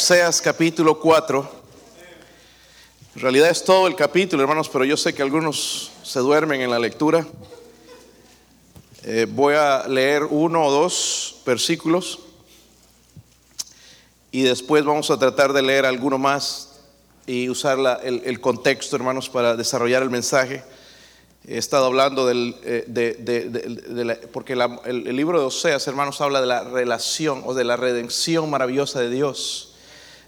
Oseas 0.00 0.40
capítulo 0.40 1.00
4. 1.00 1.50
En 3.16 3.20
realidad 3.20 3.50
es 3.50 3.64
todo 3.64 3.88
el 3.88 3.96
capítulo, 3.96 4.40
hermanos, 4.40 4.68
pero 4.68 4.84
yo 4.84 4.96
sé 4.96 5.12
que 5.12 5.22
algunos 5.22 5.90
se 6.04 6.20
duermen 6.20 6.60
en 6.60 6.70
la 6.70 6.78
lectura. 6.78 7.26
Eh, 9.02 9.26
voy 9.28 9.54
a 9.56 9.88
leer 9.88 10.22
uno 10.22 10.66
o 10.66 10.70
dos 10.70 11.40
versículos 11.44 12.20
y 14.30 14.42
después 14.42 14.84
vamos 14.84 15.10
a 15.10 15.18
tratar 15.18 15.52
de 15.52 15.62
leer 15.62 15.84
alguno 15.84 16.16
más 16.16 16.78
y 17.26 17.48
usar 17.48 18.00
el, 18.04 18.40
contexto, 18.40 18.94
hermanos, 18.94 19.28
para 19.28 19.56
desarrollar 19.56 20.04
el 20.04 20.10
mensaje. 20.10 20.62
He 21.44 21.58
estado 21.58 21.86
hablando 21.86 22.24
del, 22.24 22.54
eh, 22.62 22.84
de, 22.86 24.28
porque 24.32 24.52
el, 24.52 25.16
libro 25.16 25.40
de 25.40 25.46
Oseas, 25.46 25.88
hermanos, 25.88 26.20
habla 26.20 26.40
de 26.40 26.46
la 26.46 26.62
relación 26.62 27.42
o 27.44 27.52
de 27.52 27.64
la 27.64 27.76
redención 27.76 28.48
maravillosa 28.48 29.00
de 29.00 29.10
Dios. 29.10 29.67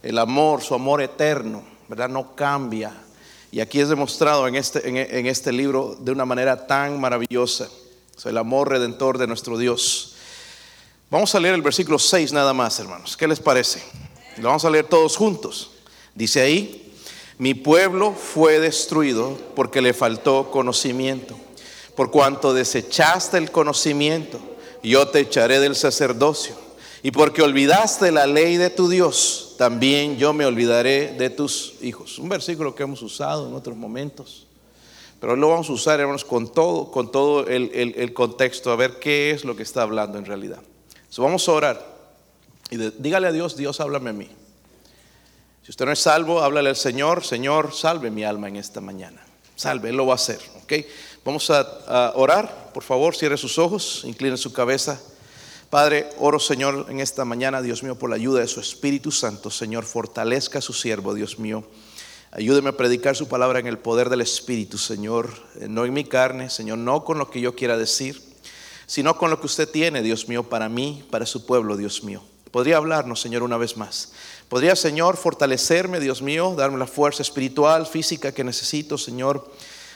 El 0.02 0.18
amor, 0.18 0.62
su 0.62 0.74
amor 0.74 1.02
eterno, 1.02 1.62
¿verdad? 1.88 2.08
No 2.08 2.34
cambia. 2.34 2.92
Y 3.52 3.60
aquí 3.60 3.80
es 3.80 3.88
demostrado 3.88 4.46
en 4.46 4.54
este, 4.54 4.88
en, 4.88 5.26
este 5.26 5.52
libro 5.52 5.96
de 5.98 6.12
una 6.12 6.24
manera 6.24 6.66
tan 6.66 7.00
maravillosa. 7.00 7.68
el 8.24 8.38
amor 8.38 8.68
redentor 8.68 9.18
de 9.18 9.26
nuestro 9.26 9.58
Dios. 9.58 10.14
Vamos 11.10 11.34
a 11.34 11.40
leer 11.40 11.54
el 11.54 11.62
versículo 11.62 11.98
6 11.98 12.32
nada 12.32 12.54
más, 12.54 12.78
hermanos. 12.78 13.16
¿Qué 13.16 13.26
les 13.26 13.40
parece? 13.40 13.82
Lo 14.36 14.48
vamos 14.48 14.64
a 14.64 14.70
leer 14.70 14.86
todos 14.86 15.16
juntos. 15.16 15.72
Dice 16.14 16.40
ahí, 16.40 16.94
mi 17.38 17.54
pueblo 17.54 18.12
fue 18.12 18.60
destruido 18.60 19.36
porque 19.56 19.82
le 19.82 19.92
faltó 19.92 20.50
conocimiento. 20.50 21.36
Por 21.96 22.10
cuanto 22.10 22.54
desechaste 22.54 23.38
el 23.38 23.50
conocimiento, 23.50 24.38
yo 24.82 25.08
te 25.08 25.20
echaré 25.20 25.58
del 25.58 25.74
sacerdocio. 25.74 26.54
Y 27.02 27.10
porque 27.10 27.42
olvidaste 27.42 28.12
la 28.12 28.26
ley 28.26 28.56
de 28.56 28.70
tu 28.70 28.88
Dios, 28.88 29.49
también 29.60 30.16
yo 30.16 30.32
me 30.32 30.46
olvidaré 30.46 31.12
de 31.18 31.28
tus 31.28 31.74
hijos. 31.82 32.18
Un 32.18 32.30
versículo 32.30 32.74
que 32.74 32.82
hemos 32.82 33.02
usado 33.02 33.46
en 33.46 33.52
otros 33.52 33.76
momentos. 33.76 34.46
Pero 35.20 35.36
lo 35.36 35.50
vamos 35.50 35.68
a 35.68 35.72
usar, 35.74 36.00
hermanos, 36.00 36.24
con 36.24 36.50
todo, 36.50 36.90
con 36.90 37.12
todo 37.12 37.46
el, 37.46 38.14
contexto, 38.14 38.72
a 38.72 38.76
ver 38.76 38.98
qué 38.98 39.32
es 39.32 39.44
lo 39.44 39.54
que 39.54 39.62
está 39.62 39.82
hablando 39.82 40.16
en 40.16 40.24
realidad. 40.24 40.62
vamos 41.18 41.46
a 41.46 41.52
orar. 41.52 41.86
Y 42.70 42.78
dígale 42.78 43.26
a 43.26 43.32
Dios, 43.32 43.54
Dios, 43.54 43.80
háblame 43.80 44.08
a 44.08 44.12
mí. 44.14 44.30
Si 45.62 45.72
usted 45.72 45.84
no 45.84 45.92
es 45.92 45.98
salvo, 45.98 46.40
háblale 46.40 46.70
al 46.70 46.76
Señor, 46.76 47.22
Señor, 47.22 47.74
salve 47.74 48.10
mi 48.10 48.24
alma 48.24 48.48
en 48.48 48.56
esta 48.56 48.80
mañana. 48.80 49.22
Salve, 49.56 49.90
Él 49.90 49.96
lo 49.96 50.06
va 50.06 50.12
a 50.12 50.14
hacer. 50.14 50.40
¿ok? 50.62 50.72
Vamos 51.22 51.50
a, 51.50 52.12
orar, 52.14 52.70
por 52.72 52.82
favor, 52.82 53.14
cierre 53.14 53.36
sus 53.36 53.58
ojos, 53.58 54.04
incline 54.06 54.38
su 54.38 54.54
cabeza. 54.54 54.98
Padre, 55.70 56.10
oro 56.18 56.40
Señor 56.40 56.86
en 56.88 56.98
esta 56.98 57.24
mañana, 57.24 57.62
Dios 57.62 57.84
mío, 57.84 57.94
por 57.94 58.10
la 58.10 58.16
ayuda 58.16 58.40
de 58.40 58.48
su 58.48 58.58
Espíritu 58.58 59.12
Santo. 59.12 59.52
Señor, 59.52 59.84
fortalezca 59.84 60.58
a 60.58 60.62
su 60.62 60.72
siervo, 60.72 61.14
Dios 61.14 61.38
mío. 61.38 61.62
Ayúdeme 62.32 62.70
a 62.70 62.76
predicar 62.76 63.14
su 63.14 63.28
palabra 63.28 63.60
en 63.60 63.68
el 63.68 63.78
poder 63.78 64.10
del 64.10 64.20
Espíritu, 64.20 64.78
Señor. 64.78 65.30
Eh, 65.60 65.68
no 65.68 65.84
en 65.84 65.92
mi 65.92 66.02
carne, 66.02 66.50
Señor, 66.50 66.78
no 66.78 67.04
con 67.04 67.18
lo 67.18 67.30
que 67.30 67.40
yo 67.40 67.54
quiera 67.54 67.76
decir, 67.76 68.20
sino 68.86 69.16
con 69.16 69.30
lo 69.30 69.38
que 69.38 69.46
usted 69.46 69.68
tiene, 69.68 70.02
Dios 70.02 70.28
mío, 70.28 70.42
para 70.42 70.68
mí, 70.68 71.06
para 71.08 71.24
su 71.24 71.46
pueblo, 71.46 71.76
Dios 71.76 72.02
mío. 72.02 72.20
Podría 72.50 72.78
hablarnos, 72.78 73.20
Señor, 73.20 73.44
una 73.44 73.56
vez 73.56 73.76
más. 73.76 74.10
Podría, 74.48 74.74
Señor, 74.74 75.16
fortalecerme, 75.16 76.00
Dios 76.00 76.20
mío, 76.20 76.52
darme 76.56 76.78
la 76.78 76.88
fuerza 76.88 77.22
espiritual, 77.22 77.86
física 77.86 78.32
que 78.32 78.42
necesito, 78.42 78.98
Señor, 78.98 79.48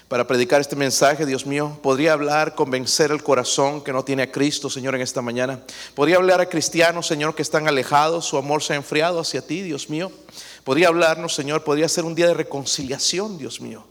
para 0.08 0.26
predicar 0.26 0.60
este 0.60 0.76
mensaje, 0.76 1.26
Dios 1.26 1.46
mío. 1.46 1.78
Podría 1.82 2.12
hablar, 2.12 2.54
convencer 2.54 3.10
el 3.10 3.22
corazón 3.22 3.82
que 3.82 3.92
no 3.92 4.04
tiene 4.04 4.22
a 4.24 4.30
Cristo, 4.30 4.68
Señor, 4.68 4.94
en 4.94 5.00
esta 5.00 5.22
mañana. 5.22 5.60
Podría 5.94 6.16
hablar 6.16 6.40
a 6.40 6.48
cristianos, 6.48 7.06
Señor, 7.06 7.34
que 7.34 7.42
están 7.42 7.66
alejados, 7.68 8.26
su 8.26 8.36
amor 8.36 8.62
se 8.62 8.74
ha 8.74 8.76
enfriado 8.76 9.20
hacia 9.20 9.46
ti, 9.46 9.62
Dios 9.62 9.88
mío. 9.88 10.12
Podría 10.62 10.88
hablarnos, 10.88 11.34
Señor, 11.34 11.64
podría 11.64 11.88
ser 11.88 12.04
un 12.04 12.14
día 12.14 12.26
de 12.26 12.34
reconciliación, 12.34 13.38
Dios 13.38 13.60
mío. 13.60 13.86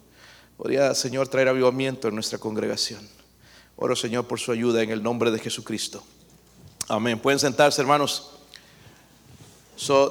Podría, 0.58 0.94
Señor, 0.94 1.28
traer 1.28 1.48
avivamiento 1.48 2.08
en 2.08 2.16
nuestra 2.16 2.38
congregación. 2.38 3.08
Oro, 3.76 3.96
Señor, 3.96 4.28
por 4.28 4.40
su 4.40 4.52
ayuda 4.52 4.84
en 4.84 4.92
el 4.92 5.02
nombre 5.02 5.32
de 5.32 5.40
Jesucristo. 5.40 6.04
Amén. 6.88 7.20
Pueden 7.20 7.40
sentarse, 7.40 7.82
hermanos 7.82 8.34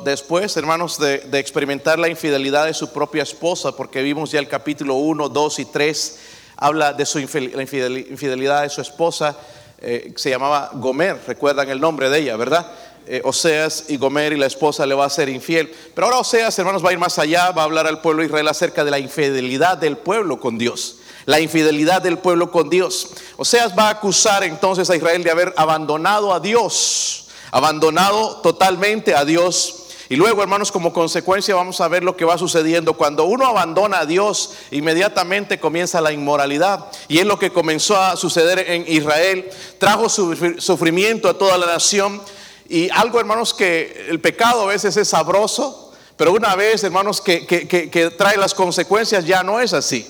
después, 0.04 0.56
hermanos, 0.56 0.98
de, 0.98 1.38
experimentar 1.38 1.98
la 1.98 2.08
infidelidad 2.08 2.66
de 2.66 2.74
su 2.74 2.92
propia 2.92 3.22
esposa, 3.22 3.72
porque 3.76 4.02
vimos 4.02 4.30
ya 4.30 4.38
el 4.38 4.48
capítulo 4.48 4.94
1, 4.94 5.28
2 5.28 5.58
y 5.58 5.64
3, 5.66 6.18
habla 6.56 6.92
de 6.92 7.06
su 7.06 7.18
infidelidad 7.18 8.62
de 8.62 8.68
su 8.68 8.80
esposa, 8.80 9.36
eh, 9.78 10.12
se 10.16 10.30
llamaba 10.30 10.70
Gomer, 10.74 11.20
recuerdan 11.26 11.68
el 11.70 11.80
nombre 11.80 12.08
de 12.08 12.18
ella, 12.18 12.36
¿verdad? 12.36 12.70
Eh, 13.04 13.20
Oseas 13.24 13.86
y 13.88 13.96
Gomer 13.96 14.32
y 14.32 14.36
la 14.36 14.46
esposa 14.46 14.86
le 14.86 14.94
va 14.94 15.06
a 15.06 15.10
ser 15.10 15.28
infiel. 15.28 15.72
Pero 15.92 16.06
ahora 16.06 16.20
Oseas, 16.20 16.56
hermanos, 16.58 16.84
va 16.84 16.90
a 16.90 16.92
ir 16.92 17.00
más 17.00 17.18
allá, 17.18 17.50
va 17.50 17.62
a 17.62 17.64
hablar 17.64 17.88
al 17.88 18.00
pueblo 18.00 18.20
de 18.20 18.26
Israel 18.26 18.46
acerca 18.46 18.84
de 18.84 18.92
la 18.92 19.00
infidelidad 19.00 19.76
del 19.76 19.96
pueblo 19.96 20.38
con 20.38 20.56
Dios. 20.56 20.98
La 21.26 21.40
infidelidad 21.40 22.00
del 22.00 22.18
pueblo 22.18 22.52
con 22.52 22.70
Dios. 22.70 23.10
Oseas 23.36 23.76
va 23.76 23.88
a 23.88 23.90
acusar 23.90 24.44
entonces 24.44 24.88
a 24.88 24.94
Israel 24.94 25.24
de 25.24 25.30
haber 25.32 25.52
abandonado 25.56 26.32
a 26.32 26.38
Dios 26.38 27.21
abandonado 27.52 28.38
totalmente 28.38 29.14
a 29.14 29.24
Dios. 29.24 29.78
Y 30.08 30.16
luego, 30.16 30.42
hermanos, 30.42 30.72
como 30.72 30.92
consecuencia 30.92 31.54
vamos 31.54 31.80
a 31.80 31.88
ver 31.88 32.02
lo 32.02 32.16
que 32.16 32.24
va 32.24 32.36
sucediendo. 32.36 32.94
Cuando 32.94 33.24
uno 33.24 33.46
abandona 33.46 34.00
a 34.00 34.06
Dios, 34.06 34.54
inmediatamente 34.72 35.60
comienza 35.60 36.00
la 36.00 36.12
inmoralidad. 36.12 36.86
Y 37.08 37.18
es 37.18 37.26
lo 37.26 37.38
que 37.38 37.52
comenzó 37.52 37.96
a 37.96 38.16
suceder 38.16 38.58
en 38.70 38.84
Israel. 38.88 39.48
Trajo 39.78 40.08
sufrimiento 40.08 41.28
a 41.28 41.38
toda 41.38 41.56
la 41.56 41.66
nación. 41.66 42.20
Y 42.68 42.90
algo, 42.90 43.20
hermanos, 43.20 43.54
que 43.54 44.06
el 44.08 44.20
pecado 44.20 44.62
a 44.62 44.66
veces 44.66 44.96
es 44.96 45.08
sabroso, 45.08 45.92
pero 46.16 46.32
una 46.32 46.56
vez, 46.56 46.82
hermanos, 46.84 47.20
que, 47.20 47.46
que 47.46 48.10
trae 48.16 48.36
las 48.36 48.54
consecuencias, 48.54 49.24
ya 49.24 49.42
no 49.42 49.60
es 49.60 49.72
así. 49.72 50.06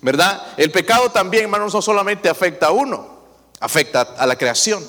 ¿Verdad? 0.00 0.42
El 0.56 0.70
pecado 0.70 1.10
también, 1.10 1.44
hermanos, 1.44 1.74
no 1.74 1.82
solamente 1.82 2.28
afecta 2.28 2.66
a 2.66 2.70
uno, 2.72 3.18
afecta 3.58 4.02
a 4.02 4.26
la 4.26 4.36
creación. 4.36 4.84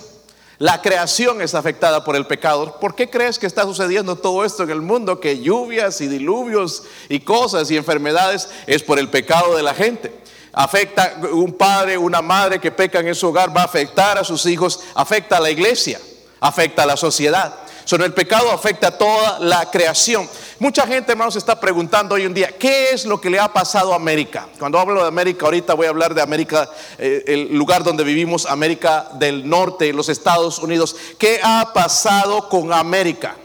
La 0.58 0.82
creación 0.82 1.42
es 1.42 1.54
afectada 1.54 2.04
por 2.04 2.16
el 2.16 2.26
pecado. 2.28 2.80
¿Por 2.80 2.96
qué 2.96 3.10
crees 3.10 3.38
que 3.38 3.46
está 3.46 3.64
sucediendo 3.64 4.16
todo 4.16 4.46
esto 4.46 4.64
en 4.64 4.70
el 4.70 4.82
mundo? 4.82 5.20
Que 5.20 5.42
lluvias 5.42 6.00
y 6.00 6.08
diluvios 6.08 6.84
y 7.10 7.20
cosas 7.20 7.70
y 7.72 7.78
enfermedades 7.78 8.48
es 8.66 8.82
por 8.82 8.98
el 8.98 9.10
pecado 9.10 9.56
de 9.56 9.64
la 9.64 9.74
gente. 9.74 10.14
Afecta 10.54 11.18
un 11.34 11.54
padre, 11.54 11.98
una 11.98 12.22
madre 12.22 12.60
que 12.60 12.72
pecan 12.72 13.06
en 13.06 13.16
su 13.16 13.28
hogar, 13.28 13.56
va 13.56 13.64
a 13.64 13.66
afectar 13.66 14.18
a 14.18 14.24
sus 14.24 14.46
hijos, 14.46 14.80
afecta 14.94 15.38
a 15.38 15.42
la 15.42 15.52
iglesia, 15.52 16.00
afecta 16.40 16.84
a 16.84 16.86
la 16.86 16.96
sociedad. 16.96 17.54
Sobre 17.86 18.06
el 18.06 18.14
pecado 18.14 18.52
afecta 18.52 18.88
a 18.88 18.98
toda 18.98 19.40
la 19.40 19.70
creación. 19.70 20.28
Mucha 20.58 20.88
gente, 20.88 21.12
hermanos, 21.12 21.36
está 21.36 21.60
preguntando 21.60 22.16
hoy 22.16 22.24
en 22.24 22.34
día, 22.34 22.52
¿qué 22.58 22.90
es 22.90 23.06
lo 23.06 23.22
que 23.22 23.30
le 23.30 23.40
ha 23.40 23.54
pasado 23.54 23.94
a 23.94 23.96
América? 23.96 24.48
Cuando 24.58 24.80
hablo 24.80 25.02
de 25.02 25.08
América, 25.08 25.46
ahorita 25.46 25.76
voy 25.76 25.86
a 25.86 25.90
hablar 25.90 26.16
de 26.16 26.24
América, 26.24 26.68
eh, 26.98 27.24
el 27.28 27.56
lugar 27.56 27.84
donde 27.84 28.04
vivimos, 28.04 28.48
América 28.48 29.10
del 29.14 29.48
Norte, 29.48 29.94
los 29.94 30.10
Estados 30.10 30.58
Unidos. 30.58 30.96
¿Qué 31.20 31.40
ha 31.44 31.74
pasado 31.74 32.50
con 32.50 32.74
América? 32.74 33.36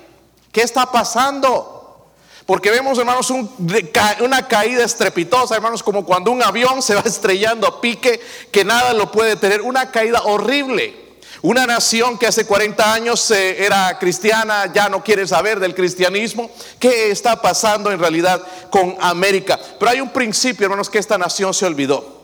¿Qué 0.50 0.62
está 0.62 0.90
pasando? 0.90 2.06
Porque 2.46 2.70
vemos, 2.70 2.98
hermanos, 2.98 3.30
una 3.30 4.48
caída 4.48 4.84
estrepitosa, 4.84 5.54
hermanos, 5.54 5.82
como 5.82 6.06
cuando 6.06 6.30
un 6.30 6.42
avión 6.42 6.80
se 6.80 6.94
va 6.94 7.02
estrellando 7.02 7.66
a 7.66 7.80
pique, 7.80 8.18
que 8.50 8.64
nada 8.64 8.94
lo 8.94 9.12
puede 9.12 9.36
tener, 9.36 9.60
una 9.60 9.90
caída 9.90 10.22
horrible. 10.22 11.09
Una 11.42 11.66
nación 11.66 12.18
que 12.18 12.26
hace 12.26 12.44
40 12.44 12.92
años 12.92 13.30
eh, 13.30 13.64
era 13.64 13.98
cristiana 13.98 14.70
ya 14.72 14.88
no 14.88 15.02
quiere 15.02 15.26
saber 15.26 15.58
del 15.58 15.74
cristianismo. 15.74 16.50
¿Qué 16.78 17.10
está 17.10 17.40
pasando 17.40 17.90
en 17.90 17.98
realidad 17.98 18.42
con 18.70 18.96
América? 19.00 19.58
Pero 19.78 19.90
hay 19.90 20.00
un 20.00 20.10
principio, 20.10 20.66
hermanos, 20.66 20.90
que 20.90 20.98
esta 20.98 21.16
nación 21.16 21.54
se 21.54 21.66
olvidó. 21.66 22.19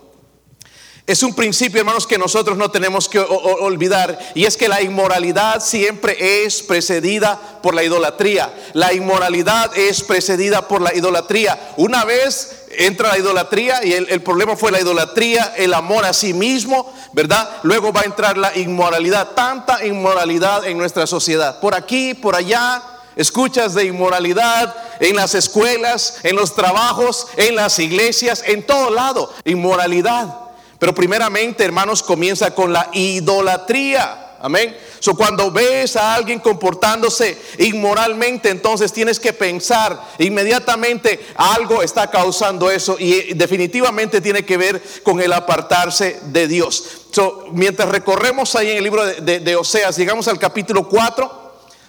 Es 1.06 1.22
un 1.22 1.34
principio, 1.34 1.78
hermanos, 1.78 2.05
que 2.05 2.19
nosotros 2.19 2.59
no 2.59 2.69
tenemos 2.72 3.09
que 3.09 3.21
olvidar. 3.21 4.19
Y 4.34 4.44
es 4.44 4.56
que 4.56 4.67
la 4.67 4.83
inmoralidad 4.83 5.62
siempre 5.62 6.44
es 6.44 6.65
precedida 6.65 7.61
por 7.62 7.77
la 7.77 7.84
idolatría. 7.84 8.53
La 8.72 8.93
inmoralidad 8.93 9.71
es 9.78 10.03
precedida 10.03 10.67
por 10.67 10.82
la 10.82 10.93
idolatría. 10.93 11.75
Una 11.76 12.05
vez 12.05 12.64
entra 12.76 13.11
la 13.11 13.19
idolatría 13.19 13.85
y 13.85 13.93
el, 13.93 14.20
problema 14.20 14.56
fue 14.56 14.73
la 14.73 14.81
idolatría, 14.81 15.55
el 15.56 15.75
amor 15.75 16.05
a 16.05 16.12
sí 16.12 16.35
mismo, 16.35 16.93
¿verdad? 17.12 17.49
Luego 17.62 17.93
va 17.93 18.00
a 18.00 18.05
entrar 18.05 18.37
la 18.37 18.56
inmoralidad. 18.58 19.29
Tanta 19.37 19.87
inmoralidad 19.87 20.67
en 20.67 20.76
nuestra 20.76 21.06
sociedad. 21.06 21.61
Por 21.61 21.76
aquí, 21.76 22.14
por 22.14 22.35
allá. 22.35 22.82
Escuchas 23.14 23.75
de 23.75 23.85
inmoralidad 23.85 24.75
en 24.99 25.14
las 25.17 25.35
escuelas, 25.37 26.19
en 26.25 26.35
los 26.35 26.55
trabajos, 26.55 27.29
en 27.37 27.55
las 27.55 27.79
iglesias, 27.79 28.43
en 28.44 28.67
todo 28.67 28.91
lado. 28.91 29.32
Inmoralidad. 29.44 30.45
Pero 30.78 30.94
primeramente, 30.94 31.64
hermanos, 31.64 32.02
comienza 32.02 32.55
con 32.55 32.73
la 32.73 32.90
idolatría. 32.93 34.37
Amén. 34.40 34.76
So, 35.00 35.14
cuando 35.14 35.50
ves 35.50 35.96
a 35.96 36.14
alguien 36.14 36.40
comportándose 36.40 37.38
inmoralmente, 37.58 38.50
entonces 38.50 38.93
tienes 38.93 39.19
que 39.19 39.32
pensar 39.32 39.99
inmediatamente 40.19 41.20
algo 41.37 41.82
está 41.82 42.11
causando 42.11 42.70
eso 42.70 42.96
y 42.99 43.34
definitivamente 43.34 44.20
tiene 44.20 44.44
que 44.44 44.56
ver 44.56 44.82
con 45.02 45.20
el 45.20 45.32
apartarse 45.32 46.20
de 46.26 46.49
Dios. 46.49 46.84
So, 47.12 47.46
mientras 47.52 47.88
recorremos 47.88 48.55
ahí 48.56 48.70
en 48.70 48.79
el 48.79 48.84
libro 48.84 49.05
de, 49.06 49.40
de 49.40 49.56
Oseas, 49.56 49.96
llegamos 49.96 50.29
al 50.29 50.38
capítulo 50.38 50.88
4. 50.88 51.44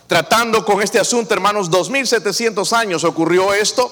tratando 0.08 0.64
con 0.64 0.82
este 0.82 1.00
asunto, 1.00 1.34
hermanos, 1.34 1.70
2700 1.70 2.72
años 2.72 3.04
ocurrió 3.04 3.54
esto. 3.54 3.92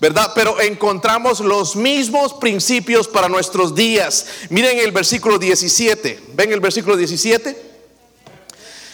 ¿Verdad? 0.00 0.32
Pero 0.34 0.60
encontramos 0.60 1.40
los 1.40 1.76
mismos 1.76 2.34
principios 2.34 3.08
para 3.08 3.28
nuestros 3.28 3.74
días. 3.74 4.26
Miren 4.50 4.78
el 4.78 4.92
versículo 4.92 5.38
17. 5.38 6.20
¿Ven 6.34 6.52
el 6.52 6.60
versículo 6.60 6.96
17? 6.96 7.56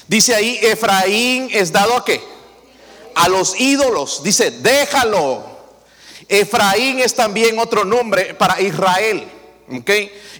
Dice 0.07 0.35
ahí, 0.35 0.59
Efraín 0.63 1.49
es 1.53 1.73
dado 1.73 1.97
a 1.97 2.05
qué? 2.05 2.21
A 3.15 3.29
los 3.29 3.59
ídolos. 3.61 4.23
Dice, 4.23 4.51
déjalo. 4.51 5.45
Efraín 6.29 7.01
es 7.01 7.15
también 7.15 7.59
otro 7.59 7.85
nombre 7.85 8.35
para 8.35 8.61
Israel. 8.61 9.27
¿ok? 9.71 9.91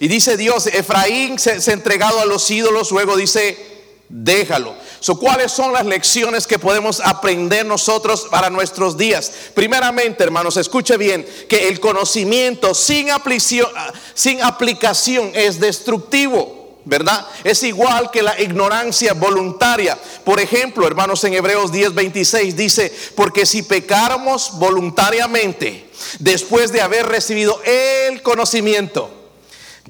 Y 0.01 0.09
dice 0.09 0.37
Dios, 0.37 0.67
Efraín 0.67 1.39
se, 1.39 1.61
se 1.61 1.73
entregado 1.73 2.21
a 2.21 2.27
los 2.27 2.51
ídolos, 2.51 2.91
luego 2.91 3.17
dice, 3.17 3.70
déjalo. 4.11 4.75
So, 4.99 5.19
¿Cuáles 5.19 5.53
son 5.53 5.73
las 5.73 5.87
lecciones 5.87 6.47
que 6.47 6.59
podemos 6.59 7.01
aprender 7.01 7.65
nosotros 7.65 8.27
para 8.31 8.51
nuestros 8.51 8.99
días? 8.99 9.33
Primeramente, 9.55 10.25
hermanos, 10.25 10.57
escuche 10.57 10.97
bien 10.97 11.27
que 11.49 11.69
el 11.69 11.81
conocimiento 11.81 12.75
sin 12.75 13.11
aplicación, 13.11 13.69
sin 14.13 14.43
aplicación 14.43 15.31
es 15.35 15.59
destructivo. 15.59 16.59
¿verdad? 16.83 17.27
Es 17.45 17.63
igual 17.63 18.11
que 18.11 18.23
la 18.23 18.41
ignorancia 18.41 19.13
voluntaria. 19.13 19.99
Por 20.25 20.41
ejemplo, 20.41 20.87
hermanos, 20.87 21.23
en 21.25 21.35
Hebreos 21.35 21.71
10:26 21.71 22.55
dice, 22.55 22.93
porque 23.15 23.45
si 23.45 23.63
pecáramos 23.63 24.59
voluntariamente, 24.59 25.91
después 26.19 26.73
de 26.73 26.81
haber 26.81 27.07
recibido 27.07 27.61
el 27.65 28.23
conocimiento, 28.23 29.20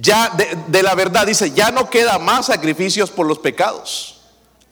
ya 0.00 0.32
de, 0.68 0.82
la 0.82 0.94
verdad, 0.94 1.26
dice, 1.26 1.50
ya 1.50 1.70
no 1.70 1.90
queda 1.90 2.18
más 2.18 2.46
sacrificios 2.46 3.10
por 3.10 3.26
los 3.26 3.38
pecados. 3.38 4.20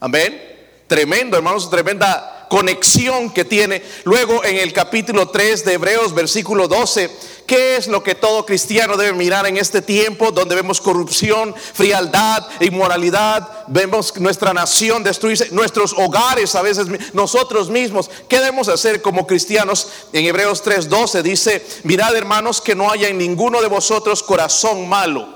Amén. 0.00 0.42
Tremendo, 0.86 1.36
hermanos, 1.36 1.68
tremenda 1.68 2.46
conexión 2.48 3.30
que 3.30 3.44
tiene. 3.44 3.82
Luego 4.04 4.42
en 4.44 4.56
el 4.56 4.72
capítulo 4.72 5.28
3 5.28 5.64
de 5.66 5.74
Hebreos, 5.74 6.14
versículo 6.14 6.66
12, 6.66 7.10
¿qué 7.48 7.76
es 7.76 7.88
lo 7.88 8.04
que 8.04 8.14
todo 8.14 8.46
cristiano 8.46 8.96
debe 8.96 9.14
mirar 9.14 9.46
en 9.46 9.56
este 9.56 9.82
tiempo 9.82 10.30
donde 10.30 10.54
vemos 10.54 10.80
corrupción, 10.80 11.54
frialdad, 11.56 12.46
inmoralidad, 12.60 13.66
vemos 13.66 14.14
nuestra 14.20 14.52
nación 14.52 15.02
destruirse, 15.02 15.50
nuestros 15.50 15.94
hogares 15.94 16.54
a 16.54 16.62
veces, 16.62 16.86
nosotros 17.14 17.70
mismos? 17.70 18.08
¿Qué 18.28 18.38
debemos 18.38 18.68
hacer 18.68 19.02
como 19.02 19.26
cristianos? 19.26 19.88
En 20.12 20.26
Hebreos 20.26 20.62
3:12 20.62 21.22
dice, 21.22 21.66
mirad 21.82 22.14
hermanos 22.14 22.60
que 22.60 22.76
no 22.76 22.90
haya 22.90 23.08
en 23.08 23.18
ninguno 23.18 23.60
de 23.60 23.68
vosotros 23.68 24.22
corazón 24.22 24.88
malo. 24.88 25.26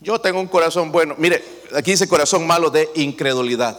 Yo 0.00 0.18
tengo 0.18 0.40
un 0.40 0.46
corazón 0.46 0.90
bueno. 0.90 1.14
Mire, 1.18 1.44
aquí 1.74 1.90
dice 1.90 2.08
corazón 2.08 2.46
malo 2.46 2.70
de 2.70 2.90
incredulidad. 2.94 3.78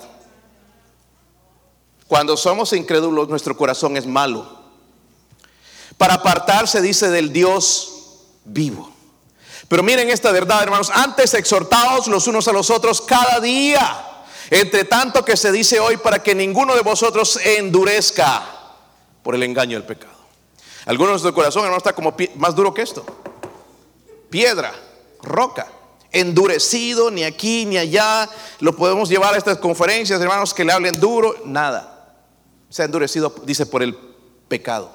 Cuando 2.08 2.38
somos 2.38 2.74
incrédulos, 2.74 3.28
nuestro 3.28 3.58
corazón 3.58 3.98
es 3.98 4.06
malo. 4.06 4.57
Para 5.98 6.16
apartarse, 6.16 6.82
dice, 6.82 7.10
del 7.10 7.34
Dios 7.34 7.94
vivo. 8.46 8.94
Pero 9.68 9.84
miren 9.84 10.10
esta 10.10 10.32
verdad, 10.32 10.64
hermanos. 10.64 10.92
Antes 10.94 11.34
exhortados 11.34 12.08
los 12.08 12.28
unos 12.28 12.48
a 12.48 12.54
los 12.54 12.70
otros 12.70 13.02
cada 13.02 13.40
día. 13.40 14.06
Entre 14.50 14.86
tanto 14.86 15.26
que 15.26 15.36
se 15.36 15.52
dice 15.52 15.80
hoy 15.80 15.98
para 15.98 16.24
que 16.24 16.34
ninguno 16.34 16.76
de 16.76 16.82
vosotros 16.82 17.38
endurezca 17.44 18.44
por 19.24 19.36
el 19.36 19.44
engaño 19.44 19.78
del 19.78 19.86
pecado. 19.86 20.16
Algunos 20.86 21.22
de 21.22 21.34
corazón, 21.34 21.64
hermano, 21.64 21.80
está 21.80 21.94
como 21.94 22.16
más 22.36 22.56
duro 22.56 22.74
que 22.74 22.82
esto. 22.82 23.06
Piedra, 24.30 24.74
roca 25.22 25.68
endurecido, 26.12 27.12
ni 27.12 27.26
aquí 27.26 27.66
ni 27.66 27.78
allá. 27.78 28.30
Lo 28.60 28.76
podemos 28.76 29.10
llevar 29.10 29.34
a 29.34 29.38
estas 29.38 29.58
conferencias, 29.58 30.22
hermanos, 30.22 30.54
que 30.54 30.64
le 30.64 30.72
hablen 30.72 30.98
duro, 30.98 31.36
nada 31.44 31.98
se 32.70 32.82
ha 32.82 32.86
endurecido, 32.86 33.34
dice, 33.44 33.66
por 33.66 33.82
el 33.84 33.96
pecado. 34.48 34.92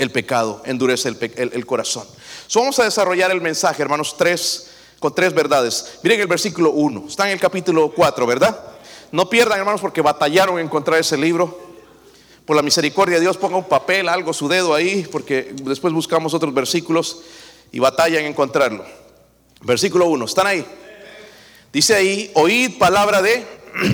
El 0.00 0.10
pecado 0.10 0.62
endurece 0.64 1.10
el, 1.10 1.66
corazón. 1.66 2.06
vamos 2.54 2.78
a 2.78 2.84
desarrollar 2.84 3.30
el 3.32 3.42
mensaje, 3.42 3.82
hermanos, 3.82 4.16
tres, 4.16 4.70
con 4.98 5.14
tres 5.14 5.34
verdades. 5.34 5.98
Miren 6.02 6.22
el 6.22 6.26
versículo 6.26 6.70
1, 6.70 7.04
está 7.06 7.26
en 7.26 7.32
el 7.32 7.38
capítulo 7.38 7.92
4, 7.94 8.26
¿verdad? 8.26 8.58
No 9.12 9.28
pierdan, 9.28 9.58
hermanos, 9.58 9.82
porque 9.82 10.00
batallaron 10.00 10.58
en 10.58 10.64
encontrar 10.64 10.98
ese 11.00 11.18
libro. 11.18 11.54
Por 12.46 12.56
la 12.56 12.62
misericordia 12.62 13.16
de 13.16 13.20
Dios, 13.20 13.36
ponga 13.36 13.58
un 13.58 13.68
papel, 13.68 14.08
algo, 14.08 14.32
su 14.32 14.48
dedo 14.48 14.72
ahí, 14.72 15.06
porque 15.12 15.52
después 15.64 15.92
buscamos 15.92 16.32
otros 16.32 16.54
versículos 16.54 17.18
y 17.70 17.78
batallan 17.78 18.22
en 18.22 18.30
encontrarlo. 18.30 18.86
Versículo 19.60 20.06
1, 20.06 20.24
¿están 20.24 20.46
ahí? 20.46 20.64
Dice 21.74 21.94
ahí, 21.94 22.30
oíd 22.32 22.78
palabra 22.78 23.20
de 23.20 23.46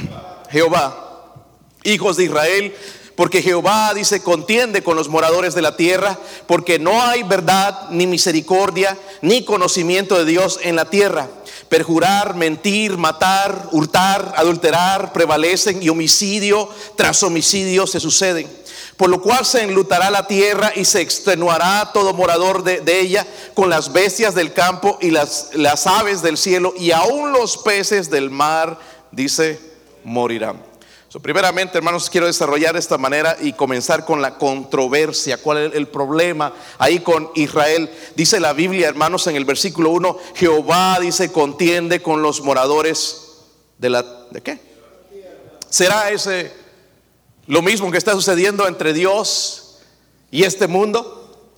Jehová, 0.51 1.35
hijos 1.83 2.17
de 2.17 2.25
Israel, 2.27 2.77
porque 3.17 3.43
Jehová 3.43 3.93
dice, 3.95 4.23
contiende 4.23 4.83
con 4.83 4.95
los 4.95 5.09
moradores 5.09 5.55
de 5.55 5.63
la 5.63 5.75
tierra, 5.75 6.19
porque 6.47 6.79
no 6.79 7.03
hay 7.03 7.23
verdad, 7.23 7.89
ni 7.89 8.07
misericordia, 8.07 8.97
ni 9.23 9.43
conocimiento 9.43 10.19
de 10.19 10.27
Dios 10.27 10.61
en 10.63 10.77
la 10.77 10.91
tierra. 10.91 11.29
Perjurar, 11.71 12.35
mentir, 12.37 12.99
matar, 12.99 13.71
hurtar, 13.73 14.35
adulterar, 14.37 15.15
prevalecen 15.15 15.83
y 15.83 15.89
homicidio 15.89 16.69
tras 16.95 17.23
homicidio 17.23 17.87
se 17.87 18.01
suceden. 18.01 18.49
Por 18.99 19.09
lo 19.09 19.23
cual 19.23 19.47
se 19.47 19.63
enlutará 19.63 20.11
la 20.11 20.27
tierra 20.27 20.73
y 20.77 20.85
se 20.85 21.01
extenuará 21.01 21.91
todo 21.95 22.13
morador 22.13 22.65
de, 22.65 23.01
ella 23.01 23.27
con 23.55 23.71
las 23.71 23.93
bestias 23.93 24.35
del 24.35 24.53
campo 24.53 24.99
y 25.01 25.11
las, 25.11 25.51
las 25.55 25.87
aves 25.87 26.21
del 26.21 26.37
cielo 26.37 26.75
y 26.79 26.93
aún 26.93 27.33
los 27.33 27.57
peces 27.59 28.11
del 28.11 28.31
mar, 28.31 28.79
dice, 29.11 29.59
morirán 30.05 30.66
primeramente, 31.21 31.79
hermanos, 31.79 32.11
quiero 32.11 32.27
desarrollar 32.27 32.75
de 32.75 32.81
esta 32.81 32.99
manera 32.99 33.37
y 33.41 33.53
comenzar 33.53 34.05
con 34.05 34.21
la 34.21 34.39
controversia. 34.39 35.39
¿Cuál 35.39 35.59
es 35.59 35.75
el 35.75 35.89
problema 35.89 36.53
ahí 36.79 37.01
con 37.01 37.31
Israel? 37.35 37.91
Dice 38.15 38.41
la 38.41 38.53
Biblia, 38.53 38.89
hermanos, 38.89 39.27
en 39.27 39.37
el 39.37 39.45
versículo 39.45 39.91
1, 39.91 40.19
Jehová 40.35 40.99
dice, 41.01 41.33
contiende 41.33 42.03
con 42.03 42.23
los 42.23 42.43
moradores 42.43 43.45
de 43.79 43.91
la... 43.91 44.03
¿De 44.31 44.43
qué? 44.43 44.61
¿Será 45.69 46.11
ese 46.11 46.53
lo 47.47 47.63
mismo 47.63 47.91
que 47.91 47.99
está 47.99 48.13
sucediendo 48.13 48.67
entre 48.67 48.93
Dios 48.93 49.79
y 50.31 50.45
este 50.45 50.67
mundo? 50.67 51.49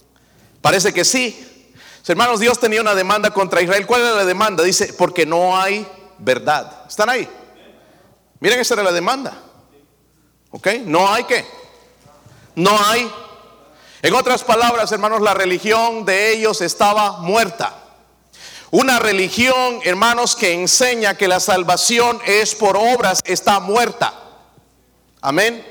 Parece 0.60 0.92
que 0.92 1.04
sí. 1.04 1.44
Hermanos, 2.06 2.40
Dios 2.40 2.58
tenía 2.58 2.80
una 2.80 2.94
demanda 2.94 3.30
contra 3.30 3.60
Israel. 3.60 3.86
¿Cuál 3.86 4.00
era 4.00 4.14
la 4.14 4.24
demanda? 4.24 4.64
Dice, 4.64 4.94
porque 4.94 5.26
no 5.26 5.58
hay 5.58 5.86
verdad. 6.18 6.84
¿Están 6.88 7.10
ahí? 7.10 7.28
Miren, 8.40 8.60
esa 8.60 8.74
era 8.74 8.82
la 8.82 8.92
demanda. 8.92 9.42
¿Ok? 10.50 10.66
No 10.84 11.12
hay 11.12 11.24
que. 11.24 11.44
No 12.54 12.78
hay. 12.86 13.10
En 14.02 14.14
otras 14.14 14.44
palabras, 14.44 14.90
hermanos, 14.92 15.20
la 15.20 15.34
religión 15.34 16.04
de 16.04 16.32
ellos 16.32 16.60
estaba 16.60 17.18
muerta. 17.18 17.74
Una 18.70 18.98
religión, 18.98 19.80
hermanos, 19.84 20.36
que 20.36 20.52
enseña 20.52 21.16
que 21.16 21.28
la 21.28 21.40
salvación 21.40 22.20
es 22.26 22.54
por 22.54 22.76
obras, 22.76 23.22
está 23.24 23.60
muerta. 23.60 24.12
Amén. 25.20 25.64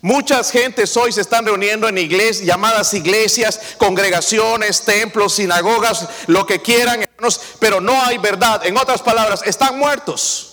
Muchas 0.00 0.50
gentes 0.50 0.96
hoy 0.96 1.12
se 1.12 1.20
están 1.20 1.46
reuniendo 1.46 1.88
en 1.88 1.96
iglesias, 1.96 2.44
llamadas 2.46 2.92
iglesias, 2.94 3.60
congregaciones, 3.78 4.84
templos, 4.84 5.34
sinagogas, 5.34 6.08
lo 6.26 6.44
que 6.44 6.60
quieran, 6.60 7.02
hermanos, 7.02 7.40
pero 7.60 7.80
no 7.80 8.00
hay 8.02 8.18
verdad. 8.18 8.66
En 8.66 8.76
otras 8.76 9.00
palabras, 9.00 9.42
están 9.44 9.78
muertos. 9.78 10.51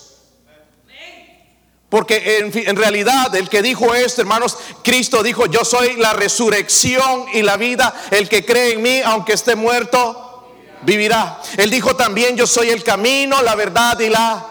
Porque 1.90 2.38
en, 2.38 2.76
realidad 2.76 3.36
el 3.36 3.50
que 3.50 3.64
dijo 3.64 3.96
esto, 3.96 4.22
hermanos, 4.22 4.58
Cristo 4.84 5.24
dijo, 5.24 5.48
yo 5.48 5.66
soy 5.66 5.96
la 5.96 6.14
resurrección 6.14 7.26
y 7.34 7.42
la 7.42 7.58
vida. 7.58 7.94
El 8.12 8.30
que 8.30 8.46
cree 8.46 8.74
en 8.74 8.84
mí, 8.84 9.02
aunque 9.04 9.34
esté 9.34 9.56
muerto, 9.56 10.48
vivirá. 10.84 11.42
Él 11.58 11.72
dijo 11.72 11.96
también, 11.96 12.38
yo 12.38 12.46
soy 12.46 12.70
el 12.70 12.84
camino, 12.84 13.42
la 13.42 13.56
verdad 13.56 14.00
y 14.00 14.10
la... 14.10 14.46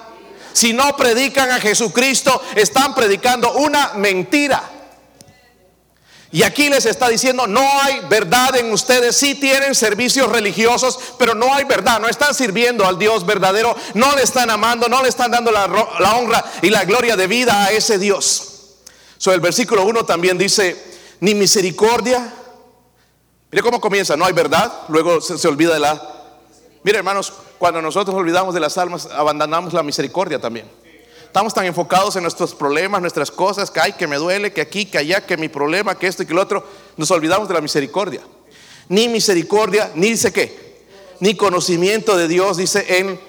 Si 0.52 0.72
no 0.72 0.96
predican 0.96 1.52
a 1.52 1.60
Jesucristo, 1.60 2.42
están 2.56 2.92
predicando 2.92 3.52
una 3.52 3.92
mentira. 3.94 4.77
Y 6.30 6.42
aquí 6.42 6.68
les 6.68 6.84
está 6.84 7.08
diciendo, 7.08 7.46
no 7.46 7.66
hay 7.82 8.00
verdad 8.08 8.54
en 8.56 8.70
ustedes, 8.70 9.16
sí 9.16 9.34
tienen 9.34 9.74
servicios 9.74 10.30
religiosos, 10.30 10.98
pero 11.18 11.34
no 11.34 11.54
hay 11.54 11.64
verdad, 11.64 12.00
no 12.00 12.08
están 12.08 12.34
sirviendo 12.34 12.86
al 12.86 12.98
Dios 12.98 13.24
verdadero, 13.24 13.74
no 13.94 14.14
le 14.14 14.22
están 14.22 14.50
amando, 14.50 14.88
no 14.88 15.02
le 15.02 15.08
están 15.08 15.30
dando 15.30 15.50
la, 15.50 15.64
honra 15.64 16.44
y 16.60 16.68
la 16.68 16.84
gloria 16.84 17.16
de 17.16 17.26
vida 17.26 17.64
a 17.64 17.70
ese 17.70 17.98
Dios. 17.98 18.76
So, 19.16 19.32
el 19.32 19.40
versículo 19.40 19.84
1 19.84 20.04
también 20.04 20.36
dice, 20.36 20.76
ni 21.20 21.34
misericordia. 21.34 22.34
Mire 23.50 23.62
cómo 23.62 23.80
comienza, 23.80 24.14
no 24.14 24.26
hay 24.26 24.34
verdad, 24.34 24.70
luego 24.88 25.22
se, 25.22 25.38
se 25.38 25.48
olvida 25.48 25.72
de 25.72 25.80
la... 25.80 26.14
Mire 26.82 26.98
hermanos, 26.98 27.32
cuando 27.58 27.80
nosotros 27.80 28.14
olvidamos 28.14 28.52
de 28.52 28.60
las 28.60 28.76
almas, 28.76 29.06
abandonamos 29.06 29.72
la 29.72 29.82
misericordia 29.82 30.38
también. 30.38 30.70
Estamos 31.28 31.52
tan 31.52 31.66
enfocados 31.66 32.16
en 32.16 32.22
nuestros 32.22 32.54
problemas, 32.54 33.02
nuestras 33.02 33.30
cosas, 33.30 33.70
que 33.70 33.78
hay 33.78 33.92
que 33.92 34.06
me 34.06 34.16
duele, 34.16 34.50
que 34.50 34.62
aquí, 34.62 34.86
que 34.86 34.96
allá, 34.96 35.26
que 35.26 35.36
mi 35.36 35.50
problema, 35.50 35.94
que 35.94 36.06
esto 36.06 36.22
y 36.22 36.26
que 36.26 36.32
lo 36.32 36.40
otro. 36.40 36.66
Nos 36.96 37.10
olvidamos 37.10 37.46
de 37.46 37.52
la 37.52 37.60
misericordia. 37.60 38.22
Ni 38.88 39.08
misericordia, 39.08 39.92
ni 39.94 40.08
dice 40.08 40.32
qué, 40.32 40.86
ni 41.20 41.36
conocimiento 41.36 42.16
de 42.16 42.28
Dios, 42.28 42.56
dice 42.56 42.98
en, 42.98 43.20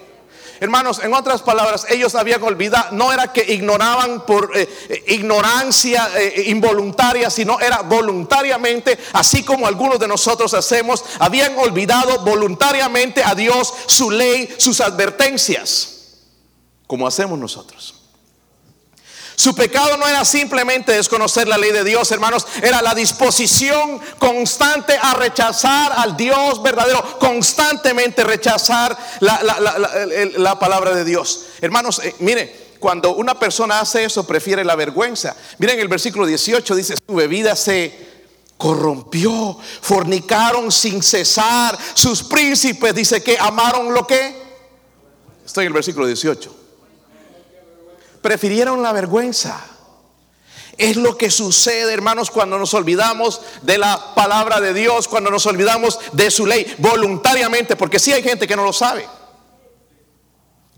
hermanos, 0.61 1.01
en 1.03 1.13
otras 1.13 1.41
palabras, 1.41 1.87
ellos 1.89 2.15
habían 2.15 2.41
olvidado, 2.41 2.95
no 2.95 3.11
era 3.11 3.33
que 3.33 3.53
ignoraban 3.53 4.25
por 4.25 4.57
eh, 4.57 4.69
eh, 4.87 5.03
ignorancia 5.09 6.09
eh, 6.15 6.45
involuntaria, 6.47 7.29
sino 7.29 7.59
era 7.59 7.81
voluntariamente, 7.81 8.97
así 9.11 9.43
como 9.43 9.67
algunos 9.67 9.99
de 9.99 10.07
nosotros 10.07 10.53
hacemos, 10.53 11.03
habían 11.19 11.59
olvidado 11.59 12.19
voluntariamente 12.19 13.21
a 13.25 13.35
Dios, 13.35 13.73
su 13.87 14.09
ley, 14.09 14.55
sus 14.57 14.79
advertencias, 14.79 15.98
como 16.89 17.05
hacemos 17.05 17.37
nosotros. 17.37 17.93
Su 19.35 19.53
pecado 19.53 19.95
no 19.95 20.07
era 20.07 20.25
simplemente 20.25 20.91
desconocer 20.91 21.47
la 21.47 21.55
ley 21.55 21.71
de 21.71 21.83
Dios, 21.83 22.11
hermanos, 22.11 22.47
era 22.63 22.81
la 22.81 22.95
disposición 22.95 24.01
constante 24.17 24.97
a 24.99 25.13
rechazar 25.13 25.93
al 25.95 26.17
Dios 26.17 26.63
verdadero, 26.63 27.19
constantemente 27.19 28.23
rechazar 28.23 28.97
la, 29.19 30.57
palabra 30.59 30.95
de 30.95 31.05
Dios. 31.05 31.45
Hermanos, 31.61 32.01
eh, 32.03 32.15
mire, 32.19 32.73
cuando 32.79 33.13
una 33.13 33.37
persona 33.37 33.79
hace 33.79 34.03
eso, 34.03 34.25
prefiere 34.25 34.65
la 34.65 34.75
vergüenza. 34.75 35.35
Miren 35.59 35.79
el 35.79 35.87
versículo 35.89 36.25
18, 36.25 36.75
dice, 36.75 36.95
su 36.95 37.13
bebida 37.13 37.55
se 37.55 38.09
corrompió, 38.57 39.59
fornicaron 39.81 40.71
sin 40.71 41.03
cesar, 41.03 41.77
sus 41.93 42.23
príncipes, 42.23 42.95
dice 42.95 43.21
que 43.21 43.37
amaron 43.37 43.93
lo 43.93 44.07
que. 44.07 44.49
Estoy 45.45 45.65
en 45.65 45.67
el 45.67 45.73
versículo 45.73 46.07
18 46.07 46.58
prefirieron 48.21 48.81
la 48.83 48.93
vergüenza. 48.93 49.59
Es 50.77 50.95
lo 50.95 51.17
que 51.17 51.29
sucede, 51.29 51.91
hermanos, 51.91 52.31
cuando 52.31 52.57
nos 52.57 52.73
olvidamos 52.73 53.41
de 53.63 53.77
la 53.77 54.15
palabra 54.15 54.61
de 54.61 54.73
Dios, 54.73 55.09
cuando 55.09 55.29
nos 55.29 55.45
olvidamos 55.45 55.99
de 56.13 56.31
su 56.31 56.45
ley 56.45 56.73
voluntariamente, 56.77 57.75
porque 57.75 57.99
si 57.99 58.13
hay 58.13 58.23
gente 58.23 58.47
que 58.47 58.55
no 58.55 58.63
lo 58.63 58.71
sabe. 58.71 59.05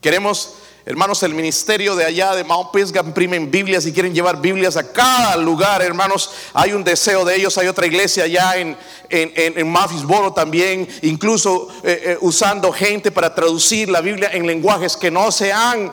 Queremos, 0.02 0.56
hermanos, 0.88 1.22
el 1.22 1.36
ministerio 1.36 1.96
de 1.96 2.06
allá 2.06 2.34
de 2.34 2.44
Mount 2.44 2.72
Pisgah 2.72 3.04
imprimen 3.04 3.52
Biblias 3.52 3.86
y 3.86 3.94
quieren 3.94 4.16
llevar 4.16 4.42
Biblias 4.42 4.76
a 4.76 4.92
cada 4.92 5.38
lugar, 5.38 5.84
hermanos. 5.84 6.32
Hay 6.56 6.74
un 6.74 6.84
deseo 6.84 7.24
de 7.24 7.36
ellos. 7.36 7.60
Hay 7.60 7.68
otra 7.68 7.86
iglesia 7.86 8.24
allá 8.24 8.56
en, 8.58 8.76
en, 9.08 9.32
en, 9.36 10.34
también, 10.34 10.88
incluso 11.04 11.68
eh, 11.84 12.02
eh, 12.04 12.18
usando 12.22 12.72
gente 12.72 13.12
para 13.12 13.36
traducir 13.36 13.88
la 13.88 14.02
Biblia 14.02 14.32
en 14.34 14.48
lenguajes 14.48 14.98
que 14.98 15.12
no 15.12 15.32
se 15.32 15.54
han 15.54 15.92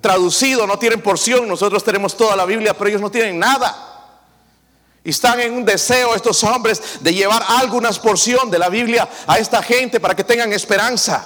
traducido, 0.00 0.66
no 0.66 0.78
tienen 0.78 1.00
porción. 1.00 1.48
Nosotros 1.48 1.82
tenemos 1.84 2.16
toda 2.16 2.36
la 2.36 2.44
Biblia, 2.44 2.74
pero 2.74 2.88
ellos 2.88 3.00
no 3.00 3.10
tienen 3.10 3.38
nada. 3.38 3.94
Y 5.04 5.10
están 5.10 5.38
en 5.38 5.52
un 5.52 5.64
deseo 5.64 6.14
estos 6.14 6.42
hombres 6.42 6.82
de 7.00 7.14
llevar 7.14 7.44
alguna 7.46 7.90
porción 7.92 8.50
de 8.50 8.58
la 8.58 8.68
Biblia 8.68 9.08
a 9.26 9.38
esta 9.38 9.62
gente 9.62 10.00
para 10.00 10.16
que 10.16 10.24
tengan 10.24 10.52
esperanza. 10.52 11.24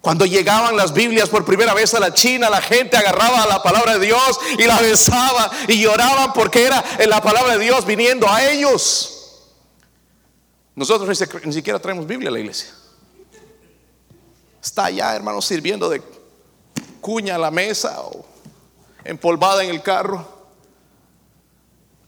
Cuando 0.00 0.26
llegaban 0.26 0.76
las 0.76 0.92
Biblias 0.92 1.28
por 1.28 1.44
primera 1.44 1.74
vez 1.74 1.94
a 1.94 2.00
la 2.00 2.12
China, 2.12 2.50
la 2.50 2.60
gente 2.60 2.96
agarraba 2.96 3.46
la 3.46 3.62
palabra 3.62 3.98
de 3.98 4.06
Dios 4.06 4.40
y 4.58 4.64
la 4.64 4.80
besaba 4.80 5.50
y 5.68 5.80
lloraban 5.80 6.32
porque 6.32 6.64
era 6.64 6.84
la 7.06 7.20
palabra 7.20 7.56
de 7.56 7.64
Dios 7.64 7.84
viniendo 7.84 8.28
a 8.28 8.42
ellos. 8.44 9.14
Nosotros 10.74 11.20
ni 11.44 11.52
siquiera 11.52 11.78
traemos 11.78 12.06
Biblia 12.06 12.28
a 12.28 12.32
la 12.32 12.40
iglesia. 12.40 12.70
Está 14.62 14.86
allá, 14.86 15.14
hermanos, 15.14 15.44
sirviendo 15.44 15.88
de 15.88 16.00
cuña 17.00 17.36
a 17.36 17.38
la 17.38 17.50
mesa 17.50 18.00
o 18.02 18.24
empolvada 19.04 19.64
en 19.64 19.70
el 19.70 19.82
carro. 19.82 20.38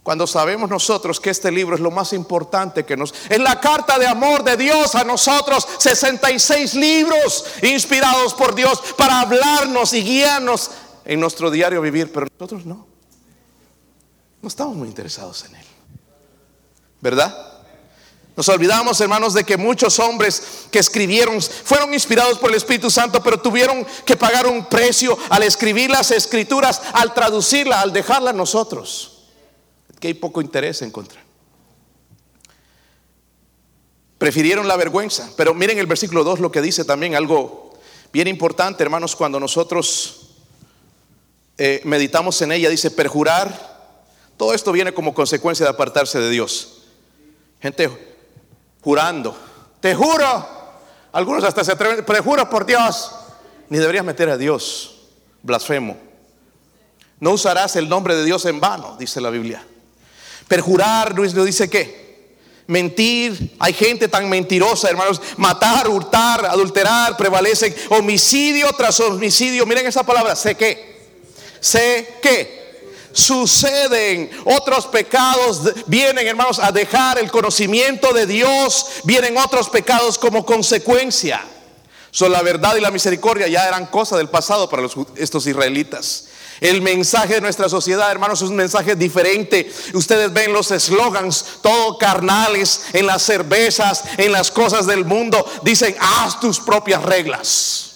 Cuando 0.02 0.26
sabemos 0.26 0.70
nosotros 0.70 1.20
que 1.20 1.30
este 1.30 1.52
libro 1.52 1.75
es 1.75 1.80
lo 1.80 1.90
más 1.90 2.12
importante 2.12 2.85
que 2.85 2.97
nos... 2.97 3.14
Es 3.28 3.38
la 3.38 3.61
carta 3.61 3.99
de 3.99 4.06
amor 4.06 4.42
de 4.42 4.56
Dios 4.56 4.94
a 4.94 5.04
nosotros. 5.04 5.66
66 5.78 6.75
libros 6.75 7.44
inspirados 7.62 8.35
por 8.35 8.54
Dios 8.54 8.82
para 8.97 9.20
hablarnos 9.20 9.92
y 9.92 10.02
guiarnos 10.02 10.70
en 11.04 11.20
nuestro 11.20 11.50
diario 11.50 11.82
vivir. 11.82 12.11
Pero 12.12 12.26
nosotros 12.38 12.64
no. 12.64 12.87
No 14.40 14.49
estamos 14.49 14.75
muy 14.75 14.88
interesados 14.88 15.44
en 15.44 15.56
él. 15.56 15.66
¿Verdad? 17.00 17.59
Nos 18.40 18.49
olvidamos, 18.49 18.99
hermanos, 19.02 19.35
de 19.35 19.44
que 19.44 19.59
muchos 19.59 19.99
hombres 19.99 20.42
que 20.70 20.78
escribieron 20.78 21.42
fueron 21.42 21.92
inspirados 21.92 22.38
por 22.38 22.49
el 22.49 22.56
Espíritu 22.56 22.88
Santo, 22.88 23.23
pero 23.23 23.38
tuvieron 23.38 23.87
que 24.06 24.16
pagar 24.16 24.47
un 24.47 24.64
precio 24.64 25.18
al 25.28 25.42
escribir 25.42 25.90
las 25.90 26.11
escrituras, 26.11 26.80
al 26.94 27.12
traducirla, 27.12 27.82
al 27.82 27.92
dejarla 27.92 28.30
a 28.30 28.32
nosotros. 28.32 29.26
Que 30.00 30.09
hay 30.09 30.14
poco 30.14 30.40
interés 30.40 30.80
en 30.80 30.90
contra. 30.90 31.23
Prefirieron 34.16 34.66
la 34.66 34.78
vergüenza. 34.78 35.30
Pero 35.37 35.52
miren 35.52 35.78
el 35.78 35.85
versículo 35.85 36.25
2 36.25 36.40
lo 36.40 36.50
que 36.50 36.62
dice 36.62 36.87
también 36.87 37.16
algo 37.16 37.78
bien 38.11 38.26
importante, 38.26 38.82
hermanos, 38.82 39.16
cuando 39.16 39.38
nosotros 39.38 40.30
eh, 41.59 41.82
meditamos 41.85 42.40
en 42.40 42.52
ella. 42.52 42.70
Dice, 42.70 42.90
perjurar. 42.90 43.99
Todo 44.38 44.54
esto 44.54 44.73
viene 44.73 44.94
como 44.94 45.12
consecuencia 45.12 45.66
de 45.66 45.70
apartarse 45.73 46.18
de 46.18 46.30
Dios. 46.30 46.78
Gente, 47.61 48.09
jurando. 48.80 49.37
Te 49.80 49.94
juro. 49.94 50.60
Algunos 51.12 51.42
hasta 51.44 51.64
se 51.64 51.72
atreven, 51.72 52.04
pero 52.06 52.22
juro 52.22 52.49
por 52.49 52.66
Dios. 52.66 53.12
Ni 53.68 53.78
deberías 53.78 54.04
meter 54.04 54.28
a 54.28 54.37
Dios. 54.37 54.99
Blasfemo. 55.42 55.96
No 57.18 57.32
usarás 57.32 57.76
el 57.76 57.88
nombre 57.88 58.14
de 58.14 58.25
Dios 58.25 58.44
en 58.46 58.60
vano, 58.60 58.96
dice 58.99 59.20
la 59.20 59.30
Biblia. 59.30 59.64
Perjurar, 60.49 61.14
Luis 61.14 61.34
lo 61.34 61.44
dice 61.44 61.68
qué? 61.68 62.00
Mentir, 62.66 63.56
hay 63.58 63.72
gente 63.72 64.08
tan 64.08 64.28
mentirosa, 64.28 64.88
hermanos. 64.88 65.20
Matar, 65.37 65.88
hurtar, 65.88 66.46
adulterar, 66.46 67.16
prevalecen. 67.16 67.75
Homicidio 67.90 68.72
tras 68.72 69.00
homicidio. 69.00 69.66
Miren 69.66 69.87
esa 69.87 70.04
palabra, 70.04 70.37
sé 70.37 70.54
qué. 70.54 71.10
Sé 71.60 72.18
qué 72.22 72.59
suceden, 73.12 74.30
otros 74.44 74.86
pecados 74.86 75.62
vienen, 75.86 76.26
hermanos, 76.26 76.58
a 76.58 76.72
dejar 76.72 77.18
el 77.18 77.30
conocimiento 77.30 78.12
de 78.12 78.26
Dios, 78.26 78.86
vienen 79.04 79.36
otros 79.36 79.68
pecados 79.68 80.18
como 80.18 80.44
consecuencia. 80.44 81.44
Son 82.10 82.32
la 82.32 82.42
verdad 82.42 82.76
y 82.76 82.80
la 82.80 82.90
misericordia 82.90 83.46
ya 83.46 83.68
eran 83.68 83.86
cosas 83.86 84.18
del 84.18 84.28
pasado 84.28 84.68
para 84.68 84.86
estos 85.16 85.46
israelitas. 85.46 86.26
El 86.60 86.82
mensaje 86.82 87.34
de 87.34 87.40
nuestra 87.40 87.68
sociedad, 87.68 88.10
hermanos, 88.10 88.42
es 88.42 88.50
un 88.50 88.56
mensaje 88.56 88.94
diferente. 88.94 89.72
Ustedes 89.94 90.32
ven 90.32 90.52
los 90.52 90.70
eslogans, 90.70 91.44
todo 91.62 91.96
carnales, 91.96 92.82
en 92.92 93.06
las 93.06 93.22
cervezas, 93.22 94.04
en 94.18 94.30
las 94.32 94.50
cosas 94.50 94.86
del 94.86 95.06
mundo. 95.06 95.42
Dicen, 95.62 95.96
haz 95.98 96.38
tus 96.38 96.60
propias 96.60 97.02
reglas. 97.02 97.89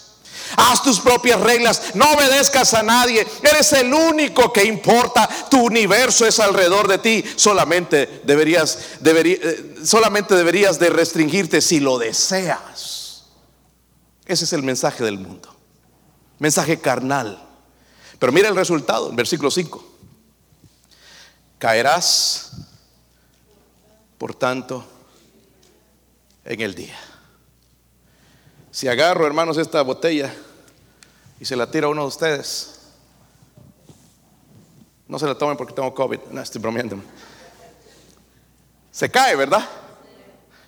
Haz 0.57 0.83
tus 0.83 1.01
propias 1.01 1.41
reglas, 1.41 1.95
no 1.95 2.13
obedezcas 2.13 2.75
a 2.75 2.83
nadie. 2.83 3.27
Eres 3.43 3.73
el 3.73 3.93
único 3.93 4.53
que 4.53 4.65
importa. 4.65 5.29
Tu 5.51 5.61
universo 5.61 6.27
es 6.27 6.41
alrededor 6.41 6.89
de 6.89 6.99
ti. 6.99 7.25
Solamente 7.37 8.23
deberías, 8.25 8.79
eh, 9.05 9.75
solamente 9.85 10.35
deberías 10.35 10.79
de 10.79 10.91
restringirte 10.91 11.61
si 11.61 11.81
lo 11.81 11.99
deseas. 11.99 13.25
Ese 14.27 14.45
es 14.45 14.53
el 14.53 14.63
mensaje 14.63 15.05
del 15.05 15.19
mundo. 15.19 15.55
Mensaje 16.39 16.81
carnal. 16.81 17.43
Pero 18.19 18.33
mira 18.33 18.49
el 18.49 18.57
resultado, 18.57 19.13
versículo 19.13 19.51
5. 19.51 19.85
Caerás, 21.59 22.53
por 24.19 24.35
tanto, 24.35 24.85
en 26.45 26.61
el 26.61 26.75
día. 26.75 26.99
Si 28.75 28.89
agarro, 28.89 29.25
hermanos, 29.25 29.57
esta 29.57 29.81
botella 29.83 30.35
y 31.39 31.45
se 31.45 31.55
la 31.55 31.71
tiro 31.71 31.87
a 31.87 31.91
uno 31.91 32.03
de 32.03 32.09
ustedes, 32.09 32.81
no 35.07 35.17
se 35.17 35.27
la 35.29 35.39
tomen 35.39 35.57
porque 35.57 35.73
tengo 35.73 35.95
COVID, 35.95 36.19
no 36.33 36.41
estoy 36.41 36.61
bromeando. 36.61 36.97
Se 38.91 39.09
cae, 39.09 39.37
¿verdad? 39.37 39.65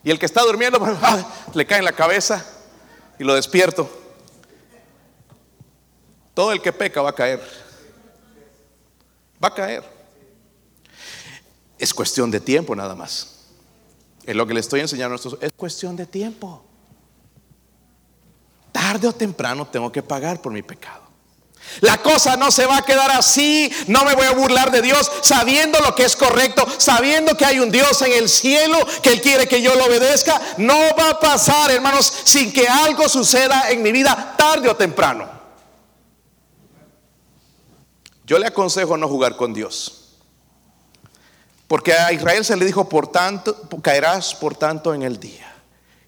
Y 0.05 0.13
el 0.13 0.21
que 0.21 0.27
está 0.27 0.43
durmiendo, 0.43 0.79
ah, 1.03 1.49
le 1.53 1.67
cae 1.67 1.81
en 1.81 1.85
la 1.85 1.91
cabeza 1.91 2.47
y 3.19 3.25
lo 3.25 3.35
despierto. 3.35 3.91
Todo 6.33 6.53
el 6.53 6.63
que 6.63 6.73
peca 6.73 7.03
va 7.03 7.11
a 7.11 7.15
caer. 7.15 7.41
Va 9.43 9.49
a 9.49 9.55
caer. 9.55 9.83
Es 11.77 11.93
cuestión 11.93 12.31
de 12.31 12.39
tiempo 12.39 12.77
nada 12.77 12.95
más. 12.95 13.49
Es 14.25 14.37
lo 14.37 14.47
que 14.47 14.55
le 14.55 14.61
estoy 14.61 14.79
enseñando 14.79 15.15
a 15.15 15.17
estos. 15.17 15.39
Es 15.41 15.51
cuestión 15.57 15.97
de 15.97 16.07
tiempo 16.07 16.66
tarde 18.87 19.09
o 19.09 19.13
temprano 19.13 19.67
tengo 19.67 19.91
que 19.91 20.01
pagar 20.01 20.41
por 20.41 20.53
mi 20.53 20.63
pecado. 20.63 21.03
La 21.81 21.99
cosa 21.99 22.37
no 22.37 22.53
se 22.53 22.67
va 22.67 22.79
a 22.79 22.83
quedar 22.83 23.11
así. 23.11 23.69
No 23.89 24.05
me 24.05 24.15
voy 24.15 24.27
a 24.27 24.33
burlar 24.33 24.71
de 24.71 24.81
Dios 24.81 25.11
sabiendo 25.23 25.81
lo 25.81 25.93
que 25.97 26.05
es 26.05 26.15
correcto, 26.15 26.65
sabiendo 26.79 27.37
que 27.37 27.45
hay 27.45 27.59
un 27.59 27.73
Dios 27.73 28.01
en 28.03 28.13
el 28.13 28.29
cielo 28.29 28.79
que 29.03 29.11
Él 29.11 29.21
quiere 29.21 29.49
que 29.49 29.61
yo 29.61 29.75
lo 29.75 29.87
obedezca. 29.87 30.41
No 30.59 30.79
va 30.97 31.11
a 31.11 31.21
pasar, 31.21 31.73
hermanos, 31.73 32.13
sin 32.25 32.53
que 32.53 32.69
algo 32.69 33.09
suceda 33.09 33.71
en 33.71 33.83
mi 33.83 33.91
vida 33.91 34.37
tarde 34.39 34.69
o 34.69 34.77
temprano. 34.77 35.29
Yo 38.25 38.39
le 38.39 38.47
aconsejo 38.47 38.97
no 38.97 39.09
jugar 39.09 39.37
con 39.37 39.53
Dios. 39.53 40.15
Porque 41.67 41.93
a 41.93 42.13
Israel 42.13 42.45
se 42.45 42.57
le 42.57 42.65
dijo, 42.65 42.89
por 42.89 43.09
tanto, 43.09 43.69
caerás 43.83 44.33
por 44.33 44.55
tanto 44.55 44.95
en 44.95 45.03
el 45.03 45.19
día. 45.19 45.56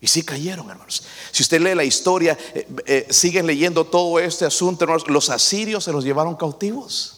Y 0.00 0.07
sí 0.07 0.23
cayeron, 0.23 0.71
hermanos. 0.71 1.02
Si 1.33 1.43
usted 1.43 1.61
lee 1.61 1.75
la 1.75 1.85
historia, 1.85 2.38
eh, 2.55 2.69
eh, 2.87 3.07
siguen 3.11 3.47
leyendo 3.47 3.85
todo 3.85 4.19
este 4.21 4.45
asunto, 4.45 4.85
hermanos, 4.85 5.09
los 5.09 5.28
asirios 5.28 5.85
se 5.85 5.93
los 5.93 6.05
llevaron 6.05 6.37
cautivos. 6.37 7.14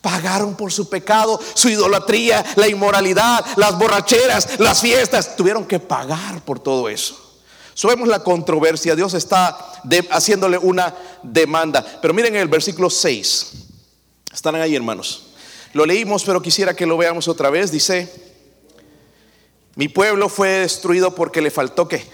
Pagaron 0.00 0.56
por 0.56 0.72
su 0.72 0.88
pecado, 0.88 1.40
su 1.54 1.68
idolatría, 1.68 2.44
la 2.56 2.68
inmoralidad, 2.68 3.44
las 3.56 3.78
borracheras, 3.78 4.58
las 4.58 4.80
fiestas. 4.80 5.36
Tuvieron 5.36 5.64
que 5.64 5.78
pagar 5.78 6.44
por 6.44 6.58
todo 6.58 6.88
eso. 6.88 7.24
Subemos 7.72 8.08
la 8.08 8.22
controversia. 8.22 8.96
Dios 8.96 9.14
está 9.14 9.56
haciéndole 10.10 10.58
una 10.58 10.94
demanda. 11.22 11.84
Pero 12.02 12.12
miren 12.12 12.36
el 12.36 12.48
versículo 12.48 12.90
6. 12.90 13.52
Están 14.32 14.56
ahí, 14.56 14.76
hermanos. 14.76 15.28
Lo 15.72 15.86
leímos, 15.86 16.24
pero 16.24 16.42
quisiera 16.42 16.74
que 16.74 16.86
lo 16.86 16.96
veamos 16.96 17.26
otra 17.26 17.48
vez. 17.48 17.70
Dice, 17.70 18.12
mi 19.76 19.88
pueblo 19.88 20.28
fue 20.28 20.48
destruido 20.50 21.14
porque 21.14 21.40
le 21.40 21.50
faltó 21.50 21.88
que 21.88 22.06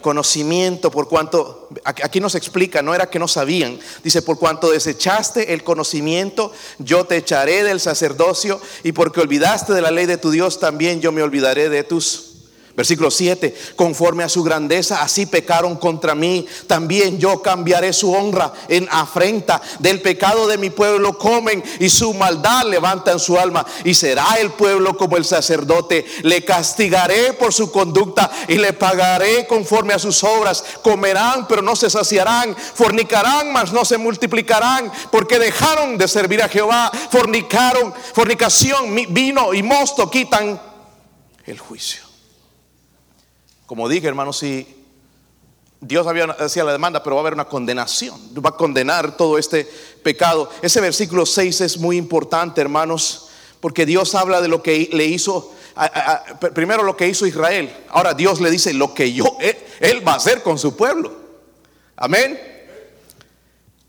conocimiento, 0.00 0.90
por 0.90 1.08
cuanto, 1.08 1.68
aquí 1.84 2.20
nos 2.20 2.34
explica, 2.34 2.82
no 2.82 2.94
era 2.94 3.10
que 3.10 3.18
no 3.18 3.28
sabían, 3.28 3.78
dice, 4.02 4.22
por 4.22 4.38
cuanto 4.38 4.70
desechaste 4.70 5.52
el 5.52 5.64
conocimiento, 5.64 6.52
yo 6.78 7.04
te 7.04 7.16
echaré 7.16 7.62
del 7.62 7.80
sacerdocio, 7.80 8.60
y 8.82 8.92
porque 8.92 9.20
olvidaste 9.20 9.72
de 9.72 9.82
la 9.82 9.90
ley 9.90 10.06
de 10.06 10.18
tu 10.18 10.30
Dios, 10.30 10.60
también 10.60 11.00
yo 11.00 11.12
me 11.12 11.22
olvidaré 11.22 11.68
de 11.68 11.84
tus 11.84 12.29
Versículo 12.76 13.10
7, 13.10 13.54
conforme 13.74 14.22
a 14.22 14.28
su 14.28 14.44
grandeza, 14.44 15.02
así 15.02 15.26
pecaron 15.26 15.76
contra 15.76 16.14
mí. 16.14 16.46
También 16.68 17.18
yo 17.18 17.42
cambiaré 17.42 17.92
su 17.92 18.12
honra 18.12 18.52
en 18.68 18.88
afrenta. 18.90 19.60
Del 19.80 20.00
pecado 20.00 20.46
de 20.46 20.56
mi 20.56 20.70
pueblo 20.70 21.18
comen 21.18 21.62
y 21.80 21.90
su 21.90 22.14
maldad 22.14 22.64
levantan 22.66 23.18
su 23.18 23.38
alma. 23.38 23.66
Y 23.84 23.94
será 23.94 24.34
el 24.40 24.52
pueblo 24.52 24.96
como 24.96 25.16
el 25.16 25.24
sacerdote. 25.24 26.06
Le 26.22 26.44
castigaré 26.44 27.32
por 27.32 27.52
su 27.52 27.72
conducta 27.72 28.30
y 28.46 28.54
le 28.54 28.72
pagaré 28.72 29.46
conforme 29.48 29.92
a 29.92 29.98
sus 29.98 30.22
obras. 30.22 30.64
Comerán, 30.82 31.48
pero 31.48 31.62
no 31.62 31.74
se 31.74 31.90
saciarán. 31.90 32.56
Fornicarán, 32.56 33.52
mas 33.52 33.72
no 33.72 33.84
se 33.84 33.98
multiplicarán. 33.98 34.92
Porque 35.10 35.40
dejaron 35.40 35.98
de 35.98 36.06
servir 36.06 36.40
a 36.40 36.48
Jehová. 36.48 36.92
Fornicaron, 37.10 37.92
fornicación, 38.14 38.94
vino 39.08 39.52
y 39.52 39.62
mosto 39.64 40.08
quitan 40.08 40.60
el 41.46 41.58
juicio. 41.58 42.09
Como 43.70 43.88
dije, 43.88 44.08
hermano, 44.08 44.32
si 44.32 44.66
Dios 45.80 46.04
había 46.08 46.24
hacía 46.24 46.64
la 46.64 46.72
demanda, 46.72 47.04
pero 47.04 47.14
va 47.14 47.20
a 47.20 47.22
haber 47.22 47.34
una 47.34 47.44
condenación, 47.44 48.20
va 48.44 48.50
a 48.50 48.56
condenar 48.56 49.16
todo 49.16 49.38
este 49.38 49.64
pecado. 50.02 50.50
Ese 50.60 50.80
versículo 50.80 51.24
6 51.24 51.60
es 51.60 51.78
muy 51.78 51.96
importante, 51.96 52.60
hermanos, 52.60 53.28
porque 53.60 53.86
Dios 53.86 54.16
habla 54.16 54.40
de 54.40 54.48
lo 54.48 54.60
que 54.60 54.90
le 54.92 55.04
hizo, 55.04 55.54
primero 56.52 56.82
lo 56.82 56.96
que 56.96 57.06
hizo 57.06 57.28
Israel. 57.28 57.72
Ahora 57.90 58.12
Dios 58.12 58.40
le 58.40 58.50
dice 58.50 58.74
lo 58.74 58.92
que 58.92 59.12
yo, 59.12 59.36
él, 59.78 60.04
va 60.04 60.14
a 60.14 60.16
hacer 60.16 60.42
con 60.42 60.58
su 60.58 60.74
pueblo. 60.74 61.12
Amén. 61.94 62.40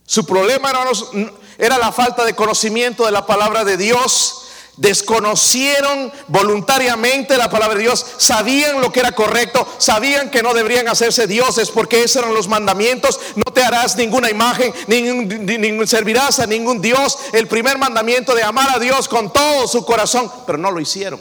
Su 0.06 0.24
problema, 0.24 0.70
hermanos, 0.70 1.10
era 1.58 1.76
la 1.76 1.90
falta 1.90 2.24
de 2.24 2.36
conocimiento 2.36 3.04
de 3.04 3.10
la 3.10 3.26
palabra 3.26 3.64
de 3.64 3.76
Dios 3.76 4.41
desconocieron 4.82 6.12
voluntariamente 6.26 7.38
la 7.38 7.48
palabra 7.48 7.76
de 7.76 7.84
Dios, 7.84 8.04
sabían 8.16 8.80
lo 8.80 8.90
que 8.90 8.98
era 8.98 9.12
correcto, 9.12 9.64
sabían 9.78 10.28
que 10.28 10.42
no 10.42 10.52
deberían 10.52 10.88
hacerse 10.88 11.28
dioses 11.28 11.70
porque 11.70 12.02
esos 12.02 12.16
eran 12.16 12.34
los 12.34 12.48
mandamientos, 12.48 13.20
no 13.36 13.52
te 13.52 13.62
harás 13.62 13.94
ninguna 13.96 14.28
imagen, 14.28 14.74
ni, 14.88 15.86
servirás 15.86 16.40
a 16.40 16.46
ningún 16.46 16.82
Dios, 16.82 17.16
el 17.32 17.46
primer 17.46 17.78
mandamiento 17.78 18.34
de 18.34 18.42
amar 18.42 18.70
a 18.74 18.80
Dios 18.80 19.08
con 19.08 19.32
todo 19.32 19.68
su 19.68 19.84
corazón, 19.86 20.30
pero 20.46 20.58
no 20.58 20.72
lo 20.72 20.80
hicieron. 20.80 21.20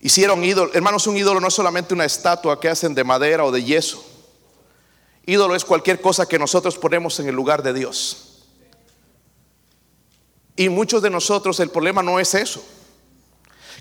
Hicieron 0.00 0.42
ídolo, 0.42 0.72
hermanos, 0.74 1.06
un 1.06 1.16
ídolo 1.16 1.38
no 1.38 1.46
es 1.46 1.54
solamente 1.54 1.94
una 1.94 2.04
estatua 2.04 2.58
que 2.58 2.68
hacen 2.68 2.96
de 2.96 3.04
madera 3.04 3.44
o 3.44 3.52
de 3.52 3.62
yeso. 3.62 4.04
Ídolo 5.24 5.54
es 5.54 5.64
cualquier 5.64 6.00
cosa 6.00 6.26
que 6.26 6.40
nosotros 6.40 6.78
ponemos 6.78 7.20
en 7.20 7.28
el 7.28 7.36
lugar 7.36 7.62
de 7.62 7.72
Dios. 7.72 8.31
Y 10.56 10.68
muchos 10.68 11.02
de 11.02 11.10
nosotros 11.10 11.58
el 11.60 11.70
problema 11.70 12.02
no 12.02 12.20
es 12.20 12.34
eso. 12.34 12.62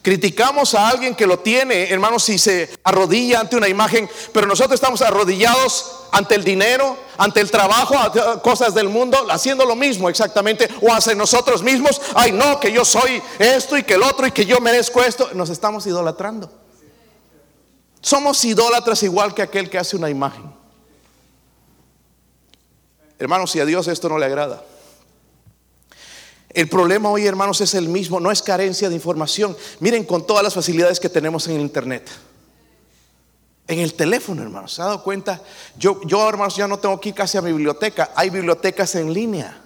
Criticamos 0.01 0.73
a 0.73 0.89
alguien 0.89 1.13
que 1.13 1.27
lo 1.27 1.39
tiene, 1.39 1.91
hermanos, 1.91 2.23
si 2.23 2.39
se 2.39 2.69
arrodilla 2.83 3.39
ante 3.39 3.55
una 3.55 3.67
imagen, 3.67 4.09
pero 4.33 4.47
nosotros 4.47 4.73
estamos 4.73 5.01
arrodillados 5.03 6.07
ante 6.11 6.33
el 6.33 6.43
dinero, 6.43 6.97
ante 7.17 7.39
el 7.39 7.51
trabajo, 7.51 7.95
cosas 8.41 8.73
del 8.73 8.89
mundo, 8.89 9.27
haciendo 9.29 9.63
lo 9.63 9.75
mismo 9.75 10.09
exactamente, 10.09 10.67
o 10.81 10.91
hacia 10.91 11.13
nosotros 11.13 11.61
mismos, 11.61 12.01
ay 12.15 12.31
no, 12.31 12.59
que 12.59 12.71
yo 12.71 12.83
soy 12.83 13.21
esto 13.37 13.77
y 13.77 13.83
que 13.83 13.93
el 13.93 14.01
otro 14.01 14.25
y 14.25 14.31
que 14.31 14.45
yo 14.45 14.59
merezco 14.59 15.03
esto, 15.03 15.29
nos 15.33 15.51
estamos 15.51 15.85
idolatrando. 15.85 16.51
Somos 18.01 18.43
idólatras 18.43 19.03
igual 19.03 19.35
que 19.35 19.43
aquel 19.43 19.69
que 19.69 19.77
hace 19.77 19.95
una 19.95 20.09
imagen. 20.09 20.51
Hermanos, 23.19 23.51
si 23.51 23.59
a 23.59 23.65
Dios 23.65 23.87
esto 23.87 24.09
no 24.09 24.17
le 24.17 24.25
agrada, 24.25 24.63
el 26.53 26.67
problema 26.67 27.09
hoy, 27.09 27.25
hermanos, 27.25 27.61
es 27.61 27.73
el 27.73 27.87
mismo, 27.87 28.19
no 28.19 28.31
es 28.31 28.41
carencia 28.41 28.89
de 28.89 28.95
información. 28.95 29.55
Miren 29.79 30.03
con 30.03 30.25
todas 30.25 30.43
las 30.43 30.53
facilidades 30.53 30.99
que 30.99 31.09
tenemos 31.09 31.47
en 31.47 31.55
el 31.55 31.61
Internet. 31.61 32.09
En 33.67 33.79
el 33.79 33.93
teléfono, 33.93 34.41
hermanos, 34.41 34.73
¿se 34.73 34.81
ha 34.81 34.85
dado 34.85 35.03
cuenta? 35.03 35.41
Yo, 35.77 36.01
yo, 36.05 36.27
hermanos, 36.27 36.55
ya 36.55 36.67
no 36.67 36.79
tengo 36.79 36.95
aquí 36.95 37.13
casi 37.13 37.37
a 37.37 37.41
mi 37.41 37.51
biblioteca. 37.51 38.11
Hay 38.15 38.29
bibliotecas 38.29 38.95
en 38.95 39.13
línea. 39.13 39.61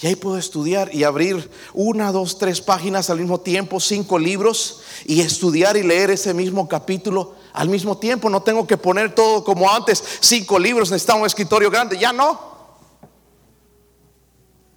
Y 0.00 0.06
ahí 0.06 0.14
puedo 0.14 0.36
estudiar 0.36 0.94
y 0.94 1.04
abrir 1.04 1.50
una, 1.72 2.12
dos, 2.12 2.38
tres 2.38 2.60
páginas 2.60 3.08
al 3.08 3.18
mismo 3.18 3.40
tiempo, 3.40 3.80
cinco 3.80 4.18
libros, 4.18 4.82
y 5.06 5.20
estudiar 5.20 5.76
y 5.76 5.82
leer 5.82 6.10
ese 6.10 6.34
mismo 6.34 6.68
capítulo 6.68 7.34
al 7.54 7.70
mismo 7.70 7.96
tiempo. 7.96 8.28
No 8.28 8.42
tengo 8.42 8.66
que 8.66 8.76
poner 8.76 9.14
todo 9.14 9.42
como 9.42 9.72
antes, 9.72 10.04
cinco 10.20 10.58
libros, 10.58 10.90
necesitamos 10.90 11.22
un 11.22 11.26
escritorio 11.26 11.70
grande. 11.70 11.98
Ya 11.98 12.12
no. 12.12 12.55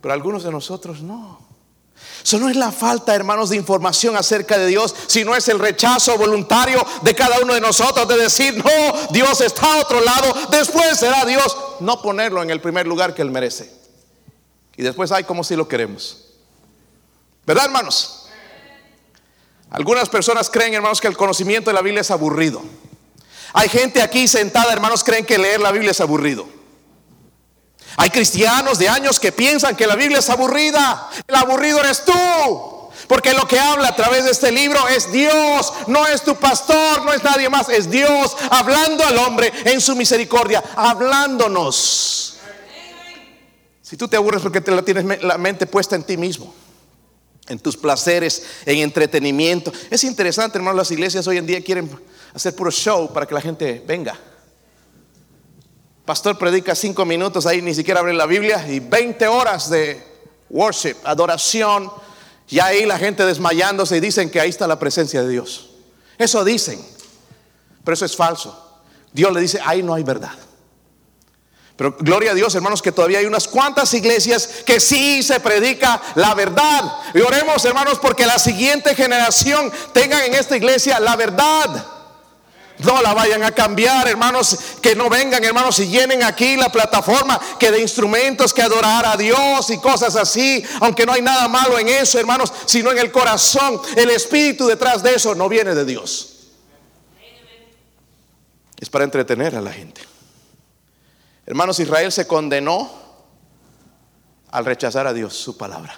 Pero 0.01 0.13
algunos 0.13 0.43
de 0.43 0.51
nosotros 0.51 1.01
no. 1.01 1.49
Eso 2.23 2.39
no 2.39 2.49
es 2.49 2.55
la 2.55 2.71
falta, 2.71 3.15
hermanos, 3.15 3.49
de 3.49 3.57
información 3.57 4.15
acerca 4.15 4.57
de 4.57 4.67
Dios, 4.67 4.95
sino 5.07 5.35
es 5.35 5.47
el 5.47 5.59
rechazo 5.59 6.17
voluntario 6.17 6.85
de 7.01 7.15
cada 7.15 7.39
uno 7.39 7.53
de 7.53 7.61
nosotros 7.61 8.07
de 8.07 8.17
decir, 8.17 8.63
no, 8.63 9.07
Dios 9.11 9.41
está 9.41 9.73
a 9.73 9.81
otro 9.81 10.01
lado, 10.01 10.33
después 10.51 10.97
será 10.97 11.25
Dios. 11.25 11.57
No 11.79 12.01
ponerlo 12.01 12.41
en 12.43 12.49
el 12.49 12.61
primer 12.61 12.87
lugar 12.87 13.13
que 13.13 13.21
Él 13.21 13.31
merece. 13.31 13.73
Y 14.75 14.83
después 14.83 15.11
hay 15.11 15.23
como 15.23 15.43
si 15.43 15.55
lo 15.55 15.67
queremos. 15.67 16.25
¿Verdad, 17.45 17.65
hermanos? 17.65 18.27
Algunas 19.71 20.09
personas 20.09 20.49
creen, 20.49 20.73
hermanos, 20.73 21.01
que 21.01 21.07
el 21.07 21.17
conocimiento 21.17 21.69
de 21.69 21.73
la 21.73 21.81
Biblia 21.81 22.01
es 22.01 22.11
aburrido. 22.11 22.61
Hay 23.53 23.69
gente 23.69 24.01
aquí 24.01 24.27
sentada, 24.27 24.71
hermanos, 24.71 25.03
creen 25.03 25.25
que 25.25 25.37
leer 25.37 25.59
la 25.59 25.71
Biblia 25.71 25.91
es 25.91 26.01
aburrido. 26.01 26.58
Hay 27.97 28.09
cristianos 28.09 28.79
de 28.79 28.89
años 28.89 29.19
que 29.19 29.31
piensan 29.31 29.75
que 29.75 29.87
la 29.87 29.95
Biblia 29.95 30.19
es 30.19 30.29
aburrida. 30.29 31.09
El 31.27 31.35
aburrido 31.35 31.79
eres 31.79 32.03
tú. 32.05 32.13
Porque 33.07 33.33
lo 33.33 33.47
que 33.47 33.59
habla 33.59 33.87
a 33.87 33.95
través 33.95 34.25
de 34.25 34.31
este 34.31 34.51
libro 34.51 34.87
es 34.87 35.11
Dios, 35.11 35.73
no 35.87 36.05
es 36.05 36.21
tu 36.21 36.35
pastor, 36.35 37.03
no 37.03 37.11
es 37.11 37.23
nadie 37.23 37.49
más, 37.49 37.67
es 37.67 37.89
Dios 37.89 38.37
hablando 38.51 39.03
al 39.03 39.17
hombre 39.17 39.51
en 39.65 39.81
su 39.81 39.95
misericordia, 39.95 40.63
hablándonos. 40.75 42.37
Si 43.81 43.97
tú 43.97 44.07
te 44.07 44.15
aburres 44.15 44.43
porque 44.43 44.61
te 44.61 44.69
la 44.69 44.83
tienes 44.83 45.23
la 45.23 45.39
mente 45.39 45.65
puesta 45.65 45.95
en 45.95 46.03
ti 46.03 46.17
mismo, 46.17 46.53
en 47.47 47.57
tus 47.57 47.75
placeres, 47.75 48.43
en 48.63 48.77
entretenimiento. 48.77 49.73
Es 49.89 50.03
interesante, 50.03 50.59
hermano, 50.59 50.77
las 50.77 50.91
iglesias 50.91 51.25
hoy 51.25 51.37
en 51.37 51.47
día 51.47 51.63
quieren 51.63 51.89
hacer 52.35 52.55
puro 52.55 52.69
show 52.69 53.11
para 53.11 53.25
que 53.25 53.33
la 53.33 53.41
gente 53.41 53.83
venga. 53.87 54.15
Pastor 56.09 56.39
predica 56.39 56.73
cinco 56.73 57.05
minutos 57.05 57.45
ahí, 57.45 57.61
ni 57.61 57.75
siquiera 57.75 57.99
abre 57.99 58.15
la 58.15 58.25
Biblia, 58.25 58.65
y 58.67 58.79
20 58.79 59.27
horas 59.27 59.69
de 59.69 60.03
worship, 60.49 60.95
adoración, 61.03 61.91
y 62.47 62.59
ahí 62.59 62.87
la 62.87 62.97
gente 62.97 63.23
desmayándose 63.27 63.97
y 63.97 63.99
dicen 63.99 64.31
que 64.31 64.41
ahí 64.41 64.49
está 64.49 64.65
la 64.65 64.79
presencia 64.79 65.21
de 65.21 65.29
Dios. 65.29 65.69
Eso 66.17 66.43
dicen, 66.43 66.83
pero 67.83 67.93
eso 67.93 68.05
es 68.05 68.15
falso. 68.15 68.81
Dios 69.13 69.31
le 69.31 69.39
dice, 69.39 69.59
ahí 69.63 69.83
no 69.83 69.93
hay 69.93 70.01
verdad. 70.01 70.33
Pero 71.75 71.95
gloria 71.99 72.31
a 72.31 72.33
Dios, 72.33 72.55
hermanos, 72.55 72.81
que 72.81 72.91
todavía 72.91 73.19
hay 73.19 73.27
unas 73.27 73.47
cuantas 73.47 73.93
iglesias 73.93 74.63
que 74.65 74.79
sí 74.79 75.21
se 75.21 75.39
predica 75.39 76.01
la 76.15 76.33
verdad. 76.33 76.91
Y 77.13 77.19
oremos, 77.19 77.63
hermanos, 77.65 77.99
porque 77.99 78.25
la 78.25 78.39
siguiente 78.39 78.95
generación 78.95 79.71
tenga 79.93 80.25
en 80.25 80.33
esta 80.33 80.57
iglesia 80.57 80.99
la 80.99 81.15
verdad. 81.15 81.98
No 82.79 83.01
la 83.01 83.13
vayan 83.13 83.43
a 83.43 83.51
cambiar, 83.51 84.07
hermanos, 84.07 84.57
que 84.81 84.95
no 84.95 85.09
vengan, 85.09 85.43
hermanos, 85.43 85.79
y 85.79 85.87
llenen 85.89 86.23
aquí 86.23 86.55
la 86.55 86.71
plataforma 86.71 87.37
que 87.59 87.71
de 87.71 87.81
instrumentos 87.81 88.53
que 88.53 88.61
adorar 88.61 89.05
a 89.05 89.17
Dios 89.17 89.69
y 89.69 89.77
cosas 89.79 90.15
así, 90.15 90.63
aunque 90.79 91.05
no 91.05 91.11
hay 91.11 91.21
nada 91.21 91.49
malo 91.49 91.77
en 91.77 91.89
eso, 91.89 92.17
hermanos, 92.17 92.53
sino 92.65 92.91
en 92.91 92.99
el 92.99 93.11
corazón, 93.11 93.81
el 93.97 94.09
espíritu 94.11 94.65
detrás 94.65 95.03
de 95.03 95.15
eso 95.15 95.35
no 95.35 95.49
viene 95.49 95.75
de 95.75 95.83
Dios. 95.83 96.37
Es 98.79 98.89
para 98.89 99.03
entretener 99.03 99.57
a 99.57 99.61
la 99.61 99.73
gente. 99.73 100.01
Hermanos, 101.45 101.81
Israel 101.81 102.13
se 102.13 102.27
condenó 102.27 102.89
al 104.51 104.63
rechazar 104.63 105.05
a 105.05 105.11
Dios, 105.11 105.35
su 105.35 105.57
palabra, 105.57 105.97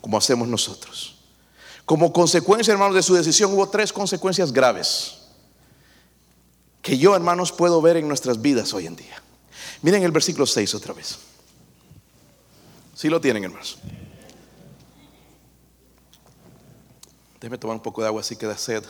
como 0.00 0.18
hacemos 0.18 0.48
nosotros. 0.48 1.18
Como 1.84 2.12
consecuencia, 2.12 2.72
hermanos, 2.72 2.96
de 2.96 3.02
su 3.04 3.14
decisión 3.14 3.52
hubo 3.54 3.68
tres 3.68 3.92
consecuencias 3.92 4.52
graves 4.52 5.18
que 6.88 6.96
yo, 6.96 7.14
hermanos, 7.14 7.52
puedo 7.52 7.82
ver 7.82 7.98
en 7.98 8.08
nuestras 8.08 8.40
vidas 8.40 8.72
hoy 8.72 8.86
en 8.86 8.96
día. 8.96 9.22
Miren 9.82 10.04
el 10.04 10.10
versículo 10.10 10.46
6 10.46 10.74
otra 10.74 10.94
vez. 10.94 11.18
Si 12.94 13.10
lo 13.10 13.20
tienen, 13.20 13.44
hermanos. 13.44 13.78
Déjeme 17.38 17.58
tomar 17.58 17.76
un 17.76 17.82
poco 17.82 18.00
de 18.00 18.06
agua 18.06 18.22
así 18.22 18.36
que 18.36 18.46
da 18.46 18.56
sed. 18.56 18.82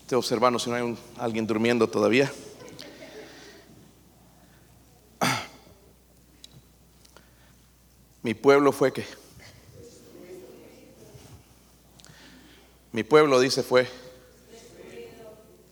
Estoy 0.00 0.16
observando 0.16 0.58
si 0.58 0.70
no 0.70 0.76
hay 0.76 0.96
alguien 1.18 1.46
durmiendo 1.46 1.86
todavía. 1.90 2.32
Mi 8.22 8.32
pueblo 8.32 8.72
fue 8.72 8.94
que. 8.94 9.04
Mi 12.92 13.02
pueblo, 13.04 13.38
dice, 13.40 13.62
fue 13.62 13.86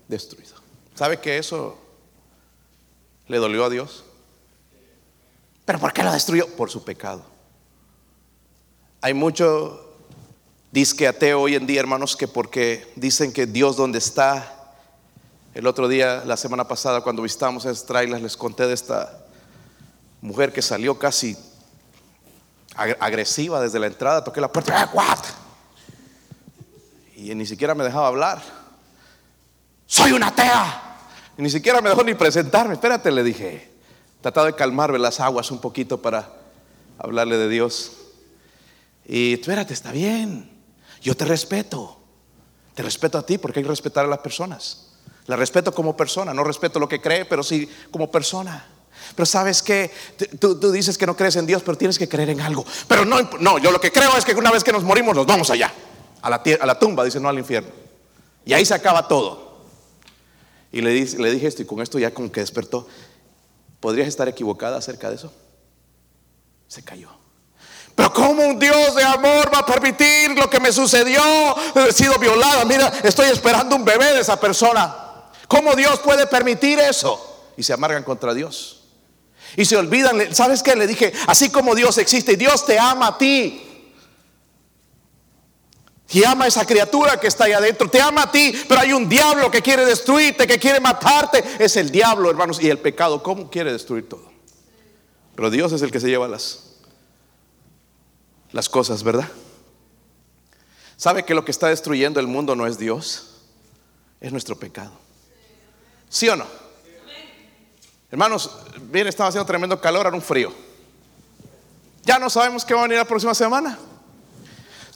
destruido. 0.09 0.56
¿Sabe 0.96 1.18
que 1.18 1.37
eso 1.37 1.78
le 3.28 3.37
dolió 3.37 3.66
a 3.66 3.70
Dios? 3.70 4.04
¿Pero 5.66 5.78
por 5.78 5.92
qué 5.92 6.02
lo 6.02 6.11
destruyó? 6.11 6.48
Por 6.56 6.70
su 6.70 6.85
pecado. 6.85 7.22
Hay 9.02 9.12
mucho 9.12 9.94
disque 10.72 11.06
ateo 11.06 11.42
hoy 11.42 11.54
en 11.54 11.66
día, 11.66 11.80
hermanos, 11.80 12.16
que 12.16 12.26
porque 12.26 12.90
dicen 12.96 13.32
que 13.32 13.46
Dios 13.46 13.76
donde 13.76 13.98
está. 13.98 14.72
El 15.54 15.66
otro 15.66 15.87
día, 15.87 16.22
la 16.24 16.38
semana 16.38 16.66
pasada, 16.66 17.02
cuando 17.02 17.22
visitamos 17.22 17.66
esas 17.66 17.85
trailers, 17.85 18.22
les 18.22 18.37
conté 18.37 18.66
de 18.66 18.74
esta 18.74 19.22
mujer 20.22 20.50
que 20.50 20.62
salió 20.62 20.98
casi 20.98 21.37
agresiva 22.74 23.61
desde 23.61 23.78
la 23.78 23.87
entrada, 23.87 24.24
toqué 24.24 24.40
la 24.40 24.52
puerta, 24.52 24.90
¡Ah, 24.96 25.16
y 27.16 27.35
ni 27.35 27.46
siquiera 27.46 27.74
me 27.74 27.85
dejaba 27.85 28.09
hablar. 28.09 28.42
Soy 29.87 30.12
una 30.12 30.28
atea. 30.28 30.86
Ni 31.37 31.51
siquiera 31.51 31.81
me 31.81 31.90
dejó 31.90 32.03
ni 32.03 32.14
presentarme. 32.14 32.75
Espérate, 32.75 33.11
le 33.11 33.22
dije. 33.22 33.70
Trataba 34.20 34.46
de 34.46 34.55
calmarme 34.55 34.99
las 34.99 35.20
aguas 35.20 35.51
un 35.51 35.61
poquito 35.61 36.01
para 36.01 36.31
hablarle 36.99 37.37
de 37.37 37.49
Dios. 37.49 37.92
Y 39.07 39.35
espérate, 39.35 39.75
está 39.75 39.92
bien. 39.92 40.51
Yo 41.03 41.14
te 41.16 41.25
respeto. 41.25 41.99
Te 42.75 42.83
respeto 42.83 43.18
a 43.18 43.25
ti 43.25 43.38
porque 43.38 43.61
hay 43.61 43.64
que 43.64 43.70
respetar 43.70 44.05
a 44.05 44.09
las 44.09 44.18
personas. 44.18 44.88
La 45.27 45.37
respeto 45.37 45.72
como 45.72 45.96
persona. 45.96 46.33
No 46.33 46.42
respeto 46.42 46.79
lo 46.79 46.88
que 46.88 47.01
cree, 47.01 47.25
pero 47.25 47.42
sí 47.42 47.68
como 47.90 48.11
persona. 48.11 48.66
Pero 49.14 49.27
sabes 49.27 49.62
que 49.62 49.90
tú, 50.40 50.72
dices 50.72 50.99
que 50.99 51.07
no 51.07 51.16
crees 51.16 51.37
en 51.37 51.46
Dios, 51.46 51.62
pero 51.62 51.77
tienes 51.77 51.99
que 51.99 52.09
creer 52.09 52.31
en 52.31 52.40
algo. 52.40 52.64
Pero 52.88 53.05
no, 53.05 53.20
no, 53.40 53.59
yo 53.59 53.70
lo 53.70 53.81
que 53.81 53.92
creo 53.92 54.16
es 54.16 54.25
que 54.25 54.35
una 54.35 54.51
vez 54.51 54.64
que 54.64 54.72
nos 54.72 54.83
morimos 54.83 55.14
nos 55.14 55.27
vamos 55.27 55.51
allá, 55.51 55.72
a 56.22 56.31
la, 56.31 56.42
a 56.61 56.66
la 56.66 56.79
tumba, 56.79 57.05
dice 57.05 57.20
no 57.20 57.29
al 57.29 57.38
infierno. 57.38 57.70
Y 58.44 58.53
ahí 58.53 58.64
se 58.64 58.75
acaba 58.75 59.07
todo. 59.07 59.45
Y 60.77 60.83
le, 60.83 60.93
dije 60.93 61.47
esto 61.47 61.62
y 61.62 61.65
con 61.65 61.81
esto 61.81 61.99
ya 61.99 62.12
como 62.12 62.31
que 62.31 62.41
despertó. 62.41 62.87
¿Podrías 63.81 64.09
estar 64.09 64.29
equivocada 64.29 64.77
acerca 64.77 65.09
de 65.09 65.17
eso? 65.17 65.33
Se 66.69 66.83
cayó. 66.83 67.09
Pero 67.95 68.12
¿cómo 68.12 68.43
un 68.43 68.59
Dios 68.59 68.95
de 68.95 69.03
amor 69.03 69.51
va 69.51 69.61
a 69.61 69.65
permitir 69.65 70.33
lo 70.37 70.51
que 70.51 70.61
me 70.61 70.71
sucedió? 70.71 71.23
He 71.77 71.95
sido 71.95 72.19
violada. 72.19 72.67
Mira, 72.67 72.93
estoy 73.03 73.31
esperando 73.31 73.75
un 73.75 73.87
bebé 73.87 74.12
de 74.12 74.21
esa 74.21 74.39
persona. 74.39 74.95
¿Cómo 75.49 75.75
Dios 75.75 75.99
puede 76.01 76.27
permitir 76.27 76.79
eso? 76.79 77.47
Y 77.57 77.62
se 77.62 77.73
amargan 77.73 78.03
contra 78.03 78.35
Dios. 78.35 78.83
Y 79.57 79.65
se 79.65 79.79
olvidan, 79.79 80.35
¿sabes 80.35 80.62
qué? 80.62 80.77
Le 80.77 80.87
dije, 80.87 81.11
así 81.27 81.49
como 81.49 81.75
Dios 81.75 81.97
existe 81.97 82.33
y 82.33 82.37
Dios 82.37 82.67
te 82.67 82.79
ama 82.79 83.07
a 83.07 83.17
ti. 83.17 83.65
Y 86.09 86.25
ama 86.25 86.45
a 86.45 86.49
esa 86.49 86.64
criatura 86.64 87.19
que 87.19 87.27
está 87.27 87.45
ahí 87.45 87.53
adentro, 87.53 87.90
te 87.90 88.01
ama 88.01 88.23
a 88.23 88.31
ti, 88.31 88.55
pero 88.69 88.81
hay 88.81 88.92
un 88.92 89.09
diablo 89.09 89.51
que 89.51 89.61
quiere 89.61 89.85
destruirte, 89.85 90.47
que 90.47 90.59
quiere 90.59 90.79
matarte. 90.79 91.42
Es 91.59 91.77
el 91.77 91.90
diablo, 91.90 92.31
hermanos, 92.31 92.62
y 92.62 92.71
el 92.71 92.79
pecado, 92.79 93.23
¿cómo 93.23 93.51
quiere 93.51 93.73
destruir 93.73 94.09
todo? 94.09 94.31
Pero 95.35 95.51
Dios 95.51 95.73
es 95.73 95.83
el 95.83 95.90
que 95.90 96.01
se 96.01 96.09
lleva 96.09 96.29
las, 96.29 96.77
las 98.53 98.69
cosas, 98.69 99.03
¿verdad? 99.03 99.29
¿Sabe 100.97 101.25
que 101.25 101.35
lo 101.35 101.45
que 101.45 101.51
está 101.51 101.69
destruyendo 101.69 102.21
el 102.21 102.27
mundo 102.27 102.55
no 102.55 102.66
es 102.66 102.79
Dios? 102.79 103.42
Es 104.21 104.33
nuestro 104.33 104.57
pecado. 104.57 104.92
¿Sí 106.09 106.29
o 106.29 106.37
no? 106.37 106.47
Hermanos, 108.11 108.51
bien, 108.81 109.09
estaba 109.09 109.29
haciendo 109.29 109.47
tremendo 109.47 109.81
calor, 109.81 110.07
era 110.07 110.14
un 110.14 110.23
frío. 110.23 110.53
Ya 112.05 112.19
no 112.21 112.31
sabemos 112.31 112.64
qué 112.64 112.73
va 112.73 112.81
a 112.81 112.83
venir 112.85 112.99
la 112.99 113.05
próxima 113.05 113.35
semana. 113.35 113.77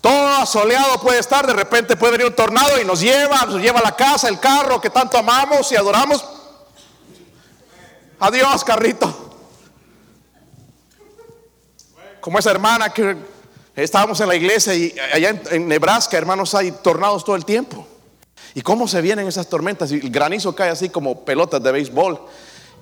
Todo 0.00 0.46
soleado 0.46 0.98
puede 1.00 1.18
estar, 1.18 1.46
de 1.46 1.52
repente 1.52 1.96
puede 1.96 2.12
venir 2.12 2.26
un 2.26 2.34
tornado 2.34 2.80
y 2.80 2.84
nos 2.84 3.00
lleva, 3.00 3.44
nos 3.46 3.60
lleva 3.60 3.80
a 3.80 3.82
la 3.82 3.96
casa, 3.96 4.28
el 4.28 4.40
carro 4.40 4.80
que 4.80 4.88
tanto 4.88 5.18
amamos 5.18 5.70
y 5.72 5.76
adoramos. 5.76 6.24
Adiós, 8.18 8.64
carrito. 8.64 9.30
Como 12.20 12.38
esa 12.38 12.50
hermana 12.50 12.90
que 12.90 13.16
estábamos 13.76 14.20
en 14.20 14.28
la 14.28 14.36
iglesia 14.36 14.74
y 14.74 14.94
allá 15.12 15.40
en, 15.50 15.68
Nebraska, 15.68 16.16
hermanos, 16.16 16.54
hay 16.54 16.72
tornados 16.72 17.24
todo 17.24 17.36
el 17.36 17.44
tiempo. 17.44 17.86
¿Y 18.54 18.62
cómo 18.62 18.88
se 18.88 19.00
vienen 19.00 19.26
esas 19.26 19.48
tormentas? 19.48 19.92
Y 19.92 19.96
el 19.96 20.10
granizo 20.10 20.54
cae 20.54 20.70
así 20.70 20.88
como 20.88 21.24
pelotas 21.24 21.62
de 21.62 21.72
béisbol. 21.72 22.20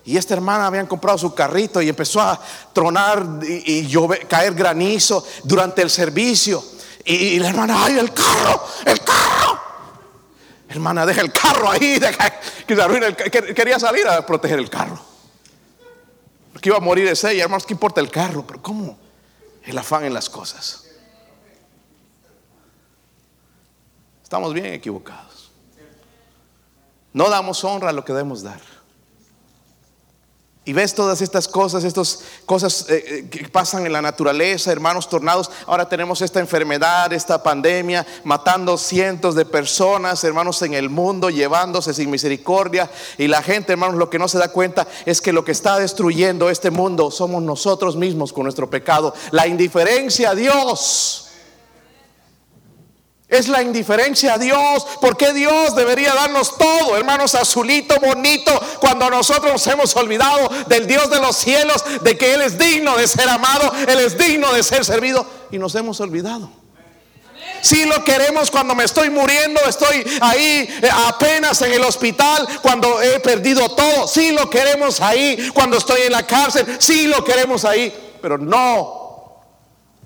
Y 0.04 0.16
esta 0.16 0.34
hermana 0.34 0.66
habían 0.66 0.86
comprado 0.86 1.18
su 1.18 1.34
carrito 1.34 1.82
y 1.82 1.88
empezó 1.88 2.20
a 2.20 2.40
tronar 2.72 3.40
y, 3.42 3.86
llover, 3.86 4.26
caer 4.26 4.54
granizo 4.54 5.24
durante 5.44 5.82
el 5.82 5.90
servicio. 5.90 6.64
Y, 7.10 7.38
la 7.38 7.48
hermana, 7.48 7.84
ay, 7.84 7.98
el 7.98 8.12
carro, 8.12 8.62
el 8.84 9.00
carro. 9.00 9.58
Hermana, 10.68 11.06
deja 11.06 11.22
el 11.22 11.32
carro 11.32 11.70
ahí, 11.70 11.98
que 12.66 13.54
Quería 13.54 13.78
salir 13.78 14.06
a 14.06 14.26
proteger 14.26 14.58
el 14.58 14.68
carro. 14.68 15.00
Porque 16.52 16.68
iba 16.68 16.76
a 16.76 16.80
morir 16.80 17.08
ese, 17.08 17.34
y 17.34 17.40
hermanos, 17.40 17.64
¿qué 17.64 17.72
importa 17.72 18.02
el 18.02 18.10
carro? 18.10 18.46
Pero 18.46 18.60
¿cómo? 18.60 18.98
El 19.62 19.78
afán 19.78 20.04
en 20.04 20.12
las 20.12 20.28
cosas. 20.28 20.84
Estamos 24.22 24.52
bien 24.52 24.66
equivocados. 24.66 25.50
No 27.14 27.30
damos 27.30 27.64
honra 27.64 27.88
a 27.88 27.92
lo 27.92 28.04
que 28.04 28.12
debemos 28.12 28.42
dar. 28.42 28.60
Y 30.68 30.74
ves 30.74 30.92
todas 30.92 31.22
estas 31.22 31.48
cosas, 31.48 31.82
estas 31.82 32.18
cosas 32.44 32.84
eh, 32.90 33.02
eh, 33.06 33.28
que 33.30 33.48
pasan 33.48 33.86
en 33.86 33.92
la 33.94 34.02
naturaleza, 34.02 34.70
hermanos 34.70 35.08
tornados. 35.08 35.50
Ahora 35.66 35.88
tenemos 35.88 36.20
esta 36.20 36.40
enfermedad, 36.40 37.10
esta 37.14 37.42
pandemia, 37.42 38.06
matando 38.22 38.76
cientos 38.76 39.34
de 39.34 39.46
personas, 39.46 40.22
hermanos, 40.24 40.60
en 40.60 40.74
el 40.74 40.90
mundo, 40.90 41.30
llevándose 41.30 41.94
sin 41.94 42.10
misericordia. 42.10 42.90
Y 43.16 43.28
la 43.28 43.42
gente, 43.42 43.72
hermanos, 43.72 43.96
lo 43.96 44.10
que 44.10 44.18
no 44.18 44.28
se 44.28 44.36
da 44.36 44.52
cuenta 44.52 44.86
es 45.06 45.22
que 45.22 45.32
lo 45.32 45.42
que 45.42 45.52
está 45.52 45.78
destruyendo 45.78 46.50
este 46.50 46.70
mundo 46.70 47.10
somos 47.10 47.42
nosotros 47.42 47.96
mismos 47.96 48.34
con 48.34 48.42
nuestro 48.42 48.68
pecado. 48.68 49.14
La 49.30 49.46
indiferencia 49.46 50.32
a 50.32 50.34
Dios. 50.34 51.27
Es 53.28 53.46
la 53.46 53.62
indiferencia 53.62 54.34
a 54.34 54.38
Dios. 54.38 54.86
¿Por 55.02 55.16
qué 55.18 55.34
Dios 55.34 55.76
debería 55.76 56.14
darnos 56.14 56.56
todo, 56.56 56.96
hermanos, 56.96 57.34
azulito, 57.34 57.94
bonito, 58.00 58.58
cuando 58.80 59.10
nosotros 59.10 59.52
nos 59.52 59.66
hemos 59.66 59.94
olvidado 59.96 60.48
del 60.66 60.86
Dios 60.86 61.10
de 61.10 61.20
los 61.20 61.36
cielos, 61.36 61.84
de 62.02 62.16
que 62.16 62.32
Él 62.32 62.40
es 62.40 62.58
digno 62.58 62.96
de 62.96 63.06
ser 63.06 63.28
amado, 63.28 63.70
Él 63.86 63.98
es 64.00 64.16
digno 64.16 64.52
de 64.54 64.62
ser 64.62 64.82
servido, 64.82 65.26
y 65.50 65.58
nos 65.58 65.74
hemos 65.74 66.00
olvidado? 66.00 66.50
Si 67.60 67.84
lo 67.84 68.02
queremos 68.02 68.50
cuando 68.50 68.74
me 68.74 68.84
estoy 68.84 69.10
muriendo, 69.10 69.60
estoy 69.68 70.04
ahí 70.20 70.68
eh, 70.82 70.88
apenas 71.06 71.60
en 71.62 71.72
el 71.72 71.84
hospital, 71.84 72.48
cuando 72.62 73.02
he 73.02 73.20
perdido 73.20 73.68
todo. 73.70 74.06
Si 74.06 74.30
lo 74.30 74.48
queremos 74.48 75.00
ahí, 75.00 75.50
cuando 75.52 75.76
estoy 75.76 76.02
en 76.02 76.12
la 76.12 76.26
cárcel. 76.26 76.76
Si 76.78 77.08
lo 77.08 77.24
queremos 77.24 77.64
ahí, 77.64 77.92
pero 78.22 78.38
no. 78.38 79.42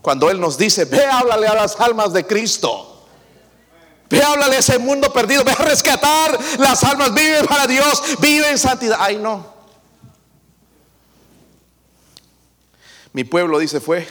Cuando 0.01 0.31
Él 0.31 0.41
nos 0.41 0.57
dice, 0.59 0.87
ve, 0.87 1.05
háblale 1.05 1.47
a 1.47 1.55
las 1.55 1.79
almas 1.79 2.13
de 2.13 2.27
Cristo. 2.27 2.92
Ve, 4.13 4.23
háblale 4.23 4.57
a 4.57 4.59
ese 4.59 4.79
mundo 4.79 5.11
perdido. 5.11 5.43
Ve 5.43 5.53
a 5.53 5.65
rescatar 5.65 6.39
las 6.59 6.85
almas. 6.85 7.15
Vive 7.15 7.45
para 7.45 7.67
Dios. 7.67 8.03
Vive 8.21 8.51
en 8.51 8.59
santidad. 8.59 8.99
Ay, 9.01 9.17
no. 9.17 9.51
Mi 13.15 13.25
pueblo, 13.25 13.59
dice, 13.59 13.81
fue 13.81 14.07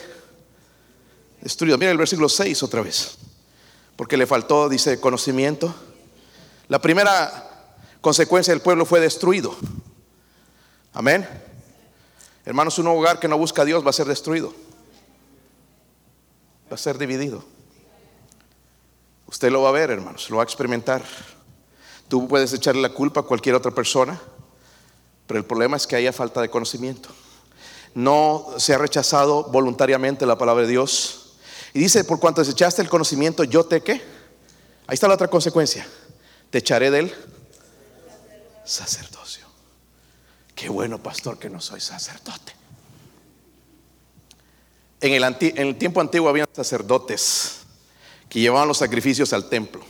destruido. 1.40 1.78
Mira 1.78 1.92
el 1.92 1.98
versículo 1.98 2.28
6 2.28 2.64
otra 2.64 2.82
vez. 2.82 3.16
Porque 3.94 4.16
le 4.16 4.26
faltó, 4.26 4.68
dice, 4.68 4.98
conocimiento. 4.98 5.72
La 6.66 6.80
primera 6.80 7.76
consecuencia 8.00 8.52
del 8.52 8.60
pueblo 8.60 8.84
fue 8.84 8.98
destruido. 8.98 9.56
Amén. 10.92 11.28
Hermanos, 12.44 12.76
un 12.80 12.88
hogar 12.88 13.20
que 13.20 13.28
no 13.28 13.38
busca 13.38 13.62
a 13.62 13.64
Dios 13.64 13.86
va 13.86 13.90
a 13.90 13.92
ser 13.92 14.06
destruido. 14.08 14.52
Va 16.68 16.74
a 16.74 16.78
ser 16.78 16.98
dividido. 16.98 17.44
Usted 19.32 19.50
lo 19.50 19.62
va 19.62 19.70
a 19.70 19.72
ver, 19.72 19.90
hermanos, 19.90 20.28
lo 20.28 20.36
va 20.36 20.42
a 20.42 20.44
experimentar. 20.44 21.02
Tú 22.06 22.28
puedes 22.28 22.52
echarle 22.52 22.82
la 22.82 22.90
culpa 22.90 23.20
a 23.20 23.22
cualquier 23.22 23.54
otra 23.54 23.70
persona, 23.70 24.20
pero 25.26 25.40
el 25.40 25.46
problema 25.46 25.78
es 25.78 25.86
que 25.86 25.96
haya 25.96 26.12
falta 26.12 26.42
de 26.42 26.50
conocimiento. 26.50 27.08
No 27.94 28.48
se 28.58 28.74
ha 28.74 28.78
rechazado 28.78 29.44
voluntariamente 29.44 30.26
la 30.26 30.36
palabra 30.36 30.64
de 30.64 30.68
Dios. 30.68 31.38
Y 31.72 31.78
dice, 31.78 32.04
por 32.04 32.20
cuanto 32.20 32.42
desechaste 32.42 32.82
el 32.82 32.90
conocimiento, 32.90 33.42
yo 33.44 33.64
te 33.64 33.80
qué? 33.80 34.02
Ahí 34.86 34.94
está 34.94 35.08
la 35.08 35.14
otra 35.14 35.28
consecuencia. 35.28 35.86
Te 36.50 36.58
echaré 36.58 36.90
del 36.90 37.10
sacerdocio. 38.66 39.46
Qué 40.54 40.68
bueno, 40.68 41.02
pastor, 41.02 41.38
que 41.38 41.48
no 41.48 41.58
soy 41.58 41.80
sacerdote. 41.80 42.52
En 45.00 45.14
el, 45.14 45.24
en 45.24 45.68
el 45.68 45.78
tiempo 45.78 46.02
antiguo 46.02 46.28
había 46.28 46.46
sacerdotes 46.52 47.61
que 48.32 48.40
llevaban 48.40 48.66
los 48.66 48.78
sacrificios 48.78 49.34
al 49.34 49.50
templo. 49.50 49.82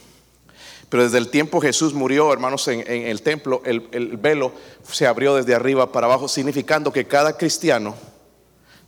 Pero 0.89 1.05
desde 1.05 1.19
el 1.19 1.29
tiempo 1.29 1.61
Jesús 1.61 1.95
murió, 1.95 2.33
hermanos, 2.33 2.67
en, 2.67 2.83
el 2.89 3.23
templo, 3.23 3.63
el, 3.65 3.89
el, 3.93 4.17
velo 4.17 4.53
se 4.83 5.07
abrió 5.07 5.37
desde 5.37 5.55
arriba 5.55 5.93
para 5.93 6.09
abajo, 6.09 6.27
significando 6.27 6.93
que 6.93 7.07
cada 7.07 7.37
cristiano 7.37 7.95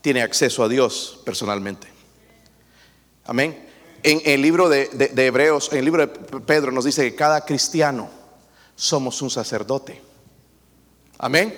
tiene 0.01 0.23
acceso 0.23 0.65
a 0.65 0.69
Dios 0.69 1.21
personalmente. 1.25 1.87
Amén. 3.27 3.65
En 4.03 4.23
el 4.25 4.43
libro 4.43 4.69
de, 4.69 4.91
Hebreos, 5.17 5.71
en 5.71 5.79
el 5.79 5.85
libro 5.85 6.05
de 6.05 6.41
Pedro 6.41 6.73
nos 6.73 6.85
dice 6.85 7.09
que 7.09 7.15
cada 7.15 7.45
cristiano 7.45 8.11
somos 8.75 9.23
un 9.23 9.31
sacerdote. 9.31 10.03
Amén. 11.17 11.57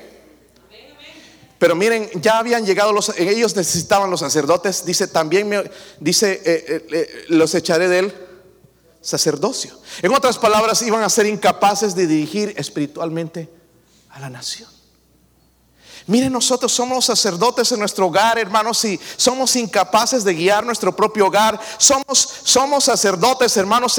Pero 1.59 1.75
miren, 1.75 2.11
ya 2.21 2.38
habían 2.38 2.66
llegado 2.66 2.92
los, 2.92 3.11
ellos 3.16 3.57
necesitaban 3.57 4.11
los 4.11 4.21
sacerdotes. 4.21 4.85
Dice 4.85 5.09
también, 5.09 5.49
me, 5.49 5.71
dice, 6.01 6.42
eh, 6.45 6.64
eh, 6.69 6.87
eh, 6.90 7.25
los 7.29 7.55
echaré 7.55 7.88
del 7.88 8.12
sacerdocio. 9.01 9.79
En 10.03 10.12
otras 10.12 10.38
palabras, 10.38 10.83
iban 10.83 11.03
a 11.03 11.09
ser 11.09 11.27
incapaces 11.27 11.95
de 11.95 12.07
dirigir 12.07 12.53
espiritualmente 12.59 13.49
a 14.11 14.21
la 14.21 14.29
nación. 14.29 14.69
Miren, 16.09 16.33
nosotros 16.33 16.71
somos 16.71 17.07
sacerdotes 17.07 17.73
en 17.73 17.81
nuestro 17.81 18.07
hogar, 18.07 18.38
hermanos, 18.38 18.85
y 18.85 19.01
somos 19.16 19.57
incapaces 19.57 20.23
de 20.25 20.35
guiar 20.35 20.64
nuestro 20.64 20.95
propio 20.95 21.27
hogar. 21.27 21.59
Somos, 21.79 22.29
somos 22.45 22.85
sacerdotes, 22.85 23.57
hermanos, 23.57 23.99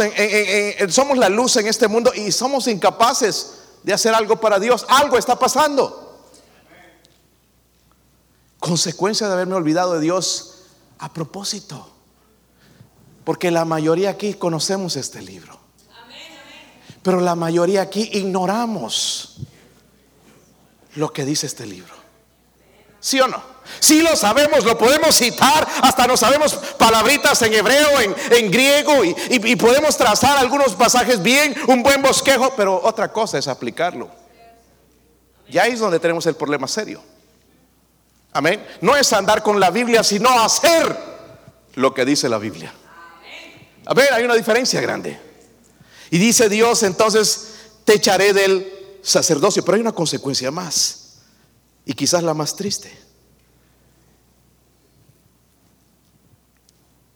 somos 0.89 1.17
la 1.17 1.28
luz 1.28 1.58
en 1.58 1.67
este 1.67 1.88
mundo 1.88 2.13
y 2.15 2.32
somos 2.32 2.67
incapaces 2.67 3.54
de 3.84 3.93
hacer 3.93 4.13
algo 4.13 4.39
para 4.39 4.58
Dios. 4.58 4.86
Algo 4.88 5.17
está 5.17 5.38
pasando. 5.38 6.07
Consecuencia 8.60 9.28
de 9.28 9.34
haberme 9.34 9.56
olvidado 9.56 9.93
de 9.93 10.02
Dios 10.02 10.63
a 11.00 11.13
propósito. 11.13 11.89
Porque 13.24 13.52
la 13.52 13.65
mayoría 13.65 14.12
aquí 14.12 14.34
conocemos 14.34 14.96
este 14.96 15.22
libro. 15.22 15.60
Pero 17.04 17.22
la 17.22 17.36
mayoría 17.36 17.82
aquí 17.82 18.10
ignoramos 18.13 19.38
lo 20.96 21.13
que 21.13 21.26
dice 21.26 21.46
este 21.46 21.65
libro. 21.65 21.93
¿Sí 23.00 23.20
o 23.22 23.28
no? 23.28 23.41
Si 23.80 24.02
lo 24.02 24.15
sabemos, 24.15 24.63
lo 24.65 24.78
podemos 24.78 25.15
citar, 25.15 25.67
hasta 25.82 26.08
no 26.08 26.17
sabemos 26.17 26.56
palabritas 26.78 27.41
en 27.43 27.54
hebreo, 27.54 28.00
en, 28.00 28.52
griego, 28.52 29.04
y, 29.04 29.56
podemos 29.56 29.96
trazar 29.98 30.38
algunos 30.38 30.74
pasajes 30.76 31.22
bien, 31.22 31.56
un 31.67 31.84
buen 31.84 32.02
bosquejo, 32.02 32.54
pero 32.56 32.82
otra 32.84 33.12
cosa 33.12 33.38
es 33.38 33.48
aplicarlo. 33.48 34.10
Ya 35.50 35.63
ahí 35.63 35.74
es 35.74 35.80
donde 35.80 36.00
tenemos 36.00 36.26
el 36.26 36.36
problema 36.36 36.67
serio. 36.67 37.02
Amén. 38.38 38.63
No 38.82 38.95
es 38.95 39.12
andar 39.13 39.41
con 39.41 39.60
la 39.60 39.71
Biblia, 39.71 40.04
sino 40.04 40.30
hacer 40.30 40.95
lo 41.73 41.91
que 41.91 42.06
dice 42.06 42.30
la 42.30 42.38
Biblia. 42.38 42.71
A 43.84 43.95
ver, 43.95 44.13
hay 44.13 44.26
una 44.26 44.36
diferencia 44.36 44.80
grande. 44.80 45.19
Y 46.12 46.19
dice 46.19 46.47
Dios, 46.47 46.84
entonces 46.84 47.56
te 47.84 47.95
echaré 47.95 48.34
del 48.34 49.00
sacerdocio, 49.02 49.65
pero 49.65 49.73
hay 49.73 49.82
una 49.82 49.91
consecuencia 49.91 50.52
más 50.52 51.15
y 51.84 51.95
quizás 51.95 52.21
la 52.21 52.36
más 52.36 52.56
triste. 52.56 52.95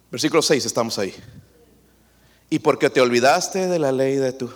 Versículo 0.10 0.42
6, 0.42 0.66
estamos 0.66 0.98
ahí. 0.98 1.14
Y 2.50 2.58
porque 2.58 2.90
te 2.90 3.00
olvidaste 3.00 3.68
de 3.68 3.78
la 3.78 3.92
ley 3.92 4.16
de 4.16 4.34
tu 4.34 4.52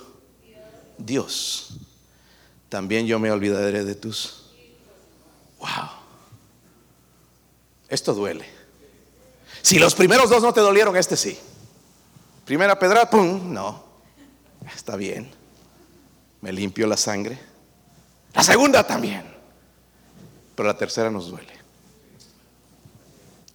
Dios, 0.97 1.75
también 2.69 3.06
yo 3.06 3.19
me 3.19 3.30
olvidaré 3.30 3.84
de 3.84 3.93
tus. 3.93 4.45
Wow. 5.60 6.05
Esto 7.89 8.13
duele. 8.13 8.45
Si 9.62 9.80
los 9.80 9.95
primeros 9.95 10.30
dos 10.30 10.43
no 10.43 10.54
te 10.54 10.62
dolieron, 10.62 10.95
este 10.95 11.17
sí. 11.17 11.39
Primera 12.45 12.78
pedra, 12.78 13.10
pum, 13.10 13.54
no. 13.54 13.84
Está 14.76 14.95
bien. 14.95 15.32
Me 16.41 16.52
limpio 16.52 16.88
la 16.88 16.98
sangre. 16.98 17.39
La 18.34 18.43
segunda 18.43 18.86
también 18.86 19.36
pero 20.56 20.67
la 20.67 20.78
tercera 20.78 21.12
nos 21.12 21.30
duele. 21.30 21.54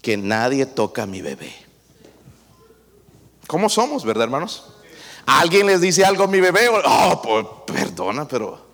Que 0.03 0.17
nadie 0.17 0.67
toca 0.67 1.05
a 1.05 1.07
mi 1.07 1.23
bebé. 1.23 1.53
¿Cómo 3.47 3.69
somos, 3.69 4.05
verdad, 4.05 4.25
hermanos? 4.25 4.67
Alguien 5.27 5.67
les 5.67 5.81
dice 5.81 6.05
algo 6.05 6.25
a 6.25 6.27
mi 6.27 6.41
bebé, 6.41 6.69
oh, 6.69 7.23
pues, 7.23 7.47
perdona, 7.67 8.29
pero 8.29 8.67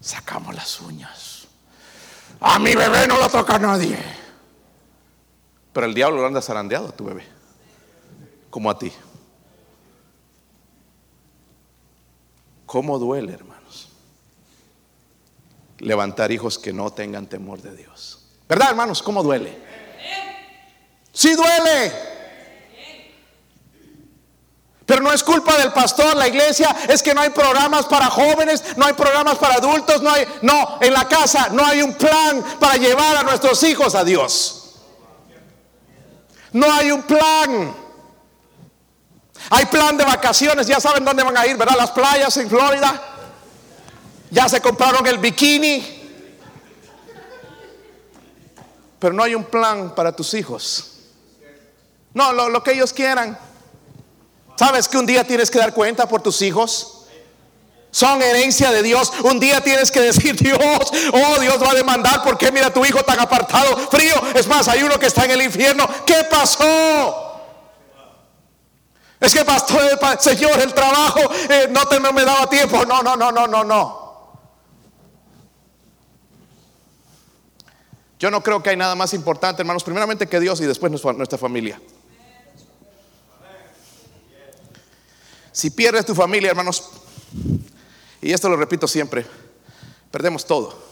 sacamos 0.00 0.54
las 0.54 0.80
uñas. 0.80 1.48
A 2.40 2.58
mi 2.58 2.74
bebé 2.74 3.06
no 3.06 3.18
lo 3.18 3.28
toca 3.28 3.58
nadie. 3.58 3.98
Pero 5.72 5.86
el 5.86 5.94
diablo 5.94 6.20
lo 6.20 6.26
anda 6.26 6.42
zarandeado 6.42 6.88
a 6.88 6.92
tu 6.92 7.04
bebé, 7.04 7.24
como 8.50 8.70
a 8.70 8.78
ti. 8.78 8.92
¿Cómo 12.66 12.98
duele, 12.98 13.32
hermano? 13.32 13.60
levantar 15.80 16.30
hijos 16.30 16.58
que 16.58 16.72
no 16.72 16.92
tengan 16.92 17.26
temor 17.26 17.60
de 17.60 17.74
Dios. 17.74 18.20
¿Verdad, 18.48 18.70
hermanos? 18.70 19.02
¿Cómo 19.02 19.22
duele? 19.22 19.58
Sí 21.12 21.34
duele. 21.34 21.92
Pero 24.86 25.02
no 25.02 25.12
es 25.12 25.22
culpa 25.22 25.56
del 25.56 25.72
pastor, 25.72 26.16
la 26.16 26.26
iglesia, 26.26 26.74
es 26.88 27.00
que 27.00 27.14
no 27.14 27.20
hay 27.20 27.30
programas 27.30 27.86
para 27.86 28.06
jóvenes, 28.06 28.76
no 28.76 28.86
hay 28.86 28.92
programas 28.92 29.38
para 29.38 29.54
adultos, 29.54 30.02
no 30.02 30.10
hay, 30.10 30.26
no, 30.42 30.78
en 30.80 30.92
la 30.92 31.06
casa 31.06 31.48
no 31.52 31.64
hay 31.64 31.80
un 31.80 31.94
plan 31.94 32.42
para 32.58 32.76
llevar 32.76 33.16
a 33.16 33.22
nuestros 33.22 33.62
hijos 33.62 33.94
a 33.94 34.02
Dios. 34.02 34.59
No 36.52 36.72
hay 36.72 36.90
un 36.90 37.02
plan. 37.02 37.74
Hay 39.50 39.66
plan 39.66 39.96
de 39.96 40.04
vacaciones, 40.04 40.66
ya 40.66 40.80
saben 40.80 41.04
dónde 41.04 41.22
van 41.22 41.36
a 41.36 41.46
ir, 41.46 41.56
¿verdad? 41.56 41.76
Las 41.76 41.90
playas 41.90 42.36
en 42.36 42.48
Florida. 42.48 43.02
Ya 44.30 44.48
se 44.48 44.60
compraron 44.60 45.06
el 45.06 45.18
bikini. 45.18 45.98
Pero 48.98 49.14
no 49.14 49.22
hay 49.22 49.34
un 49.34 49.44
plan 49.44 49.94
para 49.94 50.14
tus 50.14 50.34
hijos. 50.34 50.90
No, 52.12 52.32
lo, 52.32 52.62
que 52.62 52.72
ellos 52.72 52.92
quieran. 52.92 53.38
¿Sabes 54.56 54.88
que 54.88 54.98
un 54.98 55.06
día 55.06 55.24
tienes 55.26 55.50
que 55.50 55.58
dar 55.58 55.72
cuenta 55.72 56.06
por 56.06 56.20
tus 56.20 56.42
hijos? 56.42 56.99
Son 57.90 58.22
herencia 58.22 58.70
de 58.70 58.82
Dios. 58.82 59.12
Un 59.24 59.40
día 59.40 59.60
tienes 59.60 59.90
que 59.90 60.00
decir, 60.00 60.36
Dios, 60.40 60.58
oh 61.12 61.40
Dios 61.40 61.62
va 61.62 61.72
a 61.72 61.74
demandar 61.74 62.22
porque 62.22 62.52
mira 62.52 62.72
tu 62.72 62.84
hijo 62.84 63.02
tan 63.02 63.18
apartado, 63.18 63.76
frío. 63.90 64.14
Es 64.34 64.46
más, 64.46 64.68
hay 64.68 64.82
uno 64.82 64.98
que 64.98 65.06
está 65.06 65.24
en 65.24 65.32
el 65.32 65.42
infierno. 65.42 65.88
¿Qué 66.06 66.26
pasó? 66.30 67.26
Es 69.20 69.34
que 69.34 69.44
pastor, 69.44 69.82
Señor, 70.18 70.58
el 70.60 70.72
trabajo 70.72 71.20
eh, 71.50 71.68
no, 71.70 71.86
te, 71.86 72.00
me 72.00 72.24
daba 72.24 72.48
tiempo. 72.48 72.86
No, 72.86 73.02
no, 73.02 73.16
no, 73.16 73.30
no, 73.30 73.46
no, 73.46 73.64
no. 73.64 74.00
Yo 78.18 78.30
no 78.30 78.42
creo 78.42 78.62
que 78.62 78.70
hay 78.70 78.76
nada 78.76 78.94
más 78.94 79.14
importante, 79.14 79.62
hermanos, 79.62 79.82
primeramente 79.82 80.26
que 80.26 80.40
Dios 80.40 80.60
y 80.60 80.66
después 80.66 80.92
nuestra 80.92 81.38
familia. 81.38 81.80
Si 85.52 85.70
pierdes 85.70 86.04
tu 86.06 86.14
familia, 86.14 86.50
hermanos, 86.50 86.90
y 88.20 88.32
esto 88.32 88.48
lo 88.48 88.56
repito 88.56 88.86
siempre, 88.86 89.26
perdemos 90.10 90.46
todo. 90.46 90.90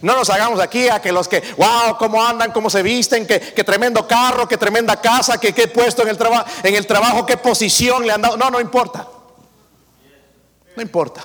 No 0.00 0.16
nos 0.16 0.30
hagamos 0.30 0.58
aquí 0.60 0.88
a 0.88 1.00
que 1.00 1.12
los 1.12 1.28
que, 1.28 1.42
wow, 1.56 1.96
cómo 1.96 2.24
andan, 2.24 2.50
cómo 2.50 2.68
se 2.68 2.82
visten, 2.82 3.26
que, 3.26 3.38
tremendo 3.64 4.06
carro, 4.06 4.48
que 4.48 4.56
tremenda 4.56 5.00
casa, 5.00 5.38
que 5.38 5.52
qué 5.52 5.68
puesto 5.68 6.02
en 6.02 6.08
el, 6.08 6.18
trabajo 6.18 6.50
en 6.64 6.74
el 6.74 6.86
trabajo, 6.86 7.24
qué 7.24 7.36
posición 7.36 8.04
le 8.04 8.12
han 8.12 8.20
dado. 8.20 8.36
No, 8.36 8.50
no 8.50 8.60
importa. 8.60 9.06
No 10.74 10.82
importa. 10.82 11.24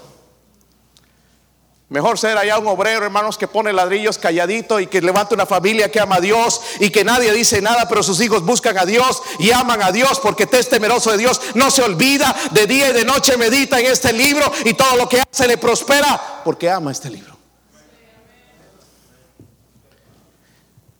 Mejor 1.89 2.19
ser 2.19 2.37
allá 2.37 2.59
un 2.59 2.67
obrero, 2.67 3.05
hermanos, 3.05 3.37
que 3.37 3.47
pone 3.47 3.71
ladrillos 3.71 4.17
calladito 4.17 4.81
y 4.81 4.87
que 4.87 5.01
levanta 5.01 5.35
una 5.35 5.45
familia 5.45 5.89
que 5.89 6.01
ama 6.01 6.15
a 6.15 6.21
Dios 6.21 6.59
y 6.81 6.89
que 6.89 7.05
nadie 7.05 7.31
dice 7.31 7.61
nada, 7.61 7.87
pero 7.87 8.03
sus 8.03 8.19
hijos 8.19 8.43
buscan 8.43 8.77
a 8.77 8.85
Dios 8.85 9.21
y 9.39 9.51
aman 9.51 9.81
a 9.81 9.93
Dios 9.93 10.19
porque 10.19 10.45
te 10.45 10.59
es 10.59 10.67
temeroso 10.67 11.11
de 11.11 11.17
Dios. 11.17 11.39
No 11.55 11.71
se 11.71 11.81
olvida, 11.81 12.35
de 12.51 12.67
día 12.67 12.89
y 12.89 12.93
de 12.93 13.05
noche 13.05 13.37
medita 13.37 13.79
en 13.79 13.85
este 13.85 14.11
libro 14.11 14.51
y 14.65 14.73
todo 14.73 14.97
lo 14.97 15.07
que 15.07 15.21
hace 15.21 15.47
le 15.47 15.57
prospera 15.57 16.41
porque 16.43 16.69
ama 16.69 16.91
este 16.91 17.09
libro. 17.09 17.37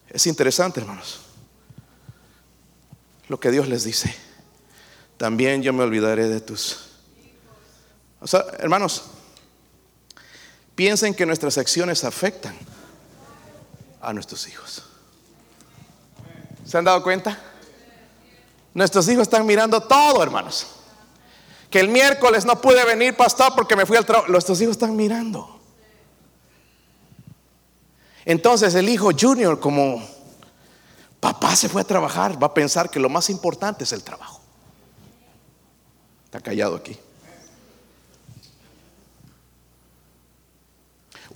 Es 0.09 0.25
interesante, 0.25 0.79
hermanos, 0.79 1.19
lo 3.27 3.37
que 3.41 3.51
Dios 3.51 3.67
les 3.67 3.83
dice. 3.83 4.15
También 5.17 5.61
yo 5.61 5.73
me 5.73 5.83
olvidaré 5.83 6.29
de 6.29 6.39
tus... 6.39 6.79
O 8.21 8.25
sea, 8.25 8.45
hermanos, 8.59 9.03
piensen 10.77 11.15
que 11.15 11.25
nuestras 11.25 11.57
acciones 11.57 12.03
afectan 12.03 12.55
a 13.99 14.13
nuestros 14.13 14.47
hijos. 14.47 14.83
¿Se 16.63 16.77
han 16.77 16.85
dado 16.85 17.01
cuenta? 17.01 17.35
Nuestros 18.75 19.09
hijos 19.09 19.23
están 19.23 19.43
mirando 19.47 19.81
todo, 19.81 20.21
hermanos. 20.21 20.67
Que 21.71 21.79
el 21.79 21.89
miércoles 21.89 22.45
no 22.45 22.61
pude 22.61 22.85
venir, 22.85 23.17
pastor, 23.17 23.53
porque 23.55 23.75
me 23.75 23.87
fui 23.87 23.97
al 23.97 24.05
trabajo. 24.05 24.31
Nuestros 24.31 24.61
hijos 24.61 24.73
están 24.73 24.95
mirando. 24.95 25.59
Entonces 28.23 28.75
el 28.75 28.87
hijo 28.87 29.09
junior, 29.19 29.59
como 29.59 30.07
papá 31.19 31.55
se 31.55 31.69
fue 31.69 31.81
a 31.81 31.85
trabajar, 31.85 32.41
va 32.41 32.47
a 32.47 32.53
pensar 32.53 32.91
que 32.91 32.99
lo 32.99 33.09
más 33.09 33.31
importante 33.31 33.83
es 33.83 33.93
el 33.93 34.03
trabajo. 34.03 34.41
Está 36.25 36.39
callado 36.39 36.75
aquí. 36.75 36.99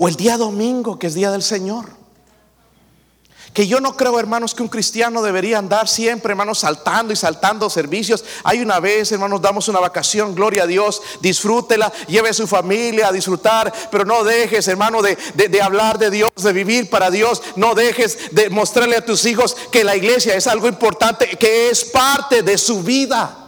O 0.04 0.08
el 0.08 0.16
día 0.16 0.36
domingo, 0.36 0.98
que 0.98 1.06
es 1.06 1.14
día 1.14 1.30
del 1.30 1.44
Señor. 1.44 1.86
Que 3.54 3.68
yo 3.68 3.80
no 3.80 3.96
creo, 3.96 4.20
hermanos, 4.20 4.56
que 4.56 4.64
un 4.64 4.68
cristiano 4.68 5.22
debería 5.22 5.60
andar 5.60 5.88
siempre, 5.88 6.32
hermanos, 6.32 6.58
saltando 6.58 7.14
y 7.14 7.16
saltando 7.16 7.70
servicios. 7.70 8.26
Hay 8.44 8.62
una 8.62 8.80
vez, 8.80 9.12
hermanos, 9.12 9.44
damos 9.44 9.68
una 9.68 9.80
vacación, 9.80 10.34
gloria 10.34 10.64
a 10.64 10.66
Dios, 10.66 11.04
disfrútela, 11.22 11.94
lleve 12.08 12.30
a 12.30 12.34
su 12.34 12.48
familia 12.48 13.10
a 13.10 13.12
disfrutar, 13.12 13.72
pero 13.92 14.04
no 14.04 14.24
dejes, 14.24 14.68
hermano, 14.68 15.04
de, 15.04 15.16
de 15.36 15.62
hablar 15.62 16.00
de 16.00 16.10
Dios, 16.10 16.32
de 16.36 16.52
vivir 16.52 16.90
para 16.90 17.12
Dios. 17.12 17.44
No 17.56 17.76
dejes 17.76 18.34
de 18.34 18.50
mostrarle 18.50 18.96
a 18.96 19.06
tus 19.06 19.24
hijos 19.26 19.56
que 19.72 19.84
la 19.84 19.96
iglesia 19.96 20.34
es 20.34 20.48
algo 20.48 20.68
importante, 20.68 21.38
que 21.38 21.70
es 21.70 21.86
parte 21.86 22.42
de 22.42 22.58
su 22.58 22.82
vida. 22.82 23.41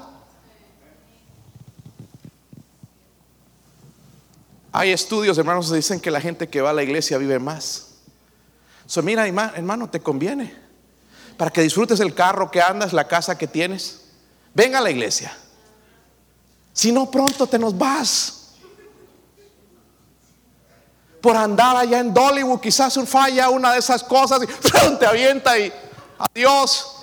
Hay 4.76 4.92
estudios, 4.92 5.38
hermanos, 5.38 5.70
que 5.70 5.76
dicen 5.76 6.00
que 6.00 6.10
la 6.10 6.20
gente 6.20 6.50
que 6.50 6.60
va 6.60 6.72
a 6.72 6.74
la 6.74 6.82
iglesia 6.82 7.20
vive 7.20 7.38
más. 7.38 7.90
So, 8.88 9.04
mira, 9.04 9.28
hermano, 9.28 9.88
te 9.88 10.00
conviene. 10.00 10.52
Para 11.38 11.52
que 11.52 11.62
disfrutes 11.62 12.00
el 12.00 12.16
carro 12.16 12.50
que 12.50 12.60
andas, 12.60 12.92
la 12.92 13.08
casa 13.08 13.38
que 13.38 13.46
tienes. 13.46 14.02
Venga 14.56 14.80
a 14.80 14.82
la 14.82 14.90
iglesia. 14.90 15.38
Si 16.74 16.92
no, 16.92 17.10
pronto 17.10 17.46
te 17.46 17.60
nos 17.60 17.78
vas. 17.78 18.56
Por 21.22 21.38
andar 21.38 21.78
allá 21.78 22.00
en 22.00 22.12
Dollywood, 22.12 22.60
quizás 22.60 22.98
un 22.98 23.06
falla 23.06 23.50
una 23.50 23.74
de 23.74 23.80
esas 23.80 24.04
cosas 24.04 24.42
y 24.42 24.98
te 25.00 25.06
avienta 25.06 25.58
y 25.58 25.72
adiós. 26.18 26.96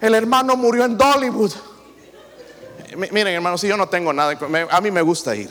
El 0.00 0.14
hermano 0.14 0.56
murió 0.56 0.84
en 0.84 0.96
Dollywood. 0.96 1.52
Miren, 2.96 3.28
hermanos, 3.28 3.60
si 3.60 3.68
yo 3.68 3.76
no 3.76 3.88
tengo 3.88 4.12
nada, 4.12 4.38
a 4.70 4.80
mí 4.80 4.90
me 4.90 5.02
gusta 5.02 5.34
ir. 5.34 5.50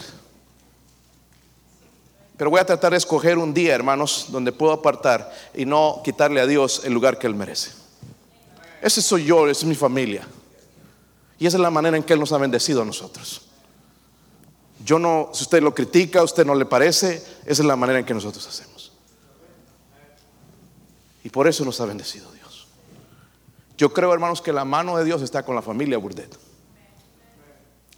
Pero 2.38 2.50
voy 2.50 2.60
a 2.60 2.66
tratar 2.66 2.92
de 2.92 2.98
escoger 2.98 3.38
un 3.38 3.54
día, 3.54 3.76
hermanos, 3.76 4.28
donde 4.30 4.52
puedo 4.52 4.74
apartar 4.74 5.32
y 5.54 5.66
no 5.66 6.02
quitarle 6.04 6.42
a 6.42 6.48
Dios 6.48 6.82
el 6.84 6.94
lugar 6.94 7.20
que 7.20 7.28
Él 7.28 7.36
merece. 7.36 7.72
Ese 8.82 9.02
soy 9.02 9.26
yo, 9.26 9.48
esa 9.48 9.62
es 9.62 9.66
mi 9.66 9.76
familia. 9.76 10.28
Y 11.40 11.46
esa 11.46 11.58
es 11.58 11.62
la 11.62 11.70
manera 11.70 11.96
en 11.96 12.04
que 12.04 12.14
Él 12.14 12.20
nos 12.20 12.32
ha 12.32 12.38
bendecido 12.38 12.82
a 12.82 12.86
nosotros. 12.86 13.44
Yo 14.84 15.00
no, 15.00 15.30
si 15.34 15.44
usted 15.44 15.62
lo 15.62 15.74
critica, 15.74 16.24
usted 16.24 16.46
no 16.46 16.56
le 16.56 16.66
parece, 16.66 17.24
esa 17.46 17.62
es 17.62 17.66
la 17.66 17.76
manera 17.76 18.00
en 18.00 18.06
que 18.06 18.14
nosotros 18.14 18.46
hacemos. 18.48 18.92
Y 21.24 21.30
por 21.30 21.48
eso 21.48 21.64
nos 21.64 21.80
ha 21.80 21.86
bendecido 21.86 22.30
Dios. 22.32 22.68
Yo 23.78 23.94
creo, 23.94 24.14
hermanos, 24.14 24.42
que 24.42 24.52
la 24.52 24.66
mano 24.66 24.98
de 24.98 25.06
Dios 25.06 25.22
está 25.22 25.44
con 25.44 25.56
la 25.56 25.62
familia 25.62 25.98
Burdet. 25.98 26.43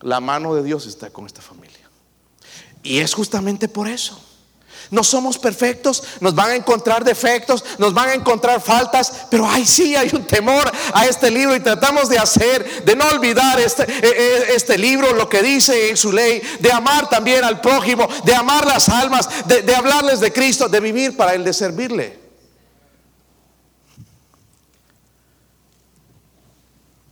La 0.01 0.19
mano 0.19 0.55
de 0.55 0.63
Dios 0.63 0.85
está 0.85 1.09
con 1.09 1.25
esta 1.25 1.41
familia. 1.41 1.89
Y 2.83 2.99
es 2.99 3.13
justamente 3.13 3.67
por 3.67 3.87
eso. 3.87 4.21
No 4.91 5.03
somos 5.03 5.39
perfectos, 5.39 6.03
nos 6.19 6.35
van 6.35 6.51
a 6.51 6.55
encontrar 6.55 7.03
defectos, 7.03 7.65
nos 7.79 7.93
van 7.93 8.09
a 8.09 8.13
encontrar 8.13 8.61
faltas, 8.61 9.25
pero 9.31 9.49
ahí 9.49 9.65
sí 9.65 9.95
hay 9.95 10.11
un 10.13 10.25
temor 10.25 10.71
a 10.93 11.07
este 11.07 11.31
libro 11.31 11.55
y 11.55 11.59
tratamos 11.59 12.07
de 12.07 12.19
hacer, 12.19 12.85
de 12.85 12.95
no 12.95 13.07
olvidar 13.07 13.59
este, 13.59 13.83
e, 13.83 14.09
e, 14.09 14.55
este 14.55 14.77
libro, 14.77 15.13
lo 15.13 15.27
que 15.27 15.41
dice 15.41 15.89
en 15.89 15.97
su 15.97 16.11
ley, 16.11 16.39
de 16.59 16.71
amar 16.71 17.09
también 17.09 17.43
al 17.43 17.61
prójimo, 17.61 18.07
de 18.23 18.35
amar 18.35 18.67
las 18.67 18.87
almas, 18.89 19.27
de 19.47 19.75
hablarles 19.75 20.19
de 20.19 20.31
Cristo, 20.31 20.69
de 20.69 20.79
vivir 20.79 21.17
para 21.17 21.33
Él, 21.33 21.43
de 21.43 21.53
servirle. 21.53 22.24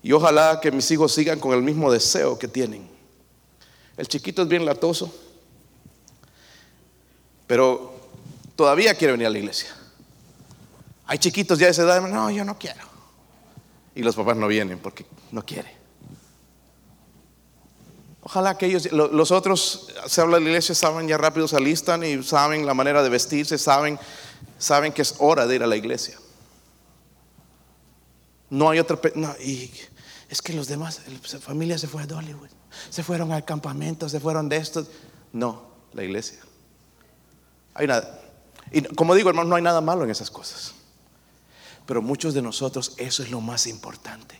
Y 0.04 0.12
ojalá 0.12 0.60
que 0.62 0.72
mis 0.72 0.92
hijos 0.92 1.14
sigan 1.14 1.40
con 1.40 1.54
el 1.54 1.64
mismo 1.64 1.92
deseo 1.92 2.38
que 2.38 2.48
tienen. 2.48 2.88
El 3.98 4.08
chiquito 4.08 4.44
es 4.44 4.48
bien 4.48 4.66
latoso 4.66 5.12
pero 7.48 7.94
todavía 8.56 8.96
quiere 8.96 9.14
venir 9.14 9.28
a 9.28 9.30
la 9.30 9.38
iglesia. 9.38 9.70
Hay 11.06 11.18
chiquitos 11.18 11.60
ya 11.60 11.68
de 11.68 11.72
esa 11.72 11.84
edad, 11.84 12.02
no, 12.02 12.32
yo 12.32 12.44
no 12.46 12.58
quiero. 12.58 12.82
Y 13.96 14.02
los 14.02 14.16
papás 14.16 14.38
no 14.38 14.48
vienen 14.48 14.80
porque 14.80 15.06
no 15.32 15.46
quiere. 15.46 15.72
Ojalá 18.22 18.58
que 18.58 18.68
ellos, 18.68 18.92
los 18.92 19.32
otros, 19.32 19.90
se 20.08 20.22
habla 20.22 20.38
de 20.38 20.46
la 20.46 20.50
iglesia, 20.50 20.74
saben 20.74 21.08
ya 21.08 21.18
rápido, 21.18 21.48
se 21.48 21.58
alistan 21.58 22.04
y 22.04 22.24
saben 22.24 22.66
la 22.66 22.74
manera 22.74 23.04
de 23.04 23.10
vestirse, 23.10 23.58
saben, 23.58 24.00
saben 24.58 24.94
que 24.94 25.02
es 25.02 25.16
hora 25.20 25.46
de 25.46 25.56
ir 25.56 25.64
a 25.64 25.68
la 25.68 25.76
iglesia. 25.76 26.18
No 28.50 28.70
hay 28.70 28.80
otra, 28.80 29.00
y 29.42 29.72
es 30.34 30.42
que 30.42 30.52
los 30.52 30.68
demás, 30.68 31.02
la 31.32 31.40
familia 31.40 31.78
se 31.78 31.88
fue 31.88 32.02
a 32.02 32.06
Hollywood, 32.06 32.50
se 32.90 33.04
fueron 33.04 33.32
al 33.32 33.46
campamento, 33.46 34.10
se 34.10 34.20
fueron 34.20 34.50
de 34.50 34.58
estos. 34.58 34.88
No, 35.32 35.62
la 35.94 36.04
iglesia. 36.04 36.40
Hay 37.76 37.86
nada. 37.86 38.20
Y 38.72 38.82
como 38.82 39.14
digo, 39.14 39.30
hermanos, 39.30 39.50
no 39.50 39.56
hay 39.56 39.62
nada 39.62 39.80
malo 39.80 40.04
en 40.04 40.10
esas 40.10 40.32
cosas. 40.32 40.74
Pero 41.86 42.02
muchos 42.02 42.34
de 42.34 42.42
nosotros, 42.42 42.94
eso 42.98 43.22
es 43.22 43.30
lo 43.30 43.42
más 43.42 43.68
importante. 43.68 44.40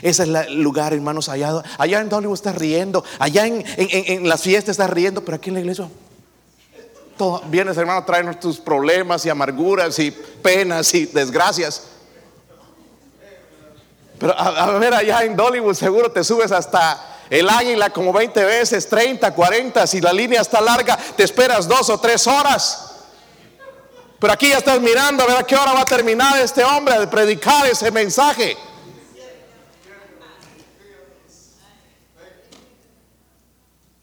Ese 0.00 0.22
es 0.22 0.28
el 0.30 0.62
lugar, 0.62 0.94
hermanos, 0.94 1.28
allá, 1.28 1.62
allá 1.76 2.00
en 2.00 2.10
Hollywood 2.10 2.34
estás 2.34 2.54
riendo, 2.54 3.04
allá 3.18 3.46
en, 3.46 4.26
las 4.26 4.40
fiestas 4.40 4.70
estás 4.70 4.88
riendo, 4.88 5.22
pero 5.22 5.36
aquí 5.36 5.50
en 5.50 5.54
la 5.54 5.60
iglesia 5.60 5.86
vienes, 7.50 7.76
hermano, 7.76 8.04
traen 8.06 8.40
tus 8.40 8.58
problemas 8.58 9.26
y 9.26 9.28
amarguras 9.28 9.98
y 9.98 10.10
penas 10.10 10.94
y 10.94 11.04
desgracias. 11.04 11.88
Pero 14.18 14.38
a, 14.38 14.78
ver, 14.78 14.94
allá 14.94 15.24
en 15.24 15.36
Dollywood 15.36 15.74
seguro 15.74 16.10
te 16.10 16.24
subes 16.24 16.52
hasta 16.52 17.16
el 17.28 17.48
águila 17.48 17.90
como 17.90 18.12
20 18.12 18.44
veces, 18.44 18.88
30, 18.88 19.34
40, 19.34 19.86
si 19.86 20.00
la 20.00 20.12
línea 20.12 20.40
está 20.40 20.60
larga, 20.60 20.96
te 21.16 21.24
esperas 21.24 21.68
dos 21.68 21.90
o 21.90 21.98
tres 21.98 22.26
horas. 22.26 22.92
Pero 24.18 24.32
aquí 24.32 24.48
ya 24.48 24.58
estás 24.58 24.80
mirando 24.80 25.22
a 25.22 25.26
ver 25.26 25.44
qué 25.44 25.56
hora 25.56 25.74
va 25.74 25.82
a 25.82 25.86
terminar 25.86 26.38
este 26.38 26.64
hombre 26.64 26.98
de 26.98 27.06
predicar 27.06 27.66
ese 27.66 27.90
mensaje. 27.90 28.56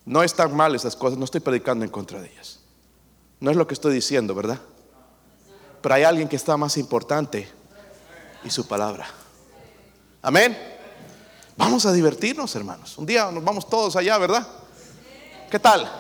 No 0.06 0.22
están 0.22 0.56
mal 0.56 0.76
esas 0.76 0.96
cosas, 0.96 1.18
no 1.18 1.26
estoy 1.26 1.40
predicando 1.40 1.86
en 1.86 1.90
contra 1.90 2.22
de 2.22 2.30
ellas. 2.30 2.60
No 3.40 3.50
es 3.50 3.58
lo 3.58 3.66
que 3.66 3.74
estoy 3.74 3.94
diciendo, 3.94 4.36
¿verdad? 4.36 4.60
Pero 5.82 5.96
hay 5.96 6.04
alguien 6.04 6.28
que 6.28 6.36
está 6.36 6.56
más 6.58 6.78
importante 6.78 7.50
y 8.44 8.50
su 8.50 8.68
palabra. 8.68 9.08
Amén. 10.24 10.58
Vamos 11.58 11.86
a 11.86 11.92
divertirnos, 11.92 12.56
hermanos. 12.56 12.98
Un 12.98 13.06
día 13.06 13.30
nos 13.30 13.44
vamos 13.44 13.70
todos 13.70 13.98
allá, 13.98 14.18
¿verdad? 14.18 14.48
¿Qué 15.52 15.60
tal? 15.60 15.92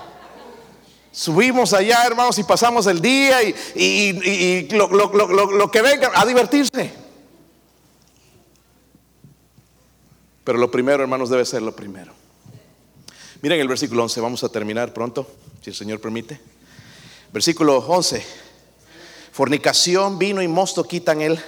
Subimos 1.12 1.74
allá, 1.74 2.06
hermanos, 2.06 2.40
y 2.40 2.44
pasamos 2.44 2.88
el 2.88 3.02
día 3.02 3.44
y, 3.44 4.68
lo, 4.72 5.70
que 5.70 5.82
venga, 5.82 6.12
a 6.16 6.26
divertirse. 6.26 6.92
Pero 10.46 10.58
lo 10.58 10.72
primero, 10.72 11.04
hermanos, 11.04 11.30
debe 11.30 11.46
ser 11.46 11.62
lo 11.62 11.76
primero. 11.76 12.14
Miren 13.42 13.60
el 13.60 13.68
versículo 13.68 14.04
11, 14.04 14.22
vamos 14.22 14.44
a 14.46 14.50
terminar 14.50 14.94
pronto, 14.94 15.28
si 15.62 15.70
el 15.70 15.76
Señor 15.76 16.00
permite. 16.00 16.40
Versículo 17.34 17.78
11. 17.80 18.26
Fornicación, 19.34 20.18
vino 20.18 20.42
y 20.42 20.48
mosto 20.48 20.86
quitan 20.86 21.22
el 21.22 21.44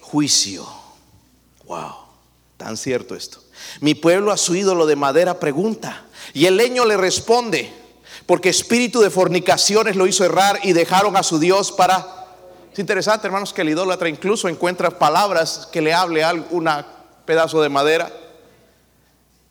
juicio. 0.00 0.81
Wow. 1.72 1.94
Tan 2.58 2.76
cierto 2.76 3.14
esto. 3.14 3.42
Mi 3.80 3.94
pueblo 3.94 4.30
a 4.30 4.36
su 4.36 4.54
ídolo 4.54 4.84
de 4.84 4.94
madera 4.94 5.40
pregunta. 5.40 6.04
Y 6.34 6.44
el 6.44 6.58
leño 6.58 6.84
le 6.84 6.98
responde, 6.98 7.72
porque 8.26 8.50
espíritu 8.50 9.00
de 9.00 9.08
fornicaciones 9.08 9.96
lo 9.96 10.06
hizo 10.06 10.22
errar 10.22 10.60
y 10.64 10.74
dejaron 10.74 11.16
a 11.16 11.22
su 11.22 11.38
Dios 11.38 11.72
para... 11.72 12.26
Es 12.70 12.78
interesante, 12.78 13.26
hermanos, 13.26 13.54
que 13.54 13.62
el 13.62 13.70
idólatra 13.70 14.10
incluso 14.10 14.50
encuentra 14.50 14.98
palabras 14.98 15.66
que 15.72 15.80
le 15.80 15.94
hable 15.94 16.22
a 16.22 16.34
un 16.50 16.68
pedazo 17.24 17.62
de 17.62 17.70
madera. 17.70 18.12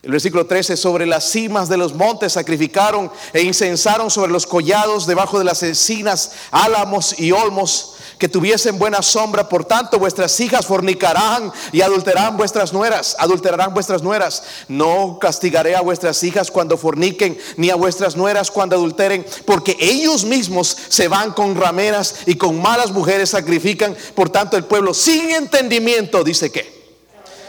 El 0.04 0.12
versículo 0.12 0.46
13, 0.46 0.78
sobre 0.78 1.08
las 1.08 1.28
cimas 1.32 1.70
de 1.70 1.78
los 1.78 1.96
montes 1.96 2.34
sacrificaron 2.34 3.12
e 3.34 3.42
incensaron 3.42 4.12
sobre 4.12 4.32
los 4.32 4.46
collados 4.46 5.08
debajo 5.08 5.40
de 5.40 5.46
las 5.46 5.64
encinas, 5.64 6.34
álamos 6.52 7.20
y 7.20 7.32
olmos 7.32 7.96
que 8.22 8.30
tuviesen 8.30 8.78
buena 8.78 9.02
sombra. 9.02 9.50
Por 9.50 9.66
tanto, 9.66 9.98
vuestras 9.98 10.40
hijas 10.40 10.68
fornicarán 10.68 11.52
y 11.72 11.82
adulterarán 11.82 12.38
vuestras 12.38 12.72
nueras, 12.72 13.16
adulterarán 13.18 13.74
vuestras 13.74 14.04
nueras. 14.04 14.44
No 14.68 15.18
castigaré 15.20 15.76
a 15.76 15.82
vuestras 15.82 16.24
hijas 16.24 16.52
cuando 16.52 16.78
forniquen, 16.78 17.36
ni 17.58 17.72
a 17.72 17.76
vuestras 17.76 18.16
nueras 18.16 18.52
cuando 18.52 18.76
adulteren, 18.76 19.26
porque 19.44 19.76
ellos 19.80 20.24
mismos 20.24 20.78
se 20.88 21.08
van 21.08 21.32
con 21.32 21.56
rameras 21.56 22.18
y 22.28 22.36
con 22.36 22.62
malas 22.62 22.92
mujeres 22.92 23.32
sacrifican. 23.32 23.98
Por 24.14 24.30
tanto, 24.30 24.56
el 24.56 24.66
pueblo 24.66 24.94
sin 24.94 25.32
entendimiento 25.32 26.24
dice 26.24 26.52
que 26.52 26.80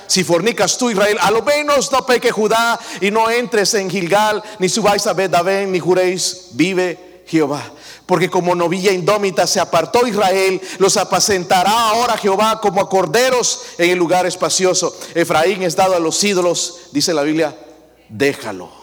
si 0.06 0.24
fornicas 0.24 0.78
tú 0.78 0.88
Israel, 0.88 1.18
a 1.20 1.30
lo 1.30 1.42
menos 1.42 1.92
no 1.92 2.06
peque 2.06 2.30
Judá 2.30 2.80
y 3.02 3.10
no 3.10 3.28
entres 3.28 3.74
en 3.74 3.90
Gilgal, 3.90 4.42
ni 4.58 4.70
subáis 4.70 5.06
a 5.06 5.12
Bedavén, 5.12 5.70
ni 5.70 5.80
juréis, 5.80 6.46
vive 6.52 7.22
Jehová. 7.26 7.62
Porque 8.06 8.28
como 8.28 8.54
novilla 8.54 8.92
indómita 8.92 9.46
se 9.46 9.60
apartó 9.60 10.06
Israel, 10.06 10.60
los 10.78 10.96
apacentará 10.96 11.90
ahora 11.90 12.16
Jehová 12.16 12.60
como 12.60 12.80
a 12.80 12.88
corderos 12.88 13.62
en 13.78 13.90
el 13.90 13.98
lugar 13.98 14.26
espacioso. 14.26 14.96
Efraín 15.14 15.62
es 15.62 15.76
dado 15.76 15.94
a 15.94 16.00
los 16.00 16.22
ídolos, 16.22 16.88
dice 16.92 17.14
la 17.14 17.22
Biblia, 17.22 17.56
déjalo. 18.08 18.82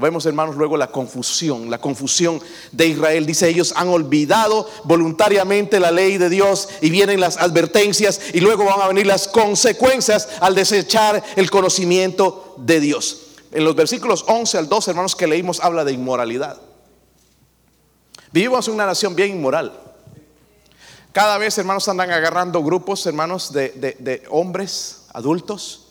Vemos, 0.00 0.26
hermanos, 0.26 0.56
luego 0.56 0.76
la 0.76 0.88
confusión, 0.88 1.70
la 1.70 1.78
confusión 1.78 2.40
de 2.72 2.86
Israel. 2.86 3.26
Dice, 3.26 3.48
ellos 3.48 3.72
han 3.76 3.88
olvidado 3.88 4.68
voluntariamente 4.84 5.80
la 5.80 5.90
ley 5.90 6.18
de 6.18 6.28
Dios 6.28 6.68
y 6.80 6.90
vienen 6.90 7.20
las 7.20 7.36
advertencias 7.36 8.20
y 8.32 8.40
luego 8.40 8.64
van 8.64 8.80
a 8.80 8.88
venir 8.88 9.06
las 9.06 9.28
consecuencias 9.28 10.28
al 10.40 10.54
desechar 10.54 11.22
el 11.36 11.50
conocimiento 11.50 12.54
de 12.58 12.80
Dios. 12.80 13.22
En 13.52 13.64
los 13.64 13.74
versículos 13.74 14.24
11 14.28 14.58
al 14.58 14.68
12, 14.68 14.90
hermanos, 14.90 15.16
que 15.16 15.26
leímos, 15.26 15.60
habla 15.60 15.84
de 15.84 15.92
inmoralidad. 15.92 16.60
Vivimos 18.32 18.68
en 18.68 18.74
una 18.74 18.86
nación 18.86 19.14
bien 19.14 19.30
inmoral. 19.30 19.72
Cada 21.12 21.38
vez, 21.38 21.56
hermanos, 21.58 21.88
andan 21.88 22.10
agarrando 22.10 22.62
grupos, 22.62 23.04
hermanos, 23.06 23.52
de, 23.52 24.22
hombres 24.30 25.06
adultos. 25.12 25.88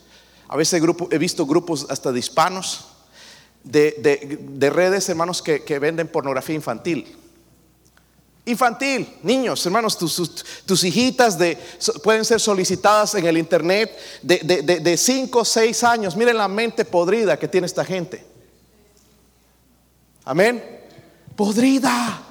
A 0.47 0.55
veces 0.55 0.81
he 1.11 1.17
visto 1.17 1.45
grupos 1.45 1.85
hasta 1.89 2.11
de 2.11 2.19
hispanos 2.19 2.85
de, 3.63 4.71
redes, 4.73 5.09
hermanos, 5.09 5.41
que, 5.41 5.79
venden 5.79 6.07
pornografía 6.07 6.55
infantil. 6.55 7.15
Infantil, 8.45 9.17
niños, 9.23 9.65
hermanos, 9.65 9.97
tus, 9.97 10.83
hijitas 10.83 11.37
de, 11.37 11.57
pueden 12.01 12.23
ser 12.23 12.39
solicitadas 12.39 13.15
en 13.15 13.25
el 13.25 13.37
internet 13.37 13.91
de 14.21 14.97
5 14.97 15.39
o 15.39 15.45
6 15.45 15.83
años. 15.83 16.15
Miren 16.15 16.37
la 16.37 16.47
mente 16.47 16.85
podrida 16.85 17.37
que 17.37 17.47
tiene 17.47 17.67
esta 17.67 17.83
gente. 17.83 18.25
Amén. 20.23 20.63
Podrida. 21.35 22.26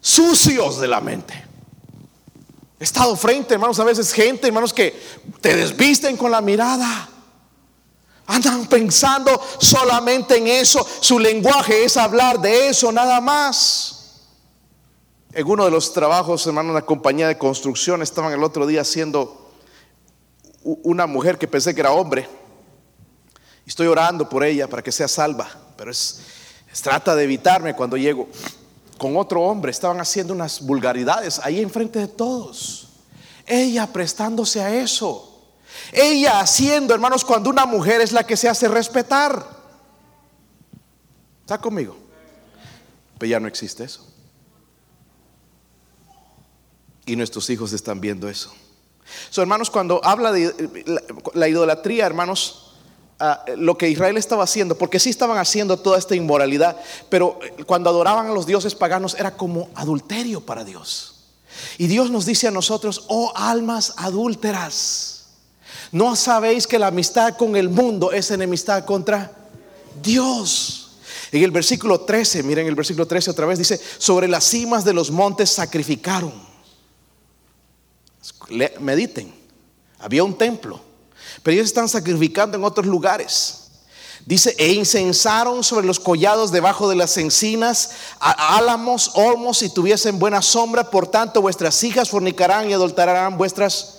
Sucios 0.00 0.80
de 0.80 0.88
la 0.88 1.00
mente. 1.00 1.44
He 2.78 2.84
estado 2.84 3.16
frente, 3.16 3.54
hermanos, 3.54 3.80
a 3.80 3.84
veces 3.84 4.12
gente, 4.12 4.48
hermanos, 4.48 4.72
que 4.72 4.94
te 5.40 5.56
desvisten 5.56 6.16
con 6.16 6.30
la 6.30 6.40
mirada. 6.40 7.08
Andan 8.26 8.66
pensando 8.66 9.40
solamente 9.58 10.36
en 10.36 10.48
eso. 10.48 10.86
Su 11.00 11.18
lenguaje 11.18 11.84
es 11.84 11.96
hablar 11.96 12.40
de 12.40 12.68
eso 12.68 12.92
nada 12.92 13.20
más. 13.20 13.96
En 15.32 15.46
uno 15.46 15.64
de 15.64 15.70
los 15.70 15.92
trabajos, 15.92 16.46
hermano, 16.46 16.70
en 16.70 16.74
la 16.74 16.82
compañía 16.82 17.28
de 17.28 17.38
construcción, 17.38 18.02
estaban 18.02 18.32
el 18.32 18.42
otro 18.42 18.66
día 18.66 18.82
haciendo 18.82 19.52
una 20.62 21.06
mujer 21.06 21.38
que 21.38 21.46
pensé 21.46 21.74
que 21.74 21.80
era 21.80 21.92
hombre. 21.92 22.28
Estoy 23.66 23.86
orando 23.86 24.28
por 24.28 24.44
ella 24.44 24.68
para 24.68 24.82
que 24.82 24.92
sea 24.92 25.08
salva, 25.08 25.48
pero 25.76 25.90
es, 25.90 26.20
trata 26.82 27.14
de 27.14 27.24
evitarme 27.24 27.74
cuando 27.74 27.96
llego 27.96 28.28
con 28.98 29.16
otro 29.16 29.42
hombre. 29.42 29.70
Estaban 29.70 30.00
haciendo 30.00 30.32
unas 30.32 30.60
vulgaridades 30.60 31.40
ahí 31.42 31.60
enfrente 31.60 31.98
de 31.98 32.08
todos. 32.08 32.88
Ella 33.46 33.86
prestándose 33.92 34.60
a 34.60 34.74
eso. 34.74 35.32
Ella 35.92 36.40
haciendo, 36.40 36.94
hermanos, 36.94 37.24
cuando 37.24 37.50
una 37.50 37.66
mujer 37.66 38.00
es 38.00 38.12
la 38.12 38.24
que 38.24 38.36
se 38.36 38.48
hace 38.48 38.68
respetar. 38.68 39.56
¿Está 41.42 41.58
conmigo? 41.58 41.96
Pero 43.18 43.30
ya 43.30 43.40
no 43.40 43.46
existe 43.46 43.84
eso. 43.84 44.04
Y 47.04 47.14
nuestros 47.14 47.48
hijos 47.50 47.72
están 47.72 48.00
viendo 48.00 48.28
eso. 48.28 48.52
So, 49.30 49.40
hermanos, 49.40 49.70
cuando 49.70 50.00
habla 50.04 50.32
de 50.32 50.92
la, 51.34 51.48
idolatría, 51.48 52.06
hermanos, 52.06 52.65
ah, 53.20 53.44
lo 53.56 53.76
que 53.78 53.88
Israel 53.88 54.16
estaba 54.16 54.44
haciendo, 54.44 54.76
porque 54.76 54.98
sí 54.98 55.10
estaban 55.10 55.38
haciendo 55.38 55.78
toda 55.78 55.98
esta 55.98 56.14
inmoralidad, 56.14 56.76
pero 57.08 57.38
cuando 57.66 57.90
adoraban 57.90 58.26
a 58.26 58.32
los 58.32 58.46
dioses 58.46 58.74
paganos 58.74 59.14
era 59.18 59.36
como 59.36 59.68
adulterio 59.74 60.40
para 60.40 60.64
Dios. 60.64 61.14
Y 61.78 61.86
Dios 61.86 62.10
nos 62.10 62.26
dice 62.26 62.48
a 62.48 62.50
nosotros, 62.50 63.04
oh 63.08 63.32
almas 63.34 63.94
adúlteras. 63.96 65.26
¿No 65.92 66.16
sabéis 66.16 66.66
que 66.66 66.78
la 66.78 66.88
amistad 66.88 67.36
con 67.36 67.56
el 67.56 67.68
mundo 67.68 68.12
es 68.12 68.30
enemistad 68.30 68.84
contra 68.84 69.32
Dios? 70.02 70.82
En 71.32 71.42
el 71.42 71.50
versículo 71.50 72.00
13, 72.00 72.42
miren 72.42 72.66
el 72.66 72.74
versículo 72.74 73.06
13 73.06 73.30
otra 73.30 73.46
vez, 73.46 73.58
dice, 73.58 73.80
sobre 73.98 74.28
las 74.28 74.44
cimas 74.44 74.84
de 74.84 74.94
los 74.94 75.10
montes 75.10 75.50
sacrificaron. 75.50 76.32
Mediten, 78.80 79.34
había 79.98 80.22
un 80.22 80.36
templo, 80.38 80.80
pero 81.42 81.54
ellos 81.54 81.66
están 81.66 81.88
sacrificando 81.88 82.56
en 82.56 82.64
otros 82.64 82.86
lugares. 82.86 83.62
Dice, 84.24 84.56
e 84.58 84.72
incensaron 84.72 85.62
sobre 85.62 85.86
los 85.86 86.00
collados 86.00 86.50
debajo 86.50 86.88
de 86.88 86.96
las 86.96 87.16
encinas, 87.16 87.90
álamos, 88.18 89.12
olmos, 89.14 89.62
y 89.62 89.70
tuviesen 89.70 90.18
buena 90.18 90.42
sombra, 90.42 90.90
por 90.90 91.06
tanto 91.06 91.40
vuestras 91.40 91.82
hijas 91.84 92.10
fornicarán 92.10 92.68
y 92.68 92.72
adulterarán 92.72 93.38
vuestras 93.38 93.96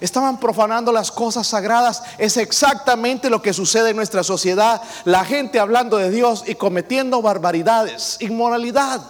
estaban 0.00 0.40
profanando 0.40 0.92
las 0.92 1.10
cosas 1.10 1.46
sagradas. 1.46 2.02
Es 2.18 2.36
exactamente 2.36 3.30
lo 3.30 3.42
que 3.42 3.52
sucede 3.52 3.90
en 3.90 3.96
nuestra 3.96 4.24
sociedad. 4.24 4.80
La 5.04 5.24
gente 5.24 5.60
hablando 5.60 5.98
de 5.98 6.10
Dios 6.10 6.44
y 6.46 6.54
cometiendo 6.54 7.22
barbaridades, 7.22 8.16
inmoralidad. 8.20 9.00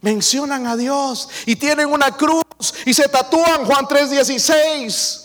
Mencionan 0.00 0.66
a 0.66 0.76
Dios 0.76 1.30
y 1.46 1.56
tienen 1.56 1.90
una 1.90 2.14
cruz 2.14 2.44
y 2.84 2.92
se 2.92 3.08
tatúan 3.08 3.64
Juan 3.64 3.86
3:16. 3.86 5.23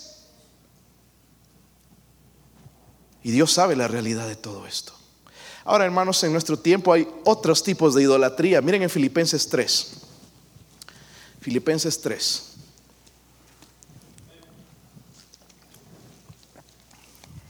Y 3.24 3.32
Dios 3.32 3.52
sabe 3.52 3.76
la 3.76 3.88
realidad 3.88 4.28
de 4.28 4.36
todo 4.36 4.66
esto. 4.66 4.94
Ahora, 5.66 5.86
hermanos, 5.86 6.24
en 6.24 6.32
nuestro 6.32 6.58
tiempo 6.58 6.94
hay 6.94 7.08
otros 7.26 7.64
tipos 7.64 7.94
de 7.94 8.04
idolatría. 8.04 8.62
Miren 8.62 8.84
en 8.84 8.90
Filipenses 8.90 9.48
3. 9.50 9.94
Filipenses 11.42 12.02
3. 12.02 12.50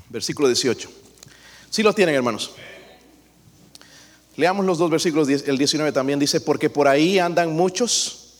versículo 0.09 0.47
18. 0.47 0.89
Si 1.69 1.83
lo 1.83 1.93
tienen, 1.93 2.15
hermanos. 2.15 2.51
Leamos 4.35 4.65
los 4.65 4.77
dos 4.77 4.89
versículos, 4.89 5.27
el 5.27 5.57
19 5.57 5.91
también 5.91 6.19
dice, 6.19 6.41
porque 6.41 6.69
por 6.69 6.87
ahí 6.87 7.19
andan 7.19 7.53
muchos, 7.53 8.39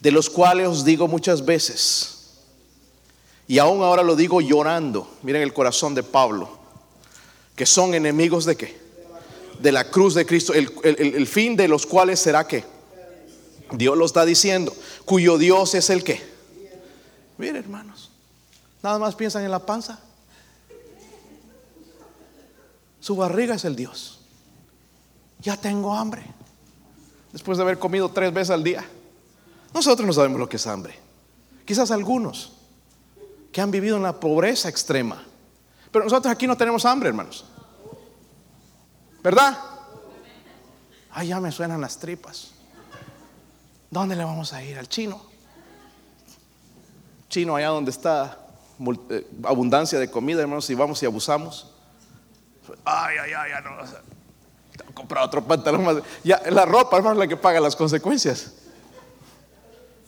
de 0.00 0.10
los 0.10 0.30
cuales 0.30 0.68
os 0.68 0.84
digo 0.84 1.08
muchas 1.08 1.44
veces, 1.44 2.30
y 3.48 3.58
aún 3.58 3.82
ahora 3.82 4.02
lo 4.02 4.14
digo 4.14 4.40
llorando, 4.40 5.18
miren 5.22 5.42
el 5.42 5.52
corazón 5.52 5.94
de 5.94 6.04
Pablo, 6.04 6.58
que 7.56 7.66
son 7.66 7.94
enemigos 7.94 8.44
de 8.44 8.56
qué? 8.56 8.80
De 9.60 9.72
la 9.72 9.90
cruz 9.90 10.14
de 10.14 10.26
Cristo, 10.26 10.54
el, 10.54 10.70
el 10.82 11.26
fin 11.26 11.56
de 11.56 11.68
los 11.68 11.86
cuales 11.86 12.20
será 12.20 12.46
que 12.46 12.64
Dios 13.72 13.96
lo 13.96 14.04
está 14.04 14.24
diciendo, 14.24 14.74
cuyo 15.04 15.38
Dios 15.38 15.74
es 15.74 15.90
el 15.90 16.04
que. 16.04 16.20
Miren, 17.38 17.56
hermanos, 17.56 18.10
nada 18.82 18.98
más 18.98 19.14
piensan 19.14 19.44
en 19.44 19.50
la 19.50 19.64
panza. 19.64 20.00
Su 23.00 23.16
barriga 23.16 23.54
es 23.54 23.64
el 23.64 23.74
Dios. 23.74 24.20
Ya 25.40 25.56
tengo 25.56 25.94
hambre. 25.94 26.22
Después 27.32 27.58
de 27.58 27.64
haber 27.64 27.78
comido 27.78 28.08
tres 28.10 28.32
veces 28.32 28.50
al 28.50 28.62
día. 28.62 28.84
Nosotros 29.74 30.06
no 30.06 30.12
sabemos 30.12 30.38
lo 30.38 30.48
que 30.48 30.56
es 30.56 30.66
hambre. 30.66 30.94
Quizás 31.64 31.90
algunos 31.90 32.52
que 33.50 33.60
han 33.60 33.70
vivido 33.70 33.96
en 33.96 34.02
la 34.02 34.20
pobreza 34.20 34.68
extrema. 34.68 35.24
Pero 35.92 36.04
nosotros 36.04 36.32
aquí 36.32 36.46
no 36.46 36.56
tenemos 36.56 36.84
hambre, 36.86 37.10
hermanos. 37.10 37.44
¿Verdad? 39.22 39.56
Ay, 41.10 41.28
ya 41.28 41.38
me 41.38 41.52
suenan 41.52 41.80
las 41.80 41.98
tripas. 41.98 42.52
¿Dónde 43.90 44.16
le 44.16 44.24
vamos 44.24 44.54
a 44.54 44.62
ir? 44.62 44.78
Al 44.78 44.88
chino. 44.88 45.22
Chino, 47.28 47.54
allá 47.54 47.68
donde 47.68 47.90
está 47.90 48.38
eh, 49.10 49.26
abundancia 49.44 49.98
de 49.98 50.10
comida, 50.10 50.40
hermanos, 50.40 50.64
si 50.64 50.74
vamos 50.74 51.02
y 51.02 51.06
abusamos. 51.06 51.70
Ay, 52.84 53.16
ay, 53.22 53.32
ay, 53.36 53.50
ya 53.50 53.60
no. 53.60 54.92
Comprar 54.94 55.24
otro 55.24 55.44
pantalón 55.44 55.84
más. 55.84 55.96
Ya, 56.24 56.40
la 56.50 56.64
ropa, 56.64 56.96
hermano, 56.96 57.14
es 57.14 57.18
la 57.18 57.28
que 57.28 57.36
paga 57.36 57.60
las 57.60 57.76
consecuencias. 57.76 58.52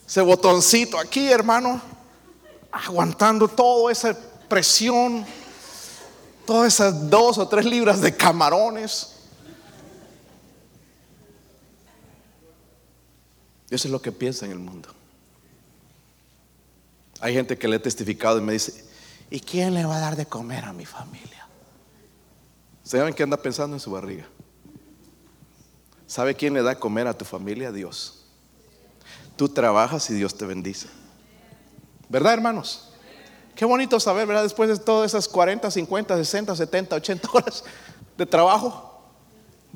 Ese 0.06 0.22
botoncito 0.22 0.98
aquí, 0.98 1.30
hermano, 1.30 1.80
aguantando 2.72 3.48
toda 3.48 3.92
esa 3.92 4.16
presión, 4.48 5.24
todas 6.46 6.74
esas 6.74 7.10
dos 7.10 7.38
o 7.38 7.48
tres 7.48 7.64
libras 7.64 8.00
de 8.00 8.16
camarones. 8.16 9.14
Eso 13.70 13.88
es 13.88 13.92
lo 13.92 14.00
que 14.00 14.12
piensa 14.12 14.46
en 14.46 14.52
el 14.52 14.58
mundo. 14.58 14.88
Hay 17.20 17.34
gente 17.34 17.56
que 17.56 17.66
le 17.66 17.76
he 17.76 17.80
testificado 17.80 18.38
y 18.38 18.42
me 18.42 18.52
dice, 18.52 18.84
¿y 19.30 19.40
quién 19.40 19.74
le 19.74 19.84
va 19.84 19.96
a 19.96 20.00
dar 20.00 20.16
de 20.16 20.26
comer 20.26 20.64
a 20.64 20.72
mi 20.72 20.84
familia? 20.84 21.48
¿Saben 22.82 23.14
qué 23.14 23.22
anda 23.22 23.38
pensando 23.38 23.74
en 23.74 23.80
su 23.80 23.90
barriga? 23.90 24.26
¿Sabe 26.06 26.34
quién 26.34 26.54
le 26.54 26.62
da 26.62 26.72
a 26.72 26.78
comer 26.78 27.06
a 27.06 27.16
tu 27.16 27.24
familia? 27.24 27.72
Dios. 27.72 28.24
Tú 29.36 29.48
trabajas 29.48 30.08
y 30.10 30.14
Dios 30.14 30.36
te 30.36 30.44
bendice. 30.44 30.88
¿Verdad, 32.08 32.34
hermanos? 32.34 32.93
Qué 33.54 33.64
bonito 33.64 34.00
saber, 34.00 34.26
¿verdad? 34.26 34.42
Después 34.42 34.68
de 34.68 34.76
todas 34.78 35.12
esas 35.12 35.28
40, 35.28 35.70
50, 35.70 36.16
60, 36.16 36.56
70, 36.56 36.96
80 36.96 37.28
horas 37.32 37.64
de 38.16 38.26
trabajo, 38.26 39.00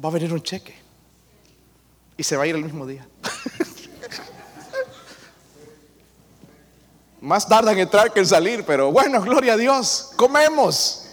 va 0.03 0.09
a 0.09 0.13
venir 0.13 0.33
un 0.33 0.43
cheque. 0.43 0.77
Y 2.17 2.25
se 2.25 2.37
va 2.37 2.45
a 2.45 2.47
ir 2.47 2.57
el 2.57 2.65
mismo 2.65 2.87
día. 2.87 3.07
Más 7.21 7.49
tarda 7.49 7.73
en 7.73 7.79
entrar 7.79 8.13
que 8.13 8.21
en 8.21 8.27
salir, 8.27 8.65
pero 8.65 8.91
bueno, 8.93 9.21
gloria 9.21 9.55
a 9.55 9.57
Dios, 9.57 10.13
comemos. 10.17 11.05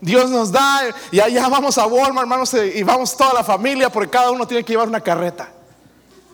Dios 0.00 0.30
nos 0.30 0.50
da 0.50 0.82
y 1.10 1.20
allá 1.20 1.48
vamos 1.48 1.78
a 1.78 1.86
Walmart, 1.86 2.24
hermanos, 2.24 2.52
y 2.54 2.82
vamos 2.82 3.16
toda 3.16 3.32
la 3.34 3.44
familia 3.44 3.88
porque 3.90 4.10
cada 4.10 4.32
uno 4.32 4.46
tiene 4.46 4.64
que 4.64 4.72
llevar 4.72 4.88
una 4.88 5.00
carreta 5.00 5.52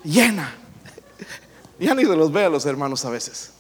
llena. 0.05 0.55
Ya 1.81 1.95
ni 1.95 2.03
se 2.03 2.17
los 2.17 2.33
ve 2.33 2.45
a 2.45 2.49
los 2.49 2.67
hermanos 2.67 3.05
a 3.05 3.11
veces. 3.11 3.53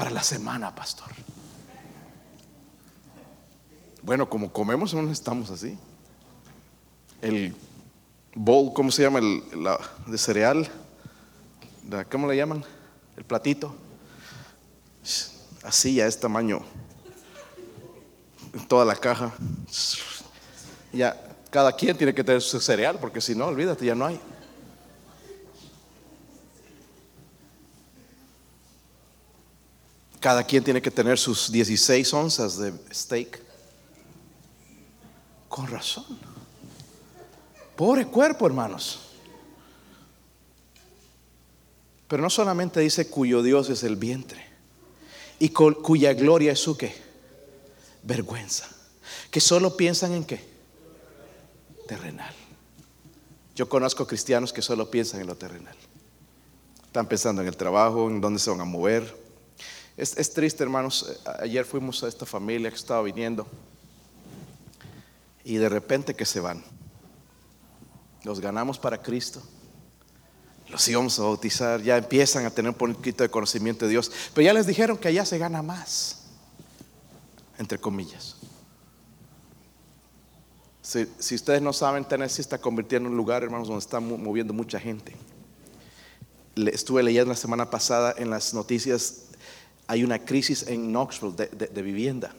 Para 0.00 0.12
la 0.12 0.22
semana, 0.22 0.74
pastor. 0.74 1.08
Bueno, 4.00 4.30
como 4.30 4.50
comemos, 4.50 4.94
no 4.94 5.12
estamos 5.12 5.50
así. 5.50 5.76
El 7.20 7.54
bowl, 8.34 8.72
¿cómo 8.72 8.90
se 8.90 9.02
llama? 9.02 9.18
El, 9.18 9.42
de 10.06 10.16
cereal. 10.16 10.66
¿Cómo 12.10 12.28
le 12.28 12.34
llaman? 12.38 12.64
El 13.14 13.24
platito. 13.24 13.74
Así 15.64 15.96
ya 15.96 16.06
es 16.06 16.18
tamaño. 16.18 16.62
En 18.54 18.66
toda 18.66 18.86
la 18.86 18.96
caja. 18.96 19.34
Ya, 20.94 21.14
cada 21.50 21.72
quien 21.76 21.94
tiene 21.98 22.14
que 22.14 22.24
tener 22.24 22.40
su 22.40 22.58
cereal, 22.58 22.96
porque 22.98 23.20
si 23.20 23.34
no, 23.34 23.48
olvídate, 23.48 23.84
ya 23.84 23.94
no 23.94 24.06
hay. 24.06 24.18
Cada 30.20 30.44
quien 30.44 30.62
tiene 30.62 30.82
que 30.82 30.90
tener 30.90 31.18
sus 31.18 31.50
16 31.50 32.12
onzas 32.12 32.58
de 32.58 32.74
steak. 32.92 33.40
Con 35.48 35.66
razón. 35.66 36.04
Pobre 37.74 38.06
cuerpo, 38.06 38.46
hermanos. 38.46 39.00
Pero 42.06 42.22
no 42.22 42.28
solamente 42.28 42.80
dice 42.80 43.08
cuyo 43.08 43.42
Dios 43.42 43.70
es 43.70 43.82
el 43.82 43.96
vientre 43.96 44.44
y 45.38 45.48
cuya 45.48 46.12
gloria 46.12 46.52
es 46.52 46.58
su 46.58 46.76
qué? 46.76 46.94
Vergüenza. 48.02 48.68
Que 49.30 49.40
solo 49.40 49.76
piensan 49.76 50.12
en 50.12 50.24
qué? 50.24 50.44
Terrenal. 51.88 52.34
Yo 53.54 53.68
conozco 53.68 54.06
cristianos 54.06 54.52
que 54.52 54.60
solo 54.60 54.90
piensan 54.90 55.20
en 55.20 55.28
lo 55.28 55.36
terrenal. 55.36 55.76
Están 56.84 57.06
pensando 57.06 57.40
en 57.40 57.48
el 57.48 57.56
trabajo, 57.56 58.10
en 58.10 58.20
dónde 58.20 58.38
se 58.38 58.50
van 58.50 58.60
a 58.60 58.64
mover, 58.64 59.16
es, 60.00 60.32
triste, 60.32 60.62
hermanos. 60.62 61.06
Eh, 61.08 61.30
ayer 61.40 61.64
fuimos 61.64 62.02
a 62.02 62.08
esta 62.08 62.24
familia 62.24 62.70
que 62.70 62.76
estaba 62.76 63.02
viniendo 63.02 63.46
y 65.44 65.56
de 65.56 65.68
repente 65.68 66.14
que 66.14 66.24
se 66.24 66.40
van. 66.40 66.62
Los 68.24 68.40
ganamos 68.40 68.78
para 68.78 69.00
Cristo. 69.00 69.42
Los 70.68 70.86
íbamos 70.88 71.18
a 71.18 71.22
bautizar, 71.22 71.82
ya 71.82 71.96
empiezan 71.98 72.46
a 72.46 72.50
tener 72.50 72.70
un 72.70 72.76
poquito 72.76 73.24
de 73.24 73.28
conocimiento 73.28 73.84
de 73.84 73.90
Dios. 73.90 74.10
Pero 74.32 74.44
ya 74.44 74.54
les 74.54 74.66
dijeron 74.66 74.96
que 74.96 75.08
allá 75.08 75.24
se 75.24 75.36
gana 75.36 75.62
más, 75.62 76.22
entre 77.58 77.78
comillas. 77.78 78.36
Si, 80.82 81.34
ustedes 81.34 81.60
no 81.60 81.72
saben, 81.72 82.04
Tennessee 82.04 82.40
está 82.40 82.58
convirtiendo 82.58 83.08
en 83.08 83.12
un 83.12 83.16
lugar, 83.16 83.42
hermanos, 83.42 83.68
donde 83.68 83.80
está 83.80 84.00
moviendo 84.00 84.54
mucha 84.54 84.80
gente. 84.80 85.14
estuve 86.56 87.02
leyendo 87.02 87.30
la 87.30 87.36
semana 87.36 87.68
pasada 87.68 88.14
en 88.16 88.30
las 88.30 88.54
noticias 88.54 89.29
hay 89.90 90.04
una 90.04 90.20
crisis 90.20 90.68
en 90.68 90.92
Knoxville 90.92 91.34
de, 91.34 91.82
vivienda. 91.82 92.32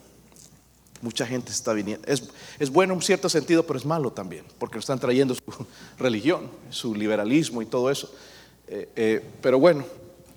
Mucha 1.02 1.26
gente 1.26 1.52
está 1.52 1.74
viniendo. 1.74 2.08
Es, 2.08 2.70
bueno 2.72 2.93
en 2.93 3.02
cierto 3.02 3.28
sentido, 3.28 3.68
pero 3.68 3.78
es 3.78 3.86
malo 3.86 4.10
también, 4.10 4.45
porque 4.58 4.80
están 4.80 4.99
trayendo 4.99 5.36
su 5.36 5.43
religión, 5.99 6.49
su 6.70 6.95
liberalismo 6.95 7.62
y 7.62 7.66
todo 7.66 7.91
eso. 7.91 8.10
Eh, 8.70 8.88
eh, 8.95 9.26
pero 9.41 9.60
bueno, 9.60 9.84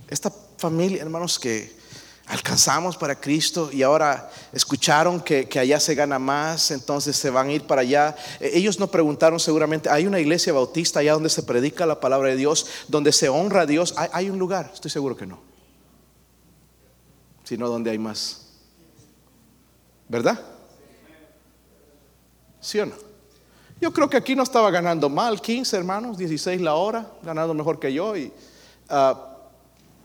esta 0.08 0.32
familia, 0.58 1.02
hermanos, 1.02 1.38
que 1.38 1.72
alcanzamos 2.26 2.96
para 2.96 3.14
Cristo 3.14 3.70
y 3.72 3.84
ahora 3.84 4.28
escucharon 4.52 5.20
que, 5.20 5.48
allá 5.56 5.78
se 5.78 5.94
gana 5.94 6.18
más, 6.18 6.72
entonces 6.72 7.16
se 7.16 7.30
van 7.30 7.46
a 7.46 7.52
ir 7.52 7.62
para 7.62 7.82
allá. 7.82 8.16
Eh, 8.40 8.50
ellos 8.54 8.80
no 8.80 8.88
preguntaron 8.88 9.38
seguramente, 9.38 9.88
hay 9.88 10.08
una 10.08 10.18
iglesia 10.18 10.52
bautista 10.52 10.98
allá 10.98 11.12
donde 11.12 11.30
se 11.30 11.44
predica 11.44 11.86
la 11.86 12.00
palabra 12.00 12.30
de 12.30 12.36
Dios, 12.36 12.66
donde 12.88 13.12
se 13.12 13.28
honra 13.28 13.60
a 13.60 13.66
Dios. 13.66 13.94
hay 13.96 14.30
un 14.30 14.40
lugar, 14.40 14.72
estoy 14.74 14.90
seguro 14.90 15.16
que 15.16 15.26
no 15.26 15.53
sino 17.44 17.68
donde 17.68 17.90
hay 17.90 17.98
más. 17.98 18.48
¿Verdad? 20.08 20.40
¿Sí 22.60 22.80
o 22.80 22.86
no? 22.86 22.94
Yo 23.80 23.92
creo 23.92 24.08
que 24.08 24.16
aquí 24.16 24.34
no 24.34 24.42
estaba 24.42 24.70
ganando 24.70 25.08
mal, 25.08 25.40
15 25.40 25.76
hermanos, 25.76 26.16
16 26.16 26.60
la 26.60 26.74
hora, 26.74 27.06
ganando 27.22 27.52
mejor 27.54 27.78
que 27.78 27.92
yo 27.92 28.16
y 28.16 28.32
ah, 28.88 29.36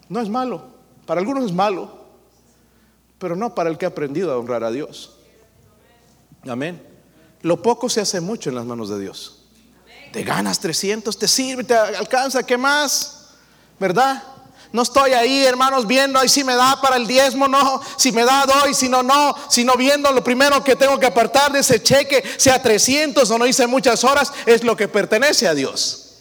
no 0.10 0.20
es 0.20 0.30
malo. 0.30 0.64
Para 1.06 1.22
algunos 1.22 1.46
es 1.46 1.54
malo, 1.54 2.06
pero 3.18 3.36
no 3.36 3.56
para 3.56 3.70
el 3.70 3.78
que 3.78 3.86
ha 3.86 3.90
aprendido 3.90 4.32
a 4.32 4.38
honrar 4.38 4.64
a 4.64 4.72
Dios. 4.72 5.16
Amén. 6.48 6.82
Lo 7.42 7.62
poco 7.62 7.90
se 7.90 8.02
hace 8.02 8.20
mucho 8.20 8.50
en 8.50 8.56
las 8.56 8.66
manos 8.66 8.90
de 8.90 9.00
Dios. 9.00 9.46
Te 10.12 10.24
ganas 10.24 10.60
300, 10.60 11.18
te 11.18 11.28
sirve, 11.28 11.64
te 11.64 11.76
alcanza, 11.76 12.44
¿qué 12.44 12.58
más? 12.58 13.30
¿Verdad? 13.80 14.24
No 14.72 14.84
estoy 14.84 15.14
ahí, 15.14 15.46
hermanos, 15.46 15.88
viendo 15.88 16.20
ahí 16.20 16.30
si 16.30 16.44
me 16.44 16.54
da 16.54 16.80
para 16.80 16.98
el 16.98 17.08
diezmo, 17.08 17.48
no. 17.48 17.82
Si 17.98 18.12
me 18.12 18.24
da, 18.24 18.46
doy, 18.46 18.74
si 18.74 18.88
no, 18.88 19.02
no. 19.02 19.36
Sino 19.50 19.76
viendo 19.76 20.12
lo 20.12 20.24
primero 20.24 20.64
que 20.64 20.76
tengo 20.76 21.00
que 21.00 21.08
apartar 21.08 21.52
de 21.52 21.60
ese 21.60 21.82
cheque, 21.82 22.24
sea 22.38 22.62
300 22.62 23.30
o 23.32 23.38
no 23.38 23.48
hice 23.48 23.66
muchas 23.66 24.04
horas, 24.04 24.32
es 24.46 24.64
lo 24.64 24.76
que 24.76 24.88
pertenece 24.88 25.48
a 25.48 25.56
Dios. 25.56 26.20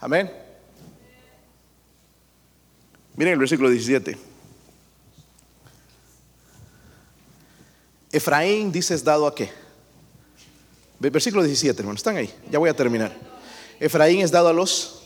Amén. 0.00 0.30
Miren 3.16 3.34
el 3.34 3.38
versículo 3.38 3.70
17. 3.70 4.18
Efraín 8.12 8.72
dice 8.72 8.94
es 8.94 9.04
dado 9.04 9.26
a 9.26 9.34
qué? 9.34 9.50
Versículo 10.98 11.42
17, 11.42 11.80
hermanos, 11.80 12.00
están 12.00 12.16
ahí. 12.16 12.30
Ya 12.50 12.58
voy 12.58 12.68
a 12.68 12.74
terminar. 12.74 13.16
Efraín 13.78 14.20
es 14.20 14.30
dado 14.30 14.48
a 14.48 14.52
los 14.52 14.99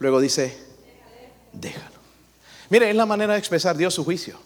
Luego 0.00 0.18
dice, 0.20 0.56
déjalo. 1.52 2.00
Mire, 2.70 2.90
es 2.90 2.96
la 2.96 3.06
manera 3.06 3.34
de 3.34 3.38
expresar 3.38 3.76
Dios 3.76 3.94
su 3.94 4.02
juicio. 4.02 4.38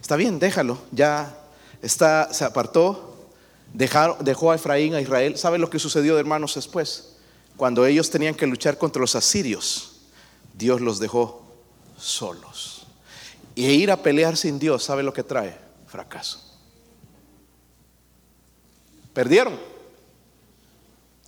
Está 0.00 0.16
bien, 0.16 0.38
déjalo. 0.38 0.78
Ya 0.92 1.36
está, 1.82 2.32
se 2.32 2.44
apartó, 2.44 3.28
dejó 3.72 4.52
a 4.52 4.54
Efraín, 4.54 4.94
a 4.94 5.00
Israel. 5.00 5.36
¿Sabe 5.36 5.58
lo 5.58 5.68
que 5.68 5.80
sucedió, 5.80 6.18
hermanos, 6.18 6.54
después? 6.54 7.16
Cuando 7.56 7.84
ellos 7.84 8.08
tenían 8.08 8.36
que 8.36 8.46
luchar 8.46 8.78
contra 8.78 9.00
los 9.00 9.16
asirios, 9.16 10.00
Dios 10.54 10.80
los 10.80 11.00
dejó 11.00 11.44
solos. 11.98 12.86
Y 13.56 13.66
ir 13.66 13.90
a 13.90 14.00
pelear 14.00 14.36
sin 14.36 14.60
Dios, 14.60 14.84
¿sabe 14.84 15.02
lo 15.02 15.12
que 15.12 15.24
trae? 15.24 15.58
Fracaso. 15.88 16.40
Perdieron. 19.12 19.58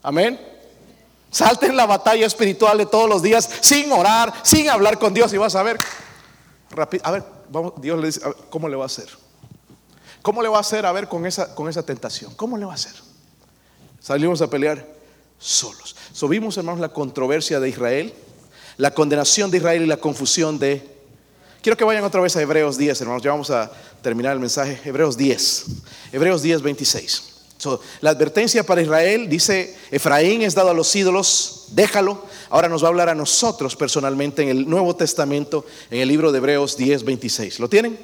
Amén. 0.03 0.56
Salte 1.37 1.66
en 1.66 1.76
la 1.76 1.84
batalla 1.84 2.24
espiritual 2.24 2.78
de 2.78 2.87
todos 2.87 3.11
los 3.11 3.20
días 3.20 3.47
sin 3.61 3.93
orar, 3.93 4.32
sin 4.43 4.70
hablar 4.70 4.99
con 4.99 5.12
Dios 5.12 5.34
y 5.34 5.37
vas 5.37 5.55
a 5.55 5.62
ver. 5.62 5.76
a 7.03 7.11
ver, 7.11 7.24
vamos, 7.51 7.74
Dios 7.76 8.01
le 8.01 8.07
dice, 8.07 8.22
¿cómo 8.49 8.70
le 8.70 8.76
va 8.76 8.84
a 8.84 8.87
hacer? 8.87 9.07
¿Cómo 10.22 10.41
le 10.41 10.49
va 10.49 10.57
a 10.57 10.61
hacer 10.62 10.87
a 10.87 10.93
ver 10.93 11.09
con 11.09 11.26
esa, 11.26 11.55
con 11.55 11.68
esa 11.68 11.82
tentación? 11.82 12.32
¿Cómo 12.37 12.57
le 12.57 12.64
va 12.64 12.72
a 12.72 12.76
hacer? 12.76 12.95
Salimos 14.01 14.41
a 14.41 14.49
pelear 14.49 14.87
solos. 15.39 15.95
Subimos, 16.11 16.57
hermanos, 16.57 16.80
la 16.80 16.89
controversia 16.89 17.61
de 17.61 17.68
Israel, 17.68 18.14
la 18.78 18.95
condenación 18.95 19.51
de 19.51 19.59
Israel 19.59 19.82
y 19.82 19.87
la 19.87 19.99
confusión 19.99 20.59
de... 20.59 20.91
Quiero 21.61 21.76
que 21.76 21.84
vayan 21.84 22.05
otra 22.05 22.22
vez 22.22 22.34
a 22.37 22.41
Hebreos 22.41 22.78
10, 22.78 22.99
hermanos. 23.03 23.22
Ya 23.22 23.32
vamos 23.32 23.51
a 23.51 23.70
terminar 24.01 24.32
el 24.32 24.41
mensaje. 24.41 24.80
Hebreos 24.87 25.18
10. 25.18 25.66
Hebreos 26.12 26.41
10, 26.41 26.62
26 26.62 27.36
la 28.01 28.11
advertencia 28.11 28.64
para 28.64 28.83
Israel 28.83 29.29
dice, 29.29 29.77
Efraín 29.91 30.43
es 30.43 30.55
dado 30.55 30.71
a 30.71 30.75
los 30.75 30.95
ídolos, 30.95 31.67
déjalo. 31.73 32.25
Ahora 32.51 32.69
nos 32.69 32.83
va 32.83 32.89
a 32.89 32.91
hablar 32.91 33.09
a 33.09 33.14
nosotros 33.14 33.77
personalmente 33.77 34.43
en 34.43 34.49
el 34.49 34.69
Nuevo 34.69 34.95
Testamento, 34.97 35.67
en 35.91 36.01
el 36.01 36.09
libro 36.09 36.33
de 36.33 36.39
Hebreos 36.39 36.77
10, 36.77 37.05
26. 37.05 37.61
¿Lo 37.61 37.69
tienen? 37.69 37.99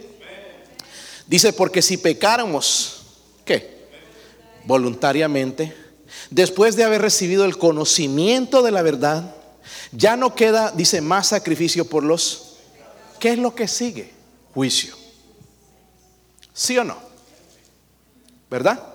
Dice, 1.27 1.53
porque 1.53 1.83
si 1.83 1.97
pecáramos, 1.97 3.03
¿qué? 3.45 3.87
Voluntariamente, 4.65 5.75
después 6.31 6.77
de 6.77 6.85
haber 6.85 7.03
recibido 7.03 7.45
el 7.45 7.57
conocimiento 7.57 8.63
de 8.63 8.71
la 8.71 8.83
verdad, 8.83 9.35
ya 9.93 10.17
no 10.17 10.35
queda, 10.35 10.73
dice, 10.73 11.01
más 11.01 11.29
sacrificio 11.29 11.87
por 11.87 12.03
los... 12.03 12.57
¿Qué 13.19 13.31
es 13.31 13.39
lo 13.39 13.55
que 13.55 13.69
sigue? 13.69 14.13
Juicio. 14.53 14.97
¿Sí 16.53 16.77
o 16.77 16.85
no? 16.85 16.97
¿Verdad? 18.51 18.92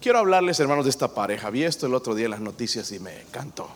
Quiero 0.00 0.20
hablarles, 0.20 0.60
hermanos, 0.60 0.84
de 0.84 0.90
esta 0.90 1.08
pareja. 1.08 1.50
Vi 1.50 1.64
esto 1.64 1.86
el 1.86 1.94
otro 1.94 2.14
día 2.14 2.26
en 2.26 2.30
las 2.30 2.40
noticias 2.40 2.92
y 2.92 3.00
me 3.00 3.20
encantó. 3.20 3.68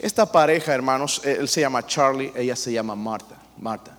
Esta 0.00 0.30
pareja, 0.30 0.74
hermanos, 0.74 1.20
él 1.24 1.48
se 1.48 1.60
llama 1.60 1.86
Charlie, 1.86 2.32
ella 2.34 2.56
se 2.56 2.72
llama 2.72 2.96
Marta. 2.96 3.36
Marta. 3.56 3.96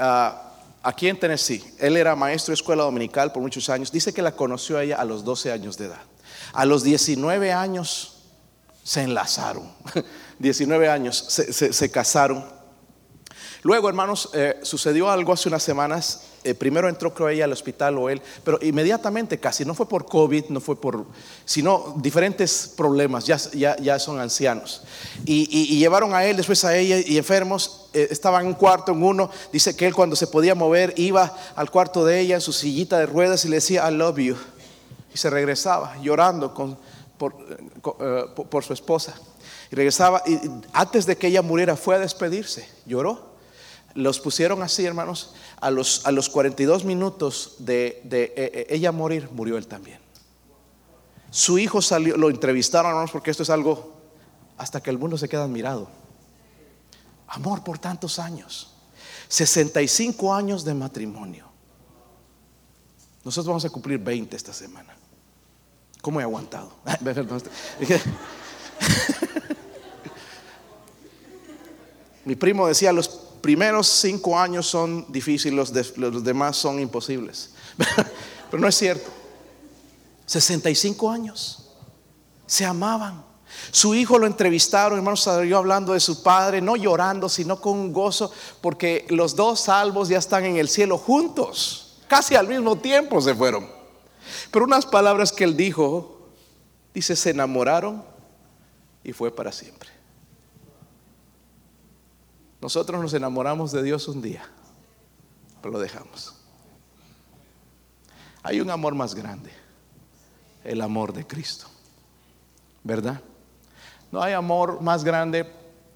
Ah, 0.00 0.54
aquí 0.82 1.08
en 1.08 1.16
Tennessee, 1.20 1.62
él 1.78 1.96
era 1.96 2.16
maestro 2.16 2.50
de 2.50 2.54
escuela 2.54 2.82
dominical 2.82 3.30
por 3.30 3.40
muchos 3.40 3.68
años. 3.68 3.92
Dice 3.92 4.12
que 4.12 4.20
la 4.20 4.32
conoció 4.32 4.78
a 4.78 4.82
ella 4.82 4.96
a 4.96 5.04
los 5.04 5.24
12 5.24 5.52
años 5.52 5.78
de 5.78 5.86
edad. 5.86 6.02
A 6.52 6.64
los 6.64 6.82
19 6.82 7.52
años 7.52 8.24
se 8.82 9.02
enlazaron. 9.02 9.70
19 10.40 10.88
años 10.88 11.24
se, 11.24 11.90
casaron. 11.92 12.44
Luego, 13.62 13.88
hermanos, 13.88 14.30
eh, 14.34 14.58
sucedió 14.62 15.08
algo 15.08 15.32
hace 15.32 15.48
unas 15.48 15.62
semanas 15.62 16.31
eh, 16.44 16.54
primero 16.54 16.88
entró 16.88 17.14
creo 17.14 17.28
ella 17.28 17.44
al 17.44 17.52
hospital 17.52 17.98
o 17.98 18.08
él, 18.10 18.20
pero 18.44 18.58
inmediatamente 18.62 19.38
casi, 19.38 19.64
no 19.64 19.74
fue 19.74 19.88
por 19.88 20.06
COVID, 20.06 20.46
no 20.48 20.60
fue 20.60 20.80
por, 20.80 21.04
sino 21.44 21.94
diferentes 21.98 22.72
problemas, 22.76 23.26
ya, 23.26 23.38
ya, 23.52 23.98
son 23.98 24.18
ancianos. 24.18 24.82
Y, 25.24 25.78
llevaron 25.78 26.14
a 26.14 26.24
él, 26.24 26.36
después 26.36 26.64
a 26.64 26.76
ella 26.76 26.98
y 26.98 27.16
enfermos, 27.16 27.88
eh, 27.92 28.08
estaban 28.10 28.42
en 28.42 28.48
un 28.48 28.54
cuarto, 28.54 28.92
en 28.92 29.02
uno, 29.02 29.30
dice 29.52 29.76
que 29.76 29.86
él 29.86 29.94
cuando 29.94 30.16
se 30.16 30.26
podía 30.26 30.54
mover 30.54 30.94
iba 30.96 31.36
al 31.54 31.70
cuarto 31.70 32.04
de 32.04 32.20
ella 32.20 32.34
en 32.34 32.40
su 32.40 32.52
sillita 32.52 32.98
de 32.98 33.06
ruedas 33.06 33.44
y 33.44 33.48
le 33.48 33.56
decía, 33.56 33.88
I 33.88 33.94
love 33.94 34.18
you. 34.18 34.36
Y 35.14 35.18
se 35.18 35.30
regresaba 35.30 35.96
llorando 36.00 36.52
por, 37.18 37.36
eh, 38.00 38.24
por 38.34 38.64
su 38.64 38.72
esposa. 38.72 39.14
Y 39.70 39.76
regresaba, 39.76 40.22
y 40.26 40.38
antes 40.72 41.06
de 41.06 41.16
que 41.16 41.28
ella 41.28 41.40
muriera 41.40 41.76
fue 41.76 41.94
a 41.94 41.98
despedirse, 41.98 42.68
lloró. 42.84 43.32
Los 43.94 44.20
pusieron 44.20 44.62
así, 44.62 44.84
hermanos, 44.84 45.34
a 45.62 45.70
los, 45.70 46.04
a 46.04 46.10
los 46.10 46.28
42 46.28 46.84
minutos 46.84 47.54
de, 47.58 48.02
eh, 48.10 48.32
eh, 48.36 48.66
ella 48.68 48.90
morir, 48.90 49.28
murió 49.30 49.56
él 49.56 49.68
también. 49.68 50.00
Su 51.30 51.56
hijo 51.56 51.80
salió, 51.80 52.16
lo 52.16 52.30
entrevistaron, 52.30 53.08
porque 53.12 53.30
esto 53.30 53.44
es 53.44 53.50
algo 53.50 53.92
hasta 54.58 54.82
que 54.82 54.90
el 54.90 54.98
mundo 54.98 55.16
se 55.16 55.28
queda 55.28 55.44
admirado. 55.44 55.88
Amor 57.28 57.62
por 57.62 57.78
tantos 57.78 58.18
años. 58.18 58.74
65 59.28 60.34
años 60.34 60.64
de 60.64 60.74
matrimonio. 60.74 61.46
Nosotros 63.24 63.46
vamos 63.46 63.64
a 63.64 63.70
cumplir 63.70 64.00
20 64.00 64.36
esta 64.36 64.52
semana. 64.52 64.96
¿Cómo 66.02 66.20
he 66.20 66.24
aguantado? 66.24 66.72
Mi 72.24 72.34
primo 72.34 72.66
decía, 72.66 72.92
los 72.92 73.21
primeros 73.42 73.88
cinco 73.88 74.38
años 74.38 74.66
son 74.66 75.04
difíciles, 75.12 75.72
los, 75.96 76.24
demás 76.24 76.56
son 76.56 76.80
imposibles. 76.80 77.50
Pero 78.50 78.60
no 78.60 78.68
es 78.68 78.76
cierto. 78.76 79.10
65 80.24 81.10
años. 81.10 81.68
Se 82.46 82.64
amaban. 82.64 83.24
Su 83.70 83.94
hijo 83.94 84.18
lo 84.18 84.26
entrevistaron, 84.26 84.98
hermanos, 84.98 85.22
salió 85.22 85.58
hablando 85.58 85.92
de 85.92 86.00
su 86.00 86.22
padre, 86.22 86.62
no 86.62 86.76
llorando, 86.76 87.28
sino 87.28 87.60
con 87.60 87.92
gozo, 87.92 88.32
porque 88.60 89.06
los 89.10 89.36
dos 89.36 89.60
salvos 89.60 90.08
ya 90.08 90.18
están 90.18 90.44
en 90.44 90.56
el 90.56 90.68
cielo 90.68 90.96
juntos. 90.96 91.98
Casi 92.08 92.34
al 92.34 92.48
mismo 92.48 92.76
tiempo 92.76 93.20
se 93.20 93.34
fueron. 93.34 93.68
Pero 94.50 94.64
unas 94.64 94.86
palabras 94.86 95.32
que 95.32 95.44
él 95.44 95.56
dijo, 95.56 96.28
dice, 96.94 97.16
se 97.16 97.30
enamoraron 97.30 98.02
y 99.04 99.12
fue 99.12 99.34
para 99.34 99.52
siempre. 99.52 99.91
Nosotros 102.62 103.02
nos 103.02 103.12
enamoramos 103.12 103.72
de 103.72 103.82
Dios 103.82 104.06
un 104.06 104.22
día, 104.22 104.48
pero 105.60 105.72
lo 105.72 105.80
dejamos. 105.80 106.32
Hay 108.44 108.60
un 108.60 108.70
amor 108.70 108.94
más 108.94 109.16
grande, 109.16 109.50
el 110.62 110.80
amor 110.80 111.12
de 111.12 111.26
Cristo, 111.26 111.66
¿verdad? 112.84 113.20
No 114.12 114.22
hay 114.22 114.34
amor 114.34 114.80
más 114.80 115.02
grande 115.02 115.50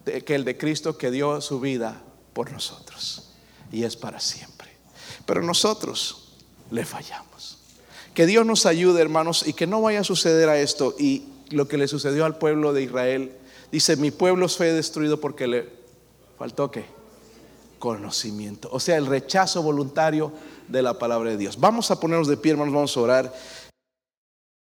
que 0.04 0.34
el 0.34 0.44
de 0.44 0.58
Cristo 0.58 0.98
que 0.98 1.12
dio 1.12 1.40
su 1.40 1.60
vida 1.60 2.02
por 2.32 2.50
nosotros 2.50 3.30
y 3.70 3.84
es 3.84 3.96
para 3.96 4.18
siempre. 4.18 4.70
Pero 5.24 5.42
nosotros 5.42 6.32
le 6.72 6.84
fallamos. 6.84 7.58
Que 8.12 8.26
Dios 8.26 8.44
nos 8.44 8.66
ayude, 8.66 9.02
hermanos, 9.02 9.46
y 9.46 9.52
que 9.52 9.68
no 9.68 9.82
vaya 9.82 10.00
a 10.00 10.04
suceder 10.04 10.48
a 10.48 10.58
esto 10.58 10.96
y 10.98 11.28
lo 11.50 11.68
que 11.68 11.78
le 11.78 11.86
sucedió 11.86 12.24
al 12.24 12.38
pueblo 12.38 12.72
de 12.72 12.82
Israel. 12.82 13.36
Dice, 13.70 13.94
mi 13.94 14.10
pueblo 14.10 14.48
fue 14.48 14.72
destruido 14.72 15.20
porque 15.20 15.46
le 15.46 15.75
Faltó 16.38 16.70
qué? 16.70 16.84
Conocimiento. 17.78 18.68
O 18.72 18.80
sea, 18.80 18.96
el 18.96 19.06
rechazo 19.06 19.62
voluntario 19.62 20.32
de 20.68 20.82
la 20.82 20.98
palabra 20.98 21.30
de 21.30 21.36
Dios. 21.36 21.58
Vamos 21.58 21.90
a 21.90 22.00
ponernos 22.00 22.28
de 22.28 22.36
pie, 22.36 22.52
hermanos, 22.52 22.74
vamos 22.74 22.96
a 22.96 23.00
orar. 23.00 23.34